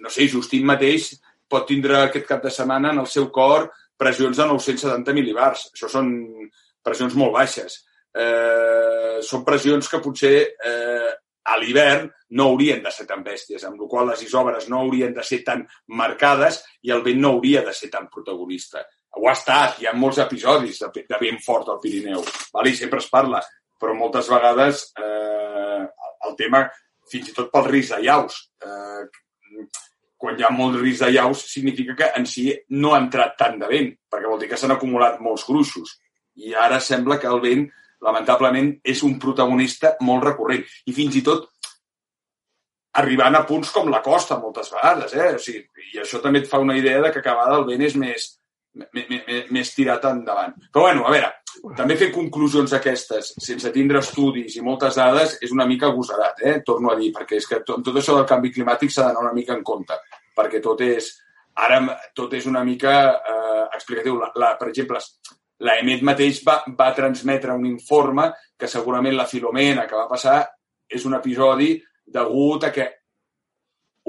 no 0.00 0.08
sé, 0.08 0.30
Justín 0.32 0.64
mateix 0.64 1.12
pot 1.50 1.66
tindre 1.68 1.98
aquest 2.06 2.26
cap 2.28 2.42
de 2.44 2.52
setmana 2.54 2.94
en 2.94 3.02
el 3.02 3.08
seu 3.10 3.28
cor 3.34 3.68
pressions 4.00 4.40
de 4.40 4.48
970 4.48 5.16
mil·libars. 5.16 5.68
Això 5.74 5.90
són 5.92 6.10
pressions 6.84 7.16
molt 7.20 7.36
baixes. 7.36 7.82
Eh, 8.10 9.20
són 9.22 9.44
pressions 9.46 9.88
que 9.88 10.00
potser 10.02 10.34
eh, 10.50 11.10
a 11.50 11.56
l'hivern 11.58 12.08
no 12.36 12.48
haurien 12.50 12.82
de 12.82 12.92
ser 12.94 13.06
tan 13.08 13.22
bèsties, 13.26 13.64
amb 13.66 13.80
la 13.80 13.88
qual 13.90 14.10
les 14.10 14.24
isòbres 14.26 14.68
no 14.70 14.80
haurien 14.84 15.14
de 15.14 15.24
ser 15.26 15.40
tan 15.46 15.62
marcades 16.00 16.60
i 16.86 16.92
el 16.94 17.04
vent 17.06 17.20
no 17.22 17.34
hauria 17.36 17.62
de 17.66 17.74
ser 17.76 17.90
tan 17.92 18.08
protagonista. 18.12 18.84
Ho 19.18 19.26
ha 19.26 19.34
estat, 19.34 19.80
hi 19.80 19.88
ha 19.90 19.96
molts 19.98 20.20
episodis 20.22 20.78
de, 20.82 21.04
de 21.08 21.20
vent 21.20 21.40
fort 21.42 21.68
al 21.68 21.80
Pirineu, 21.82 22.22
vale? 22.54 22.70
i 22.70 22.78
sempre 22.78 23.00
es 23.02 23.08
parla, 23.10 23.40
però 23.80 23.96
moltes 23.98 24.28
vegades 24.30 24.84
eh, 25.00 25.86
el 26.28 26.36
tema, 26.38 26.64
fins 27.10 27.32
i 27.32 27.34
tot 27.34 27.50
pel 27.50 27.66
risc 27.70 27.96
de 27.96 28.04
llaus, 28.06 28.36
eh, 28.62 29.08
quan 30.20 30.36
hi 30.36 30.44
ha 30.44 30.52
molt 30.52 30.76
risc 30.82 31.06
de 31.06 31.14
llaus, 31.14 31.46
significa 31.48 31.96
que 31.96 32.08
en 32.18 32.26
si 32.28 32.50
no 32.76 32.92
ha 32.92 33.00
entrat 33.00 33.38
tant 33.40 33.56
de 33.60 33.68
vent, 33.70 33.92
perquè 34.12 34.28
vol 34.28 34.40
dir 34.42 34.50
que 34.50 34.58
s'han 34.60 34.74
acumulat 34.74 35.20
molts 35.24 35.46
gruixos. 35.48 35.96
I 36.44 36.52
ara 36.54 36.80
sembla 36.84 37.16
que 37.20 37.30
el 37.30 37.40
vent, 37.40 37.64
lamentablement, 38.04 38.74
és 38.84 39.00
un 39.06 39.16
protagonista 39.22 39.94
molt 40.04 40.26
recurrent. 40.28 40.66
I 40.84 40.96
fins 40.96 41.16
i 41.16 41.24
tot 41.24 41.48
arribant 43.00 43.38
a 43.38 43.46
punts 43.48 43.70
com 43.72 43.88
la 43.88 44.02
costa, 44.04 44.38
moltes 44.42 44.68
vegades. 44.74 45.16
Eh? 45.16 45.30
O 45.38 45.40
sigui, 45.40 45.64
I 45.94 46.02
això 46.04 46.20
també 46.20 46.44
et 46.44 46.50
fa 46.50 46.60
una 46.60 46.76
idea 46.76 47.00
de 47.00 47.14
que 47.14 47.22
a 47.24 47.38
vegades 47.38 47.62
el 47.62 47.66
vent 47.70 47.86
és 47.88 47.96
més, 48.04 48.28
més, 48.76 49.08
més, 49.08 49.50
més 49.56 49.74
tirat 49.76 50.04
endavant. 50.10 50.52
Però, 50.68 50.84
bueno, 50.88 51.06
a 51.06 51.14
veure, 51.14 51.32
també 51.76 51.96
fer 52.00 52.10
conclusions 52.12 52.72
aquestes 52.76 53.34
sense 53.42 53.70
tindre 53.74 54.00
estudis 54.00 54.56
i 54.56 54.62
moltes 54.64 54.96
dades 54.96 55.36
és 55.44 55.52
una 55.52 55.66
mica 55.68 55.90
agosarat, 55.90 56.42
eh? 56.42 56.54
torno 56.66 56.92
a 56.92 56.96
dir, 56.98 57.10
perquè 57.16 57.36
és 57.40 57.48
que 57.48 57.60
tot, 57.66 57.82
tot 57.84 57.96
això 57.96 58.16
del 58.16 58.28
canvi 58.28 58.52
climàtic 58.54 58.92
s'ha 58.92 59.08
d'anar 59.08 59.26
una 59.26 59.34
mica 59.36 59.54
en 59.56 59.64
compte, 59.66 59.98
perquè 60.36 60.62
tot 60.64 60.80
és, 60.86 61.10
ara 61.60 61.82
tot 62.16 62.32
és 62.38 62.46
una 62.48 62.64
mica 62.64 62.94
eh, 63.12 63.66
explicatiu. 63.76 64.16
La, 64.20 64.30
la, 64.40 64.54
per 64.60 64.70
exemple, 64.70 65.02
la 65.66 65.76
EMET 65.82 66.04
mateix 66.06 66.40
va, 66.46 66.60
va 66.78 66.92
transmetre 66.96 67.56
un 67.56 67.66
informe 67.68 68.30
que 68.56 68.68
segurament 68.68 69.16
la 69.16 69.28
Filomena 69.28 69.86
que 69.88 69.98
va 69.98 70.08
passar 70.08 70.40
és 70.88 71.04
un 71.06 71.14
episodi 71.18 71.74
degut 72.10 72.64
a 72.66 72.72
que 72.74 72.88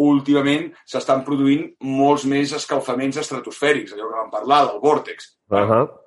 últimament 0.02 0.70
s'estan 0.88 1.26
produint 1.28 1.68
molts 1.84 2.24
més 2.30 2.54
escalfaments 2.56 3.20
estratosfèrics, 3.22 3.94
allò 3.94 4.08
que 4.08 4.22
vam 4.22 4.32
parlar, 4.32 4.62
del 4.70 4.80
vòrtex. 4.82 5.36
Uh 5.52 5.68
-huh. 5.68 6.01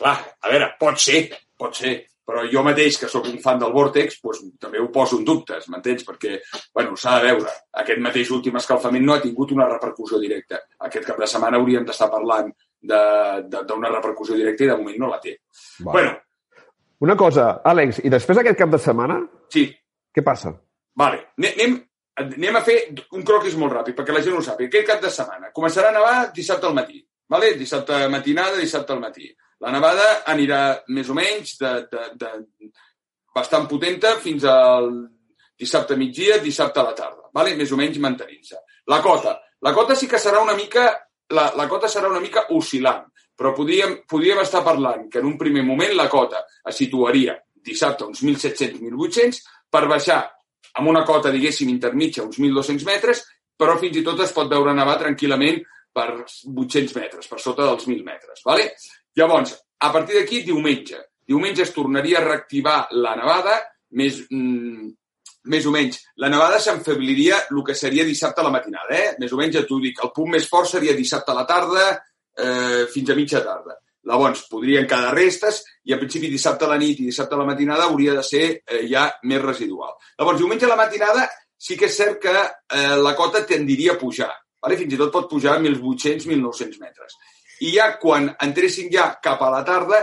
Clar, 0.00 0.16
a 0.40 0.52
veure, 0.52 0.70
pot 0.80 1.00
ser, 1.00 1.26
pot 1.60 1.76
ser, 1.76 1.94
però 2.30 2.44
jo 2.48 2.62
mateix, 2.64 2.96
que 3.00 3.08
sóc 3.10 3.26
un 3.28 3.40
fan 3.42 3.58
del 3.60 3.74
vòrtex, 3.74 4.20
doncs, 4.22 4.40
també 4.62 4.80
ho 4.80 4.88
poso 4.94 5.18
en 5.18 5.26
dubtes, 5.28 5.66
m'entens? 5.72 6.06
Perquè, 6.06 6.38
bueno, 6.74 6.96
s'ha 6.96 7.18
de 7.18 7.32
veure. 7.32 7.52
Aquest 7.82 8.00
mateix 8.04 8.30
últim 8.36 8.56
escalfament 8.60 9.04
no 9.04 9.16
ha 9.16 9.22
tingut 9.24 9.52
una 9.56 9.68
repercussió 9.68 10.20
directa. 10.22 10.62
Aquest 10.88 11.10
cap 11.10 11.20
de 11.20 11.28
setmana 11.28 11.60
hauríem 11.60 11.84
d'estar 11.88 12.08
parlant 12.12 12.48
d'una 12.80 13.92
repercussió 13.92 14.38
directa 14.38 14.64
i 14.64 14.70
de 14.70 14.78
moment 14.78 14.98
no 15.02 15.10
la 15.12 15.20
té. 15.20 15.36
Vale. 15.84 15.92
Bueno. 15.92 16.16
Una 17.00 17.16
cosa, 17.16 17.50
Àlex, 17.64 18.02
i 18.04 18.12
després 18.12 18.36
d'aquest 18.36 18.58
cap 18.60 18.72
de 18.72 18.80
setmana, 18.80 19.20
Sí, 19.50 19.66
què 20.14 20.22
passa? 20.24 20.52
Vale. 21.00 21.24
Anem, 21.40 21.76
anem 22.22 22.58
a 22.58 22.62
fer 22.66 22.78
un 23.16 23.24
croquis 23.26 23.56
molt 23.58 23.74
ràpid, 23.74 23.96
perquè 23.98 24.14
la 24.14 24.22
gent 24.24 24.38
ho 24.38 24.42
sàpiga. 24.46 24.70
Aquest 24.70 24.88
cap 24.92 25.02
de 25.02 25.12
setmana 25.14 25.50
començarà 25.56 25.90
a 25.90 25.96
nevar 25.96 26.16
dissabte 26.36 26.68
al 26.68 26.76
matí. 26.76 27.02
Vale? 27.30 27.54
Dissabte 27.58 28.06
matinada, 28.10 28.58
dissabte 28.58 28.94
al 28.94 29.02
matí. 29.02 29.30
La 29.60 29.72
nevada 29.74 30.06
anirà 30.32 30.60
més 30.96 31.10
o 31.10 31.16
menys 31.16 31.58
de, 31.60 31.72
de, 31.90 32.06
de 32.16 32.70
bastant 33.34 33.66
potenta 33.68 34.16
fins 34.22 34.46
al 34.48 34.90
dissabte 35.60 35.96
migdia, 36.00 36.38
dissabte 36.40 36.80
a 36.80 36.86
la 36.88 36.96
tarda. 36.96 37.28
Vale? 37.36 37.54
Més 37.58 37.72
o 37.72 37.78
menys 37.78 38.00
mantenint-se. 38.00 38.64
La 38.90 39.02
cota. 39.04 39.36
La 39.60 39.74
cota 39.76 39.94
sí 39.94 40.08
que 40.08 40.18
serà 40.18 40.40
una 40.40 40.56
mica 40.56 40.88
la, 41.30 41.52
la 41.56 41.66
cota 41.70 41.88
serà 41.88 42.08
una 42.10 42.20
mica 42.22 42.46
oscil·lant, 42.56 43.06
però 43.36 43.52
podríem, 43.54 44.00
podríem 44.08 44.40
estar 44.42 44.62
parlant 44.66 45.06
que 45.10 45.20
en 45.20 45.28
un 45.30 45.36
primer 45.38 45.62
moment 45.66 45.94
la 45.96 46.08
cota 46.10 46.44
es 46.66 46.80
situaria 46.82 47.36
dissabte 47.54 48.06
uns 48.08 48.22
1.700-1.800 48.24 49.42
per 49.70 49.84
baixar 49.88 50.22
amb 50.80 50.90
una 50.90 51.04
cota, 51.06 51.32
diguéssim, 51.34 51.70
intermitja, 51.72 52.24
uns 52.24 52.38
1.200 52.40 52.86
metres, 52.88 53.22
però 53.58 53.76
fins 53.78 53.98
i 54.00 54.04
tot 54.06 54.22
es 54.24 54.32
pot 54.34 54.48
veure 54.50 54.74
nevar 54.74 54.96
tranquil·lament 55.00 55.60
per 55.92 56.08
800 56.22 56.94
metres, 56.96 57.26
per 57.28 57.40
sota 57.42 57.66
dels 57.66 57.86
1.000 57.88 58.06
metres. 58.06 58.42
Vale? 58.46 58.68
Llavors, 59.20 59.52
a 59.84 59.92
partir 59.92 60.16
d'aquí, 60.16 60.40
diumenge. 60.46 61.02
Diumenge 61.28 61.66
es 61.66 61.74
tornaria 61.74 62.18
a 62.20 62.24
reactivar 62.24 62.78
la 62.96 63.12
nevada, 63.18 63.58
més, 64.00 64.22
mm, 64.30 64.88
més 65.52 65.66
o 65.66 65.72
menys. 65.74 66.00
La 66.16 66.30
nevada 66.32 66.58
s'enfebliria 66.58 67.42
el 67.50 67.62
que 67.66 67.74
seria 67.74 68.04
dissabte 68.04 68.40
a 68.40 68.44
la 68.44 68.54
matinada. 68.54 68.96
Eh? 68.96 69.14
Més 69.18 69.32
o 69.32 69.36
menys, 69.36 69.54
ja 69.58 69.66
t'ho 69.66 69.78
dic, 69.80 70.00
el 70.02 70.12
punt 70.16 70.30
més 70.30 70.48
fort 70.48 70.68
seria 70.68 70.96
dissabte 70.96 71.32
a 71.32 71.34
la 71.34 71.46
tarda 71.46 71.84
eh, 71.92 72.86
fins 72.92 73.10
a 73.10 73.14
mitja 73.18 73.44
tarda. 73.44 73.76
Llavors, 74.08 74.46
podrien 74.48 74.86
quedar 74.88 75.12
restes 75.14 75.60
i, 75.84 75.92
en 75.92 76.00
principi, 76.00 76.30
dissabte 76.32 76.64
a 76.64 76.70
la 76.72 76.78
nit 76.80 77.00
i 77.00 77.08
dissabte 77.10 77.36
a 77.36 77.38
la 77.38 77.48
matinada 77.48 77.84
hauria 77.84 78.14
de 78.16 78.22
ser 78.24 78.44
eh, 78.64 78.86
ja 78.88 79.10
més 79.24 79.42
residual. 79.42 79.92
Llavors, 80.18 80.40
diumenge 80.40 80.64
a 80.64 80.72
la 80.72 80.80
matinada 80.80 81.26
sí 81.60 81.76
que 81.76 81.90
és 81.90 81.96
cert 81.96 82.16
que 82.22 82.32
eh, 82.32 82.96
la 82.96 83.12
cota 83.18 83.44
tendiria 83.44 83.92
a 83.92 84.00
pujar. 84.00 84.32
Vale? 84.60 84.80
Fins 84.80 84.96
i 84.96 85.00
tot 85.00 85.12
pot 85.12 85.28
pujar 85.28 85.58
a 85.58 85.60
1.800-1.900 85.60 86.80
metres. 86.80 87.20
I 87.66 87.74
ja 87.76 87.92
quan 88.00 88.30
entressin 88.40 88.90
ja 88.92 89.10
cap 89.22 89.42
a 89.42 89.50
la 89.52 89.62
tarda, 89.66 90.00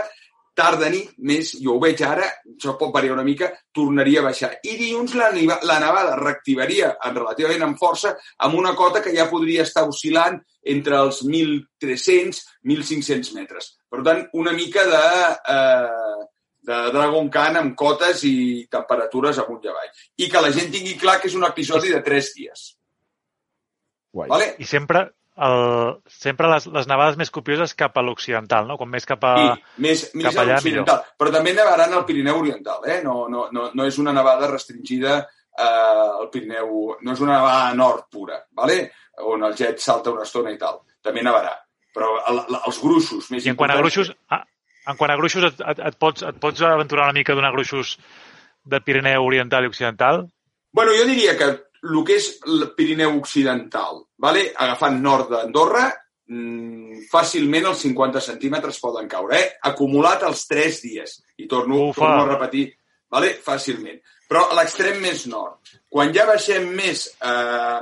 tarda 0.58 0.88
nit, 0.90 1.12
més, 1.22 1.52
jo 1.62 1.76
ho 1.76 1.82
veig 1.82 2.00
ara, 2.02 2.26
això 2.50 2.74
pot 2.78 2.90
variar 2.94 3.14
una 3.14 3.26
mica, 3.26 3.50
tornaria 3.74 4.22
a 4.22 4.26
baixar. 4.26 4.50
I 4.66 4.74
dilluns 4.80 5.14
la, 5.18 5.30
la 5.66 5.78
nevada 5.82 6.16
reactivaria 6.18 6.90
en 7.06 7.18
relativament 7.20 7.66
amb 7.68 7.78
força 7.78 8.16
amb 8.46 8.58
una 8.58 8.74
cota 8.78 9.02
que 9.04 9.14
ja 9.14 9.28
podria 9.30 9.66
estar 9.66 9.86
oscil·lant 9.86 10.40
entre 10.74 10.98
els 10.98 11.22
1.300 11.26 12.42
1.500 12.66 13.34
metres. 13.38 13.70
Per 13.88 14.02
tant, 14.06 14.24
una 14.40 14.54
mica 14.56 14.84
de, 14.88 15.04
eh, 15.54 16.26
de 16.68 16.80
Dragon 16.96 17.30
Khan 17.32 17.60
amb 17.62 17.76
cotes 17.78 18.24
i 18.28 18.66
temperatures 18.70 19.38
amunt 19.44 19.62
i 19.64 19.70
avall. 19.70 19.94
I 20.18 20.28
que 20.32 20.42
la 20.42 20.50
gent 20.54 20.74
tingui 20.74 20.98
clar 21.00 21.20
que 21.22 21.30
és 21.30 21.38
un 21.38 21.46
episodi 21.46 21.94
de 21.94 22.02
tres 22.04 22.34
dies. 22.34 22.66
Guai. 24.12 24.28
Vale? 24.32 24.52
I 24.58 24.66
sempre, 24.66 25.06
el, 25.46 25.56
sempre 26.10 26.50
les, 26.52 26.66
les 26.74 26.88
nevades 26.90 27.18
més 27.20 27.32
copioses 27.34 27.74
cap 27.78 27.96
a 27.98 28.04
l'occidental, 28.04 28.68
no? 28.68 28.76
Com 28.80 28.90
més 28.90 29.06
cap 29.08 29.24
a... 29.28 29.34
Sí, 29.38 29.82
més, 29.84 30.04
més 30.18 30.28
cap 30.28 30.40
a 30.40 30.44
allà, 30.44 30.58
l'occidental. 30.58 31.02
Però 31.20 31.34
també 31.34 31.54
nevaran 31.56 31.94
al 31.94 32.06
Pirineu 32.08 32.40
Oriental, 32.42 32.86
eh? 32.86 33.00
No, 33.04 33.26
no, 33.32 33.48
no, 33.54 33.68
no 33.74 33.88
és 33.88 33.98
una 34.02 34.14
nevada 34.16 34.50
restringida 34.50 35.18
eh, 35.22 35.64
al 35.64 36.30
Pirineu... 36.34 36.96
No 37.02 37.14
és 37.14 37.24
una 37.24 37.38
nevada 37.38 37.74
nord 37.78 38.08
pura, 38.12 38.42
vale? 38.58 38.82
on 39.18 39.42
el 39.42 39.54
jet 39.58 39.80
salta 39.82 40.12
una 40.12 40.26
estona 40.26 40.52
i 40.54 40.58
tal. 40.58 40.80
També 41.04 41.22
nevarà. 41.26 41.54
Però 41.94 42.14
el, 42.30 42.40
el, 42.44 42.58
els 42.68 42.80
gruixos 42.82 43.30
més 43.32 43.46
I 43.46 43.52
en 43.52 43.58
quant 43.58 43.72
a 43.72 43.78
gruixos, 43.80 44.12
ah, 44.30 44.42
en 44.90 44.98
quant 44.98 45.12
a 45.12 45.16
gruixos 45.18 45.48
et, 45.50 45.62
et, 45.72 45.84
et, 45.90 45.96
pots, 45.98 46.24
et 46.28 46.40
pots 46.40 46.62
aventurar 46.62 47.08
una 47.08 47.16
mica 47.16 47.36
donar 47.38 47.52
gruixos 47.54 47.96
de 48.68 48.80
Pirineu 48.84 49.24
Oriental 49.24 49.64
i 49.64 49.72
Occidental? 49.72 50.26
Bueno, 50.72 50.92
jo 50.94 51.06
diria 51.08 51.36
que 51.38 51.48
el 51.84 52.02
que 52.04 52.18
és 52.18 52.28
el 52.46 52.68
Pirineu 52.76 53.16
Occidental, 53.20 54.02
vale? 54.18 54.48
agafant 54.56 54.98
nord 55.02 55.30
d'Andorra, 55.32 55.86
mmm, 56.30 57.04
fàcilment 57.10 57.70
els 57.70 57.84
50 57.86 58.22
centímetres 58.24 58.80
poden 58.82 59.08
caure, 59.10 59.38
eh? 59.38 59.48
acumulat 59.70 60.26
els 60.28 60.44
3 60.50 60.82
dies. 60.84 61.18
I 61.38 61.46
torno, 61.46 61.88
Ufa. 61.88 62.00
torno 62.00 62.24
a 62.24 62.32
repetir, 62.34 62.66
vale? 63.10 63.34
fàcilment. 63.44 64.00
Però 64.28 64.48
a 64.50 64.58
l'extrem 64.58 64.98
més 65.00 65.24
nord, 65.30 65.72
quan 65.88 66.12
ja 66.12 66.26
baixem 66.28 66.68
més, 66.76 67.06
eh, 67.24 67.80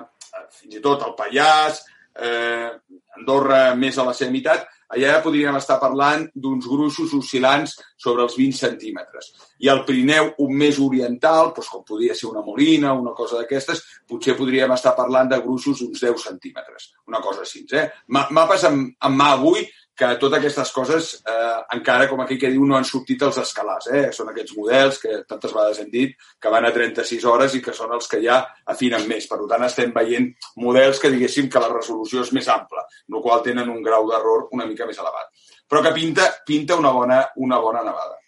fins 0.60 0.78
i 0.78 0.82
tot 0.84 1.02
al 1.02 1.16
Pallars, 1.18 1.82
eh, 2.14 2.70
Andorra 3.16 3.74
més 3.74 3.98
a 3.98 4.04
la 4.04 4.14
seva 4.14 4.30
meitat, 4.30 4.68
allà 4.88 5.12
ja 5.16 5.22
podríem 5.24 5.56
estar 5.58 5.78
parlant 5.80 6.28
d'uns 6.34 6.66
gruixos 6.70 7.12
oscil·lants 7.18 7.74
sobre 7.96 8.22
els 8.22 8.36
20 8.38 8.56
centímetres. 8.58 9.32
I 9.58 9.68
al 9.72 9.84
Pirineu, 9.86 10.32
un 10.44 10.52
més 10.56 10.78
oriental, 10.78 11.52
doncs 11.56 11.68
com 11.72 11.82
podria 11.84 12.14
ser 12.14 12.28
una 12.30 12.42
molina, 12.44 12.92
una 12.94 13.12
cosa 13.16 13.40
d'aquestes, 13.40 13.82
potser 14.06 14.36
podríem 14.38 14.72
estar 14.76 14.94
parlant 14.96 15.28
de 15.32 15.40
gruixos 15.42 15.80
d'uns 15.80 16.00
10 16.00 16.22
centímetres, 16.28 16.92
una 17.08 17.20
cosa 17.20 17.42
així. 17.42 17.64
Eh? 17.72 17.88
Ma- 18.08 18.28
Mapes 18.30 18.64
amb, 18.68 18.94
amb 19.00 19.16
mà 19.20 19.32
avui 19.34 19.66
que 19.96 20.08
totes 20.20 20.38
aquestes 20.38 20.70
coses 20.76 21.06
eh, 21.24 21.54
encara, 21.72 22.04
com 22.10 22.20
aquell 22.20 22.38
que 22.40 22.50
diu, 22.52 22.66
no 22.68 22.76
han 22.76 22.84
sortit 22.84 23.22
els 23.24 23.38
escalars. 23.40 23.86
Eh? 23.88 24.02
Són 24.12 24.28
aquests 24.28 24.52
models 24.58 24.98
que 25.00 25.22
tantes 25.28 25.54
vegades 25.56 25.80
hem 25.80 25.88
dit 25.92 26.12
que 26.42 26.52
van 26.52 26.66
a 26.68 26.72
36 26.74 27.24
hores 27.24 27.54
i 27.56 27.62
que 27.64 27.72
són 27.76 27.94
els 27.96 28.08
que 28.12 28.20
ja 28.24 28.42
afinen 28.74 29.06
més. 29.08 29.24
Per 29.30 29.38
tant, 29.48 29.64
estem 29.64 29.94
veient 29.96 30.28
models 30.60 31.00
que 31.00 31.10
diguéssim 31.14 31.48
que 31.48 31.62
la 31.64 31.72
resolució 31.72 32.20
és 32.26 32.32
més 32.36 32.48
ampla, 32.52 32.84
la 33.08 33.22
qual 33.24 33.42
tenen 33.46 33.72
un 33.72 33.80
grau 33.86 34.04
d'error 34.10 34.48
una 34.52 34.68
mica 34.68 34.84
més 34.86 35.00
elevat. 35.00 35.32
Però 35.66 35.80
que 35.82 35.94
pinta, 35.96 36.28
pinta 36.46 36.76
una, 36.78 36.92
bona, 36.94 37.22
una 37.42 37.58
bona 37.64 37.82
nevada. 37.88 38.20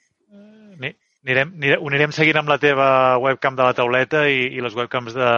Ni- 0.80 0.96
Anirem, 1.28 1.50
anirem, 1.58 1.80
ho 1.82 1.88
anirem 1.90 2.12
seguint 2.14 2.38
amb 2.40 2.48
la 2.48 2.56
teva 2.62 2.84
webcam 3.20 3.56
de 3.58 3.64
la 3.66 3.74
tauleta 3.76 4.22
i, 4.30 4.46
i 4.56 4.62
les 4.64 4.72
webcams 4.78 5.12
de, 5.12 5.32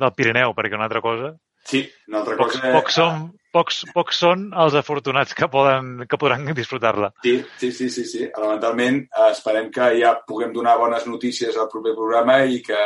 del 0.00 0.12
Pirineu, 0.16 0.54
perquè 0.56 0.78
una 0.78 0.86
altra 0.88 1.02
cosa... 1.04 1.34
Sí, 1.66 1.80
una 2.08 2.20
altra 2.22 2.36
Pocs, 2.38 2.60
cosa... 2.60 2.70
pocs, 2.72 2.94
són, 2.94 3.24
pocs, 3.56 3.80
pocs 3.96 4.20
són 4.22 4.46
els 4.64 4.76
afortunats 4.78 5.34
que, 5.36 5.48
poden, 5.52 6.04
que 6.10 6.18
podran 6.20 6.46
disfrutar-la. 6.56 7.10
Sí, 7.24 7.38
sí, 7.60 7.72
sí, 7.72 7.88
sí, 7.94 8.04
sí. 8.10 8.22
Elementalment, 8.26 9.02
esperem 9.30 9.70
que 9.72 9.90
ja 10.00 10.14
puguem 10.28 10.52
donar 10.54 10.76
bones 10.80 11.08
notícies 11.08 11.56
al 11.56 11.70
proper 11.72 11.94
programa 11.96 12.42
i 12.44 12.60
que 12.64 12.78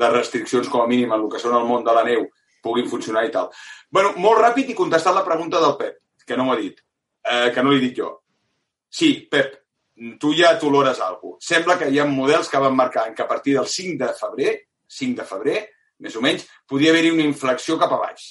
les 0.00 0.12
restriccions, 0.14 0.70
com 0.72 0.84
a 0.84 0.90
mínim, 0.90 1.12
en 1.12 1.20
el 1.20 1.30
que 1.32 1.42
són 1.42 1.56
el 1.58 1.68
món 1.68 1.86
de 1.86 1.94
la 1.96 2.06
neu, 2.08 2.26
puguin 2.64 2.88
funcionar 2.90 3.26
i 3.26 3.32
tal. 3.34 3.52
bueno, 3.90 4.12
molt 4.20 4.42
ràpid 4.42 4.68
i 4.68 4.76
contestant 4.76 5.14
la 5.16 5.24
pregunta 5.24 5.60
del 5.62 5.76
Pep, 5.78 6.00
que 6.26 6.36
no 6.36 6.44
m'ho 6.44 6.52
ha 6.52 6.60
dit, 6.60 6.80
eh, 7.24 7.50
que 7.54 7.62
no 7.62 7.70
l'he 7.72 7.80
dit 7.80 7.96
jo. 7.96 8.10
Sí, 8.88 9.14
Pep, 9.30 9.54
tu 10.20 10.34
ja 10.36 10.52
t'olores 10.58 11.00
alguna 11.00 11.38
cosa. 11.38 11.46
Sembla 11.54 11.78
que 11.78 11.88
hi 11.90 11.98
ha 11.98 12.04
models 12.08 12.50
que 12.52 12.60
van 12.60 12.76
marcant 12.76 13.14
que 13.14 13.24
a 13.24 13.28
partir 13.28 13.54
del 13.56 13.66
5 13.66 14.04
de 14.04 14.12
febrer, 14.20 14.52
5 14.98 15.22
de 15.22 15.26
febrer, 15.30 15.62
més 16.04 16.16
o 16.16 16.20
menys, 16.24 16.44
podia 16.68 16.92
haver-hi 16.92 17.14
una 17.14 17.26
inflexió 17.26 17.78
cap 17.80 17.92
a 17.96 18.02
baix 18.04 18.28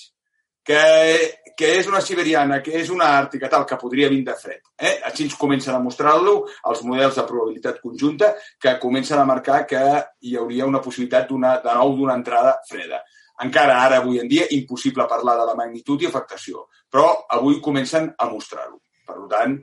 que, 0.67 1.53
que 1.57 1.69
és 1.79 1.87
una 1.87 2.01
siberiana, 2.03 2.59
que 2.63 2.73
és 2.81 2.89
una 2.93 3.07
àrtica, 3.17 3.47
tal, 3.49 3.65
que 3.65 3.79
podria 3.79 4.09
vindre 4.11 4.35
fred. 4.39 4.59
Eh? 4.75 4.97
Així 5.07 5.23
ens 5.25 5.37
comencen 5.39 5.77
a 5.77 5.81
mostrar-lo 5.83 6.41
els 6.69 6.83
models 6.85 7.15
de 7.17 7.25
probabilitat 7.29 7.79
conjunta 7.81 8.33
que 8.59 8.75
comencen 8.81 9.21
a 9.21 9.27
marcar 9.29 9.61
que 9.69 9.81
hi 10.27 10.35
hauria 10.35 10.67
una 10.67 10.83
possibilitat 10.83 11.31
de 11.31 11.77
nou 11.79 11.95
d'una 11.95 12.19
entrada 12.19 12.57
freda. 12.67 13.01
Encara 13.45 13.79
ara, 13.85 14.01
avui 14.01 14.19
en 14.19 14.27
dia, 14.27 14.47
impossible 14.57 15.07
parlar 15.07 15.37
de 15.39 15.47
la 15.47 15.55
magnitud 15.55 16.01
i 16.01 16.09
afectació, 16.09 16.67
però 16.91 17.09
avui 17.37 17.61
comencen 17.63 18.09
a 18.17 18.29
mostrar-ho. 18.29 18.79
Per 19.07 19.17
tant, 19.31 19.59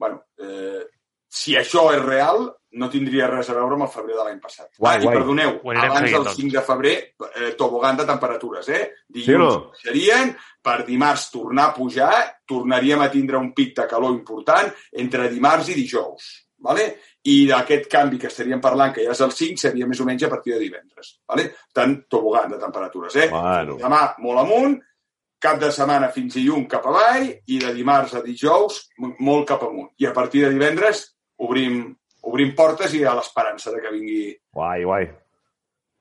bueno, 0.00 0.22
eh, 0.42 0.86
si 1.28 1.54
això 1.56 1.90
és 1.94 2.02
real, 2.02 2.48
no 2.72 2.88
tindria 2.92 3.28
res 3.30 3.48
a 3.48 3.54
veure 3.56 3.76
amb 3.78 3.86
el 3.86 3.92
febrer 3.92 4.16
de 4.16 4.24
l'any 4.24 4.40
passat. 4.42 4.68
Guai, 4.76 4.98
ah, 4.98 5.02
guai. 5.02 5.14
I 5.14 5.18
perdoneu, 5.18 5.52
Ho 5.62 5.70
anirem 5.72 5.92
abans 5.94 6.10
del 6.12 6.26
doncs. 6.26 6.40
5 6.40 6.56
de 6.56 6.64
febrer, 6.66 6.96
eh, 7.28 7.52
tobogan 7.56 7.96
de 7.96 8.06
temperatures, 8.08 8.68
eh? 8.68 8.82
Sí 9.06 9.22
Dilluns 9.22 9.54
no? 9.54 9.70
serien, 9.80 10.34
per 10.62 10.82
dimarts 10.84 11.30
tornar 11.32 11.70
a 11.70 11.74
pujar, 11.74 12.12
tornaríem 12.46 13.00
a 13.00 13.08
tindre 13.10 13.40
un 13.40 13.54
pic 13.56 13.74
de 13.78 13.86
calor 13.88 14.12
important 14.12 14.68
entre 14.92 15.30
dimarts 15.32 15.72
i 15.72 15.78
dijous. 15.78 16.28
Vale? 16.58 16.88
I 17.30 17.46
d'aquest 17.46 17.86
canvi 17.90 18.18
que 18.18 18.26
estaríem 18.26 18.60
parlant, 18.60 18.92
que 18.92 19.04
ja 19.06 19.14
és 19.14 19.20
el 19.22 19.32
5, 19.32 19.60
seria 19.62 19.86
més 19.86 20.00
o 20.02 20.06
menys 20.08 20.24
a 20.26 20.30
partir 20.32 20.56
de 20.56 20.60
divendres. 20.64 21.14
Vale? 21.28 21.52
Tant, 21.72 21.94
tobogan 22.10 22.50
de 22.50 22.58
temperatures. 22.58 23.16
Eh? 23.16 23.28
Bueno. 23.30 23.78
Demà 23.78 24.02
molt 24.24 24.42
amunt, 24.42 24.74
cap 25.38 25.60
de 25.62 25.70
setmana 25.70 26.10
fins 26.10 26.34
dilluns 26.34 26.66
cap 26.70 26.86
avall 26.90 27.28
i 27.30 27.60
de 27.62 27.70
dimarts 27.76 28.16
a 28.18 28.24
dijous 28.24 28.88
molt 28.98 29.46
cap 29.48 29.62
amunt. 29.62 29.92
I 30.02 30.08
a 30.10 30.12
partir 30.12 30.42
de 30.44 30.50
divendres 30.50 31.04
obrim, 31.38 31.94
obrim 32.26 32.54
portes 32.56 32.94
i 32.94 33.04
a 33.04 33.14
l'esperança 33.18 33.72
de 33.74 33.82
que 33.82 33.92
vingui... 33.94 34.22
Guai, 34.54 34.84
guai. 34.84 35.08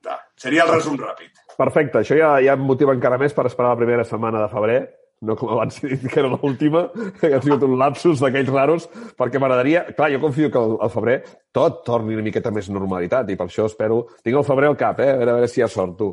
Da. 0.04 0.20
Seria 0.40 0.64
el 0.66 0.72
resum 0.72 0.98
ràpid. 1.00 1.34
Perfecte, 1.58 2.04
això 2.04 2.18
ja, 2.18 2.36
ja 2.44 2.56
em 2.58 2.64
motiva 2.64 2.94
encara 2.96 3.18
més 3.22 3.34
per 3.34 3.48
esperar 3.50 3.74
la 3.74 3.80
primera 3.80 4.06
setmana 4.06 4.44
de 4.44 4.50
febrer, 4.52 4.82
no 5.26 5.34
com 5.36 5.50
abans 5.50 5.80
he 5.82 5.96
dit 5.96 6.06
que 6.12 6.20
era 6.22 6.30
l'última, 6.30 6.84
que 7.20 7.32
ha 7.34 7.42
sigut 7.42 7.64
un 7.66 7.74
lapsus 7.80 8.22
d'aquells 8.22 8.52
raros, 8.54 8.86
perquè 9.18 9.42
m'agradaria... 9.42 9.88
Clar, 9.98 10.12
jo 10.14 10.22
confio 10.22 10.52
que 10.54 10.62
al, 10.62 10.92
febrer 10.94 11.18
tot 11.56 11.82
torni 11.88 12.18
una 12.18 12.26
miqueta 12.28 12.54
més 12.54 12.70
normalitat 12.70 13.34
i 13.34 13.40
per 13.40 13.50
això 13.50 13.66
espero... 13.72 14.04
Tinc 14.22 14.38
el 14.38 14.46
febrer 14.48 14.70
al 14.70 14.78
cap, 14.80 15.02
eh? 15.02 15.10
A 15.16 15.18
veure, 15.18 15.34
a 15.34 15.40
veure 15.42 15.50
si 15.52 15.62
hi 15.62 15.66
ha 15.66 15.72
sort, 15.74 15.98
tu. 15.98 16.12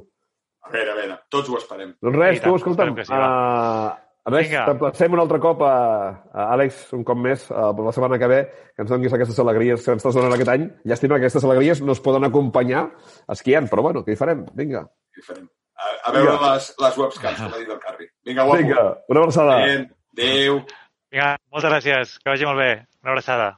A 0.65 0.73
veure, 0.73 0.95
a 0.95 0.97
veure, 0.97 1.19
tots 1.29 1.53
ho 1.53 1.61
esperem. 1.61 1.93
Doncs 2.01 2.17
res, 2.17 2.41
tant, 2.41 2.49
tu, 2.49 2.57
escolta'm, 2.63 2.97
sí, 3.05 3.13
va. 3.13 3.29
uh, 3.29 4.04
a 4.25 4.33
més, 4.33 4.49
t'emplacem 4.49 5.13
un 5.13 5.21
altre 5.21 5.39
cop 5.43 5.61
a, 5.67 5.73
a 6.33 6.47
Àlex, 6.55 6.87
un 6.97 7.03
cop 7.05 7.19
més, 7.21 7.43
uh, 7.53 7.73
la 7.85 7.93
setmana 7.93 8.19
que 8.21 8.29
ve, 8.31 8.39
que 8.73 8.85
ens 8.85 8.93
donis 8.93 9.13
aquestes 9.17 9.41
alegries 9.43 9.83
que 9.85 9.93
ens 9.93 10.01
estàs 10.01 10.17
donant 10.17 10.33
aquest 10.37 10.53
any. 10.55 10.65
Llàstima 10.89 11.19
que 11.19 11.27
aquestes 11.27 11.45
alegries 11.45 11.83
no 11.85 11.93
es 11.93 12.01
poden 12.05 12.25
acompanyar 12.31 12.87
esquiant, 13.35 13.69
però 13.73 13.85
bueno, 13.89 14.05
què 14.07 14.15
hi 14.15 14.21
farem? 14.21 14.47
Vinga. 14.57 14.87
Què 15.13 15.27
farem? 15.27 15.45
A, 15.75 15.91
a 16.09 16.15
veure 16.15 16.31
Vinga. 16.31 16.55
les, 16.55 16.71
les 16.87 16.97
webcams, 17.03 17.43
com 17.43 17.53
ha 17.53 17.61
dit 17.61 17.75
el 17.77 17.83
Carri. 17.83 18.09
Vinga, 18.25 18.49
guapo. 18.49 18.63
Vinga, 18.63 18.87
una 19.13 19.27
abraçada. 19.27 19.59
Bien. 19.67 19.85
Adéu. 20.17 20.63
Vinga, 21.13 21.29
moltes 21.53 21.71
gràcies. 21.75 22.17
Que 22.23 22.33
vagi 22.33 22.49
molt 22.49 22.63
bé. 22.63 22.73
Una 23.05 23.13
abraçada. 23.17 23.51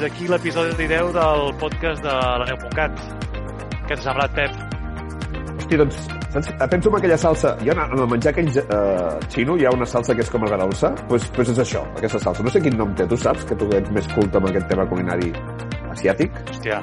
Fins 0.00 0.12
aquí 0.12 0.28
l'episodi 0.28 0.86
10 0.88 1.12
del 1.12 1.42
podcast 1.60 2.00
de 2.02 2.12
la 2.12 2.44
neu.cat. 2.48 3.00
Què 3.84 3.96
t'ha 3.98 4.04
semblat, 4.06 4.32
Pep? 4.32 4.54
Hosti, 5.60 5.76
doncs, 5.76 5.98
saps? 6.32 6.48
penso 6.72 6.88
en 6.88 6.96
aquella 6.96 7.18
salsa. 7.18 7.52
Jo 7.60 7.74
en 7.74 7.98
el 7.98 8.06
menjar 8.08 8.32
aquell 8.32 8.48
uh, 8.48 9.18
xino 9.28 9.58
hi 9.60 9.66
ha 9.68 9.74
una 9.76 9.84
salsa 9.84 10.14
que 10.16 10.24
és 10.24 10.30
com 10.32 10.46
agradolça. 10.46 10.94
Doncs 10.94 11.08
pues, 11.10 11.28
pues 11.36 11.52
és 11.52 11.60
això, 11.66 11.84
aquesta 11.98 12.18
salsa. 12.22 12.42
No 12.46 12.50
sé 12.54 12.62
quin 12.64 12.78
nom 12.80 12.94
té, 12.96 13.04
tu 13.10 13.18
saps? 13.20 13.44
Que 13.44 13.58
tu 13.60 13.68
ets 13.76 13.92
més 13.92 14.08
culte 14.14 14.40
amb 14.40 14.48
aquest 14.48 14.70
tema 14.72 14.86
culinari 14.88 15.34
asiàtic. 15.92 16.32
Hòstia, 16.54 16.80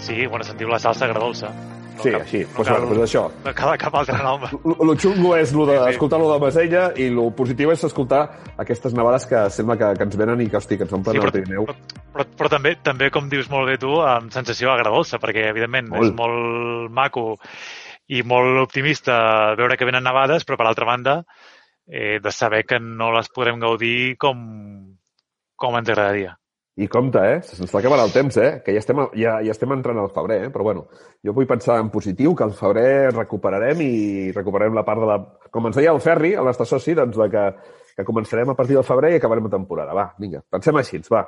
sí, 0.00 0.24
bueno, 0.26 0.44
se'n 0.48 0.56
diu 0.62 0.72
la 0.72 0.80
salsa 0.80 1.04
agradolça. 1.10 1.52
No 1.94 2.02
Sí, 2.02 2.10
cal, 2.10 2.22
així. 2.24 2.40
No 2.42 2.56
Pues, 2.56 2.68
cal, 2.68 2.80
bueno, 2.80 2.88
pues 2.88 3.04
això. 3.04 3.20
No 3.44 3.52
cal 3.54 3.76
cap 3.78 3.94
altre 4.00 4.16
nom. 4.18 4.40
Lo 4.64 4.96
xungo 4.98 5.36
és 5.36 5.52
lo 5.52 5.66
Sí, 5.68 5.76
sí. 5.76 5.84
d'escoltar 5.84 6.18
lo 6.18 6.32
de 6.32 6.40
Masella 6.40 6.88
i 6.96 7.10
lo 7.10 7.28
positiu 7.36 7.70
és 7.70 7.84
escoltar 7.84 8.24
aquestes 8.58 8.94
nevades 8.94 9.26
que 9.30 9.44
sembla 9.50 9.76
que, 9.76 9.92
que 9.98 10.02
ens 10.08 10.16
venen 10.16 10.40
i 10.40 10.48
que, 10.48 10.56
hosti, 10.56 10.76
que 10.80 10.88
ens 10.88 10.92
omplen 10.96 11.14
Sí, 11.14 11.20
el 11.20 11.28
però, 11.28 11.32
Pirineu. 11.36 11.66
però, 11.68 12.02
però, 12.14 12.26
però 12.38 12.50
també, 12.52 12.76
també, 12.82 13.10
com 13.14 13.28
dius 13.30 13.50
molt 13.52 13.68
bé 13.70 13.78
tu, 13.82 13.96
amb 14.06 14.32
sensació 14.34 14.70
agradolça, 14.72 15.20
perquè, 15.22 15.48
evidentment, 15.50 15.90
Molt. 15.92 16.06
és 16.06 16.14
molt 16.16 16.94
maco 16.94 17.26
i 18.14 18.22
molt 18.26 18.60
optimista 18.62 19.16
veure 19.58 19.78
que 19.80 19.88
venen 19.88 20.04
nevades, 20.06 20.46
però, 20.46 20.60
per 20.60 20.68
altra 20.70 20.88
banda, 20.88 21.18
eh, 21.86 22.20
de 22.22 22.32
saber 22.32 22.64
que 22.68 22.80
no 22.80 23.10
les 23.16 23.28
podrem 23.34 23.60
gaudir 23.60 24.16
com, 24.20 24.40
com 25.56 25.78
ens 25.80 25.90
agradaria. 25.90 26.38
I 26.74 26.88
compte, 26.90 27.20
eh? 27.22 27.36
Se'ns 27.46 27.68
està 27.68 27.78
acabant 27.78 28.00
el 28.02 28.10
temps, 28.10 28.34
eh? 28.42 28.56
Que 28.64 28.72
ja 28.74 28.80
estem, 28.82 28.98
ja, 29.14 29.36
ja 29.46 29.52
estem 29.54 29.70
entrant 29.70 30.00
al 30.02 30.10
febrer, 30.14 30.40
eh? 30.48 30.50
Però 30.50 30.64
bueno, 30.66 30.88
jo 31.22 31.34
vull 31.36 31.46
pensar 31.46 31.76
en 31.78 31.90
positiu, 31.92 32.32
que 32.34 32.42
al 32.42 32.54
febrer 32.58 33.12
recuperarem 33.12 33.82
i 33.84 34.32
recuperarem 34.34 34.74
la 34.74 34.82
part 34.86 35.04
de 35.04 35.06
la... 35.06 35.20
Com 35.54 35.68
ens 35.70 35.78
deia 35.78 35.92
el 35.94 36.02
Ferri, 36.02 36.32
el 36.34 36.50
nostre 36.50 36.66
soci, 36.66 36.96
doncs 36.98 37.20
de 37.20 37.28
que, 37.30 37.44
que 37.94 38.06
començarem 38.08 38.50
a 38.50 38.56
partir 38.58 38.74
del 38.74 38.86
febrer 38.88 39.12
i 39.14 39.20
acabarem 39.20 39.46
la 39.46 39.54
temporada. 39.54 39.94
Va, 39.94 40.08
vinga, 40.18 40.42
pensem 40.50 40.82
així, 40.82 40.98
va. 41.14 41.22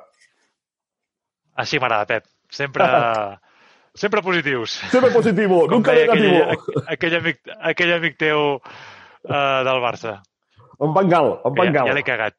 Així 1.56 1.78
m'agrada, 1.80 2.06
Pep. 2.06 2.24
Sempre, 2.52 2.84
sempre 3.94 4.22
positius. 4.22 4.78
Sempre 4.92 5.10
positivo, 5.10 5.62
Com 5.66 5.78
nunca 5.78 5.94
negativo. 5.96 6.42
aquell, 6.52 6.84
aquell, 6.96 7.16
amic, 7.20 7.40
aquell 7.72 7.94
amic 7.96 8.18
teu 8.20 8.42
uh, 8.56 9.64
del 9.66 9.80
Barça. 9.84 10.18
En 10.78 10.92
Bangal, 10.92 11.38
en 11.44 11.54
Que 11.56 11.70
ja, 11.72 11.86
ja 11.88 11.94
l'he 11.96 12.02
cagat. 12.04 12.34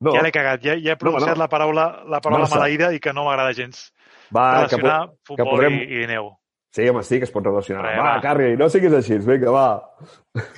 no, 0.00 0.12
Ja 0.16 0.22
l'he 0.26 0.32
cagat. 0.34 0.60
Ja, 0.64 0.74
ja 0.74 0.92
he 0.92 0.96
pronunciat 0.98 1.36
no. 1.36 1.44
la 1.44 1.48
paraula, 1.48 1.86
la 2.10 2.20
paraula 2.20 2.44
Barça. 2.48 2.58
maleïda 2.58 2.92
i 2.94 2.98
que 3.00 3.12
no 3.14 3.24
m'agrada 3.28 3.52
gens. 3.54 3.92
va, 4.34 4.66
que, 4.66 4.76
Relacionar 4.76 5.06
po- 5.06 5.14
que 5.36 5.42
futbol 5.44 5.50
podrem... 5.56 5.78
i, 5.80 6.02
i 6.02 6.06
neu. 6.10 6.32
Sí, 6.72 6.84
home, 6.88 7.02
sí, 7.02 7.18
que 7.18 7.24
es 7.26 7.32
pot 7.34 7.42
relacionar. 7.42 7.82
Va, 7.98 8.02
va. 8.14 8.20
Carri, 8.22 8.52
no 8.56 8.68
siguis 8.70 8.92
així, 8.94 9.16
vinga, 9.18 9.50
va. 9.50 9.64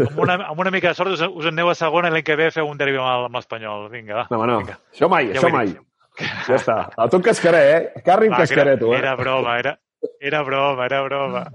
Amb 0.04 0.18
una, 0.20 0.34
amb 0.50 0.58
una 0.60 0.70
mica 0.70 0.90
de 0.90 0.94
sort 0.94 1.08
us, 1.14 1.22
us 1.24 1.46
en 1.48 1.54
aneu 1.56 1.70
a 1.72 1.74
segona 1.74 2.08
i 2.10 2.12
l'any 2.12 2.24
que 2.26 2.36
ve 2.36 2.50
feu 2.52 2.68
un 2.68 2.76
derbi 2.76 2.98
amb 3.00 3.32
l'Espanyol. 3.38 3.86
Vinga, 3.92 4.18
va. 4.18 4.26
No, 4.30 4.36
home, 4.42 4.46
no. 4.50 4.58
Vinga. 4.60 4.76
Això 4.92 5.08
mai, 5.08 5.30
Ja 5.32 5.40
això 5.40 5.50
mai. 5.52 5.70
dit. 5.72 5.80
Ja 6.20 6.58
està. 6.58 6.76
A 6.96 7.08
tu 7.08 7.18
en 7.18 7.24
cascaré, 7.24 7.62
eh? 7.72 8.02
Carri 8.04 8.28
que 8.28 8.42
cascaré, 8.44 8.76
tu, 8.80 8.92
eh? 8.92 8.98
era 9.00 9.14
broma, 9.16 9.56
era, 9.58 9.76
era 10.20 10.42
broma, 10.44 10.84
era 10.84 11.02
broma. 11.06 11.46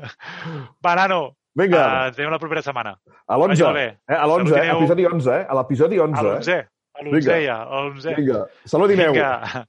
Va, 0.84 0.94
nano, 0.98 1.22
Vinga, 1.58 1.80
uh, 1.80 2.08
ens 2.10 2.18
veiem 2.18 2.30
la 2.34 2.38
propera 2.38 2.62
setmana. 2.62 2.94
a 3.26 3.36
l'11. 3.36 3.48
vagi 3.54 3.64
molt 3.66 3.80
bé. 3.80 3.86
Eh? 4.06 4.14
A 4.14 4.26
l'11, 4.26 4.58
eh? 4.58 4.68
Episodi 4.76 5.08
11, 5.08 5.30
eh? 5.34 5.46
A 5.48 5.58
l'episodi 5.58 5.98
11, 6.04 6.18
A 6.18 6.20
eh? 6.20 6.28
l'onzè. 6.28 6.58
A 6.98 7.06
l'onzè, 7.06 7.38
ja, 7.44 7.58
a 7.64 7.82
l'onzè. 7.82 8.14
Vinga, 8.18 8.44
salut 8.64 8.92
i 8.94 8.98
neu. 9.00 9.12
Vinga. 9.16 9.64